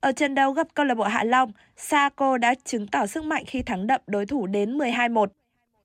Ở 0.00 0.12
trận 0.12 0.34
đấu 0.34 0.52
gặp 0.52 0.66
câu 0.74 0.86
lạc 0.86 0.94
bộ 0.94 1.04
Hạ 1.04 1.24
Long, 1.24 1.52
Saco 1.76 2.38
đã 2.38 2.54
chứng 2.64 2.86
tỏ 2.86 3.06
sức 3.06 3.24
mạnh 3.24 3.44
khi 3.46 3.62
thắng 3.62 3.86
đậm 3.86 4.00
đối 4.06 4.26
thủ 4.26 4.46
đến 4.46 4.78
12-1. 4.78 5.26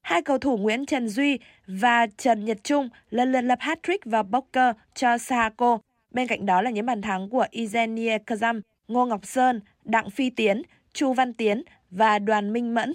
Hai 0.01 0.21
cầu 0.21 0.37
thủ 0.37 0.57
Nguyễn 0.57 0.85
Trần 0.85 1.09
Duy 1.09 1.39
và 1.67 2.07
Trần 2.17 2.45
Nhật 2.45 2.57
Trung 2.63 2.89
lần 3.09 3.31
lượt 3.31 3.41
lập 3.41 3.59
hat-trick 3.59 3.99
và 4.05 4.23
poker 4.23 4.75
cho 4.93 5.17
Saco. 5.17 5.79
Bên 6.15 6.27
cạnh 6.27 6.45
đó 6.45 6.61
là 6.61 6.69
những 6.71 6.85
bàn 6.85 7.01
thắng 7.01 7.29
của 7.29 7.45
Izenia 7.51 8.19
Kazam, 8.25 8.61
Ngô 8.87 9.05
Ngọc 9.05 9.25
Sơn, 9.25 9.61
Đặng 9.83 10.09
Phi 10.09 10.29
Tiến, 10.29 10.61
Chu 10.93 11.13
Văn 11.13 11.33
Tiến 11.33 11.63
và 11.91 12.19
Đoàn 12.19 12.53
Minh 12.53 12.75
Mẫn. 12.75 12.93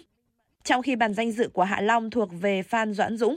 Trong 0.64 0.82
khi 0.82 0.96
bàn 0.96 1.14
danh 1.14 1.32
dự 1.32 1.48
của 1.48 1.62
Hạ 1.62 1.80
Long 1.80 2.10
thuộc 2.10 2.28
về 2.40 2.62
Phan 2.62 2.94
Doãn 2.94 3.16
Dũng. 3.16 3.36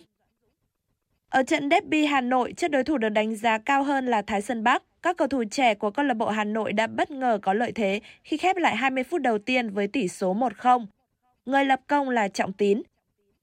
Ở 1.30 1.44
trận 1.44 1.70
derby 1.70 2.06
Hà 2.06 2.22
Nội, 2.22 2.54
trước 2.58 2.68
đối 2.68 2.84
thủ 2.84 2.98
được 2.98 3.10
đánh 3.10 3.36
giá 3.36 3.58
cao 3.58 3.84
hơn 3.84 4.06
là 4.06 4.22
Thái 4.22 4.42
Sơn 4.42 4.64
Bắc, 4.64 4.84
các 5.02 5.18
cầu 5.18 5.28
thủ 5.28 5.44
trẻ 5.52 5.76
của 5.76 5.92
câu 5.92 6.06
lạc 6.06 6.14
bộ 6.14 6.30
Hà 6.30 6.44
Nội 6.44 6.74
đã 6.74 6.88
bất 6.88 7.12
ngờ 7.12 7.40
có 7.42 7.54
lợi 7.54 7.72
thế 7.72 8.00
khi 8.24 8.38
khép 8.38 8.58
lại 8.58 8.76
20 8.76 9.04
phút 9.04 9.22
đầu 9.22 9.38
tiên 9.38 9.70
với 9.70 9.88
tỷ 9.88 10.08
số 10.08 10.34
1-0. 10.36 10.86
Người 11.46 11.66
lập 11.66 11.80
công 11.88 12.10
là 12.10 12.28
Trọng 12.28 12.54
Tín. 12.54 12.82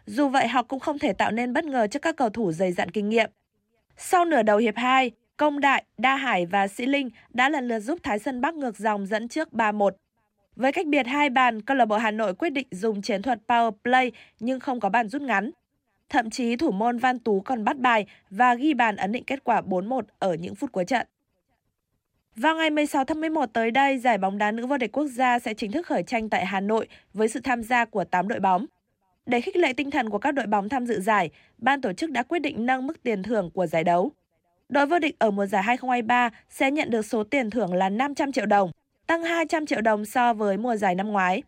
Dù 0.06 0.28
vậy, 0.28 0.48
họ 0.48 0.62
cũng 0.62 0.80
không 0.80 0.98
thể 0.98 1.12
tạo 1.12 1.30
nên 1.30 1.52
bất 1.52 1.64
ngờ 1.64 1.86
trước 1.86 2.02
các 2.02 2.16
cầu 2.16 2.30
thủ 2.30 2.52
dày 2.52 2.72
dặn 2.72 2.90
kinh 2.90 3.08
nghiệm. 3.08 3.30
Sau 3.96 4.24
nửa 4.24 4.42
đầu 4.42 4.58
hiệp 4.58 4.76
2, 4.76 5.10
Công 5.40 5.60
Đại, 5.60 5.84
Đa 5.98 6.16
Hải 6.16 6.46
và 6.46 6.68
Sĩ 6.68 6.86
Linh 6.86 7.10
đã 7.28 7.48
lần 7.48 7.68
lượt 7.68 7.80
giúp 7.80 7.98
Thái 8.02 8.18
Sơn 8.18 8.40
Bắc 8.40 8.54
ngược 8.54 8.76
dòng 8.76 9.06
dẫn 9.06 9.28
trước 9.28 9.48
3-1. 9.52 9.90
Với 10.56 10.72
cách 10.72 10.86
biệt 10.86 11.06
hai 11.06 11.30
bàn, 11.30 11.62
câu 11.62 11.76
lạc 11.76 11.84
bộ 11.84 11.96
Hà 11.96 12.10
Nội 12.10 12.34
quyết 12.34 12.50
định 12.50 12.66
dùng 12.70 13.02
chiến 13.02 13.22
thuật 13.22 13.40
power 13.48 13.70
play 13.84 14.12
nhưng 14.40 14.60
không 14.60 14.80
có 14.80 14.88
bàn 14.88 15.08
rút 15.08 15.22
ngắn. 15.22 15.50
Thậm 16.08 16.30
chí 16.30 16.56
thủ 16.56 16.70
môn 16.70 16.98
Văn 16.98 17.18
Tú 17.18 17.40
còn 17.40 17.64
bắt 17.64 17.78
bài 17.78 18.06
và 18.30 18.54
ghi 18.54 18.74
bàn 18.74 18.96
ấn 18.96 19.12
định 19.12 19.24
kết 19.24 19.44
quả 19.44 19.60
4-1 19.60 20.02
ở 20.18 20.34
những 20.34 20.54
phút 20.54 20.72
cuối 20.72 20.84
trận. 20.84 21.06
Vào 22.36 22.56
ngày 22.56 22.70
16 22.70 23.04
tháng 23.04 23.20
11 23.20 23.46
tới 23.52 23.70
đây, 23.70 23.98
giải 23.98 24.18
bóng 24.18 24.38
đá 24.38 24.52
nữ 24.52 24.66
vô 24.66 24.76
địch 24.78 24.92
quốc 24.92 25.06
gia 25.06 25.38
sẽ 25.38 25.54
chính 25.54 25.72
thức 25.72 25.86
khởi 25.86 26.02
tranh 26.02 26.28
tại 26.28 26.46
Hà 26.46 26.60
Nội 26.60 26.88
với 27.14 27.28
sự 27.28 27.40
tham 27.44 27.62
gia 27.62 27.84
của 27.84 28.04
8 28.04 28.28
đội 28.28 28.40
bóng. 28.40 28.66
Để 29.26 29.40
khích 29.40 29.56
lệ 29.56 29.72
tinh 29.72 29.90
thần 29.90 30.10
của 30.10 30.18
các 30.18 30.32
đội 30.32 30.46
bóng 30.46 30.68
tham 30.68 30.86
dự 30.86 31.00
giải, 31.00 31.30
ban 31.58 31.80
tổ 31.80 31.92
chức 31.92 32.10
đã 32.10 32.22
quyết 32.22 32.38
định 32.38 32.66
nâng 32.66 32.86
mức 32.86 33.02
tiền 33.02 33.22
thưởng 33.22 33.50
của 33.50 33.66
giải 33.66 33.84
đấu. 33.84 34.12
Đội 34.70 34.86
vô 34.86 34.98
địch 34.98 35.16
ở 35.18 35.30
mùa 35.30 35.46
giải 35.46 35.62
2023 35.62 36.30
sẽ 36.48 36.70
nhận 36.70 36.90
được 36.90 37.06
số 37.06 37.24
tiền 37.24 37.50
thưởng 37.50 37.74
là 37.74 37.88
500 37.88 38.32
triệu 38.32 38.46
đồng, 38.46 38.70
tăng 39.06 39.22
200 39.22 39.66
triệu 39.66 39.80
đồng 39.80 40.04
so 40.04 40.32
với 40.32 40.56
mùa 40.56 40.76
giải 40.76 40.94
năm 40.94 41.08
ngoái. 41.08 41.42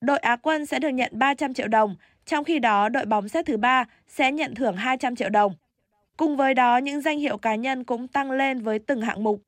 Đội 0.00 0.18
Á 0.18 0.36
quân 0.36 0.66
sẽ 0.66 0.78
được 0.78 0.88
nhận 0.88 1.10
300 1.14 1.54
triệu 1.54 1.68
đồng, 1.68 1.94
trong 2.26 2.44
khi 2.44 2.58
đó, 2.58 2.88
đội 2.88 3.04
bóng 3.04 3.28
xếp 3.28 3.42
thứ 3.46 3.56
ba 3.56 3.84
sẽ 4.08 4.32
nhận 4.32 4.54
thưởng 4.54 4.76
200 4.76 5.16
triệu 5.16 5.28
đồng. 5.28 5.52
Cùng 6.16 6.36
với 6.36 6.54
đó, 6.54 6.76
những 6.76 7.00
danh 7.00 7.18
hiệu 7.18 7.38
cá 7.38 7.54
nhân 7.54 7.84
cũng 7.84 8.08
tăng 8.08 8.30
lên 8.30 8.60
với 8.60 8.78
từng 8.78 9.00
hạng 9.00 9.24
mục. 9.24 9.42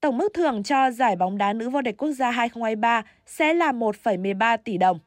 Tổng 0.00 0.18
mức 0.18 0.28
thưởng 0.34 0.62
cho 0.62 0.90
giải 0.90 1.16
bóng 1.16 1.38
đá 1.38 1.52
nữ 1.52 1.70
vô 1.70 1.82
địch 1.82 1.96
quốc 1.96 2.10
gia 2.12 2.30
2023 2.30 3.02
sẽ 3.26 3.54
là 3.54 3.72
1,13 3.72 4.56
tỷ 4.64 4.78
đồng. 4.78 4.98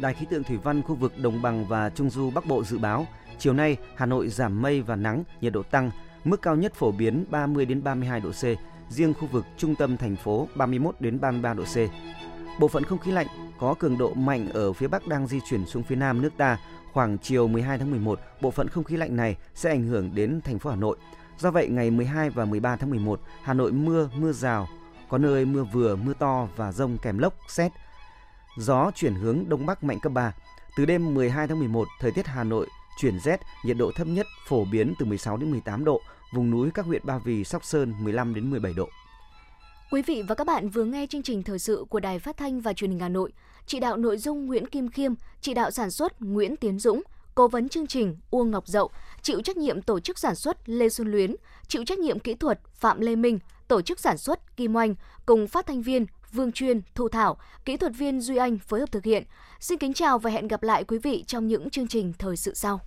Đài 0.00 0.14
khí 0.14 0.26
tượng 0.30 0.44
thủy 0.44 0.56
văn 0.62 0.82
khu 0.82 0.94
vực 0.94 1.12
Đồng 1.22 1.42
bằng 1.42 1.64
và 1.68 1.90
Trung 1.90 2.10
du 2.10 2.30
Bắc 2.30 2.46
Bộ 2.46 2.64
dự 2.64 2.78
báo, 2.78 3.06
chiều 3.40 3.52
nay 3.52 3.76
Hà 3.94 4.06
Nội 4.06 4.28
giảm 4.28 4.62
mây 4.62 4.82
và 4.82 4.96
nắng, 4.96 5.24
nhiệt 5.40 5.52
độ 5.52 5.62
tăng, 5.62 5.90
mức 6.24 6.42
cao 6.42 6.56
nhất 6.56 6.74
phổ 6.74 6.92
biến 6.92 7.24
30 7.30 7.66
đến 7.66 7.84
32 7.84 8.20
độ 8.20 8.30
C, 8.30 8.44
riêng 8.88 9.14
khu 9.14 9.26
vực 9.26 9.44
trung 9.56 9.74
tâm 9.74 9.96
thành 9.96 10.16
phố 10.16 10.48
31 10.54 10.94
đến 11.00 11.20
33 11.20 11.54
độ 11.54 11.64
C. 11.64 11.76
Bộ 12.60 12.68
phận 12.68 12.84
không 12.84 12.98
khí 12.98 13.12
lạnh 13.12 13.26
có 13.58 13.74
cường 13.78 13.98
độ 13.98 14.14
mạnh 14.14 14.48
ở 14.52 14.72
phía 14.72 14.88
Bắc 14.88 15.06
đang 15.06 15.26
di 15.26 15.40
chuyển 15.48 15.66
xuống 15.66 15.82
phía 15.82 15.96
Nam 15.96 16.22
nước 16.22 16.32
ta. 16.36 16.58
Khoảng 16.92 17.18
chiều 17.18 17.48
12 17.48 17.78
tháng 17.78 17.90
11, 17.90 18.20
bộ 18.40 18.50
phận 18.50 18.68
không 18.68 18.84
khí 18.84 18.96
lạnh 18.96 19.16
này 19.16 19.36
sẽ 19.54 19.70
ảnh 19.70 19.86
hưởng 19.86 20.14
đến 20.14 20.40
thành 20.44 20.58
phố 20.58 20.70
Hà 20.70 20.76
Nội. 20.76 20.96
Do 21.38 21.50
vậy, 21.50 21.68
ngày 21.68 21.90
12 21.90 22.30
và 22.30 22.44
13 22.44 22.76
tháng 22.76 22.90
11, 22.90 23.20
Hà 23.42 23.54
Nội 23.54 23.72
mưa, 23.72 24.08
mưa 24.16 24.32
rào, 24.32 24.68
có 25.08 25.18
nơi 25.18 25.44
mưa 25.44 25.64
vừa, 25.64 25.96
mưa 25.96 26.14
to 26.18 26.48
và 26.56 26.72
rông 26.72 26.98
kèm 26.98 27.18
lốc, 27.18 27.34
xét. 27.48 27.72
Gió 28.56 28.90
chuyển 28.94 29.14
hướng 29.14 29.48
Đông 29.48 29.66
Bắc 29.66 29.84
mạnh 29.84 29.98
cấp 30.02 30.12
3. 30.12 30.32
Từ 30.76 30.86
đêm 30.86 31.14
12 31.14 31.48
tháng 31.48 31.58
11, 31.58 31.88
thời 32.00 32.12
tiết 32.12 32.26
Hà 32.26 32.44
Nội 32.44 32.66
chuyển 33.00 33.20
rét, 33.20 33.40
nhiệt 33.64 33.76
độ 33.76 33.92
thấp 33.94 34.06
nhất 34.06 34.26
phổ 34.46 34.64
biến 34.64 34.94
từ 34.98 35.06
16 35.06 35.36
đến 35.36 35.50
18 35.50 35.84
độ, 35.84 36.00
vùng 36.32 36.50
núi 36.50 36.70
các 36.74 36.86
huyện 36.86 37.02
Ba 37.04 37.18
Vì, 37.18 37.44
Sóc 37.44 37.64
Sơn 37.64 37.94
15 38.00 38.34
đến 38.34 38.50
17 38.50 38.72
độ. 38.72 38.88
Quý 39.90 40.02
vị 40.02 40.22
và 40.28 40.34
các 40.34 40.46
bạn 40.46 40.68
vừa 40.68 40.84
nghe 40.84 41.06
chương 41.06 41.22
trình 41.22 41.42
thời 41.42 41.58
sự 41.58 41.84
của 41.88 42.00
Đài 42.00 42.18
Phát 42.18 42.36
thanh 42.36 42.60
và 42.60 42.72
Truyền 42.72 42.90
hình 42.90 43.00
Hà 43.00 43.08
Nội. 43.08 43.32
Chỉ 43.66 43.80
đạo 43.80 43.96
nội 43.96 44.18
dung 44.18 44.46
Nguyễn 44.46 44.66
Kim 44.66 44.88
Khiêm, 44.88 45.12
chỉ 45.40 45.54
đạo 45.54 45.70
sản 45.70 45.90
xuất 45.90 46.22
Nguyễn 46.22 46.56
Tiến 46.56 46.78
Dũng, 46.78 47.02
cố 47.34 47.48
vấn 47.48 47.68
chương 47.68 47.86
trình 47.86 48.16
Uông 48.30 48.50
Ngọc 48.50 48.66
Dậu, 48.66 48.90
chịu 49.22 49.40
trách 49.40 49.56
nhiệm 49.56 49.82
tổ 49.82 50.00
chức 50.00 50.18
sản 50.18 50.34
xuất 50.34 50.68
Lê 50.68 50.88
Xuân 50.88 51.10
Luyến, 51.10 51.36
chịu 51.68 51.84
trách 51.84 51.98
nhiệm 51.98 52.18
kỹ 52.18 52.34
thuật 52.34 52.60
Phạm 52.74 53.00
Lê 53.00 53.16
Minh, 53.16 53.38
tổ 53.68 53.82
chức 53.82 54.00
sản 54.00 54.18
xuất 54.18 54.56
Kim 54.56 54.76
Oanh 54.76 54.94
cùng 55.26 55.48
phát 55.48 55.66
thanh 55.66 55.82
viên 55.82 56.06
Vương 56.32 56.52
Chuyên, 56.52 56.82
Thu 56.94 57.08
Thảo, 57.08 57.36
kỹ 57.64 57.76
thuật 57.76 57.92
viên 57.98 58.20
Duy 58.20 58.36
Anh 58.36 58.58
phối 58.58 58.80
hợp 58.80 58.92
thực 58.92 59.04
hiện. 59.04 59.24
Xin 59.60 59.78
kính 59.78 59.92
chào 59.92 60.18
và 60.18 60.30
hẹn 60.30 60.48
gặp 60.48 60.62
lại 60.62 60.84
quý 60.84 60.98
vị 60.98 61.24
trong 61.26 61.46
những 61.46 61.70
chương 61.70 61.88
trình 61.88 62.12
thời 62.18 62.36
sự 62.36 62.54
sau. 62.54 62.80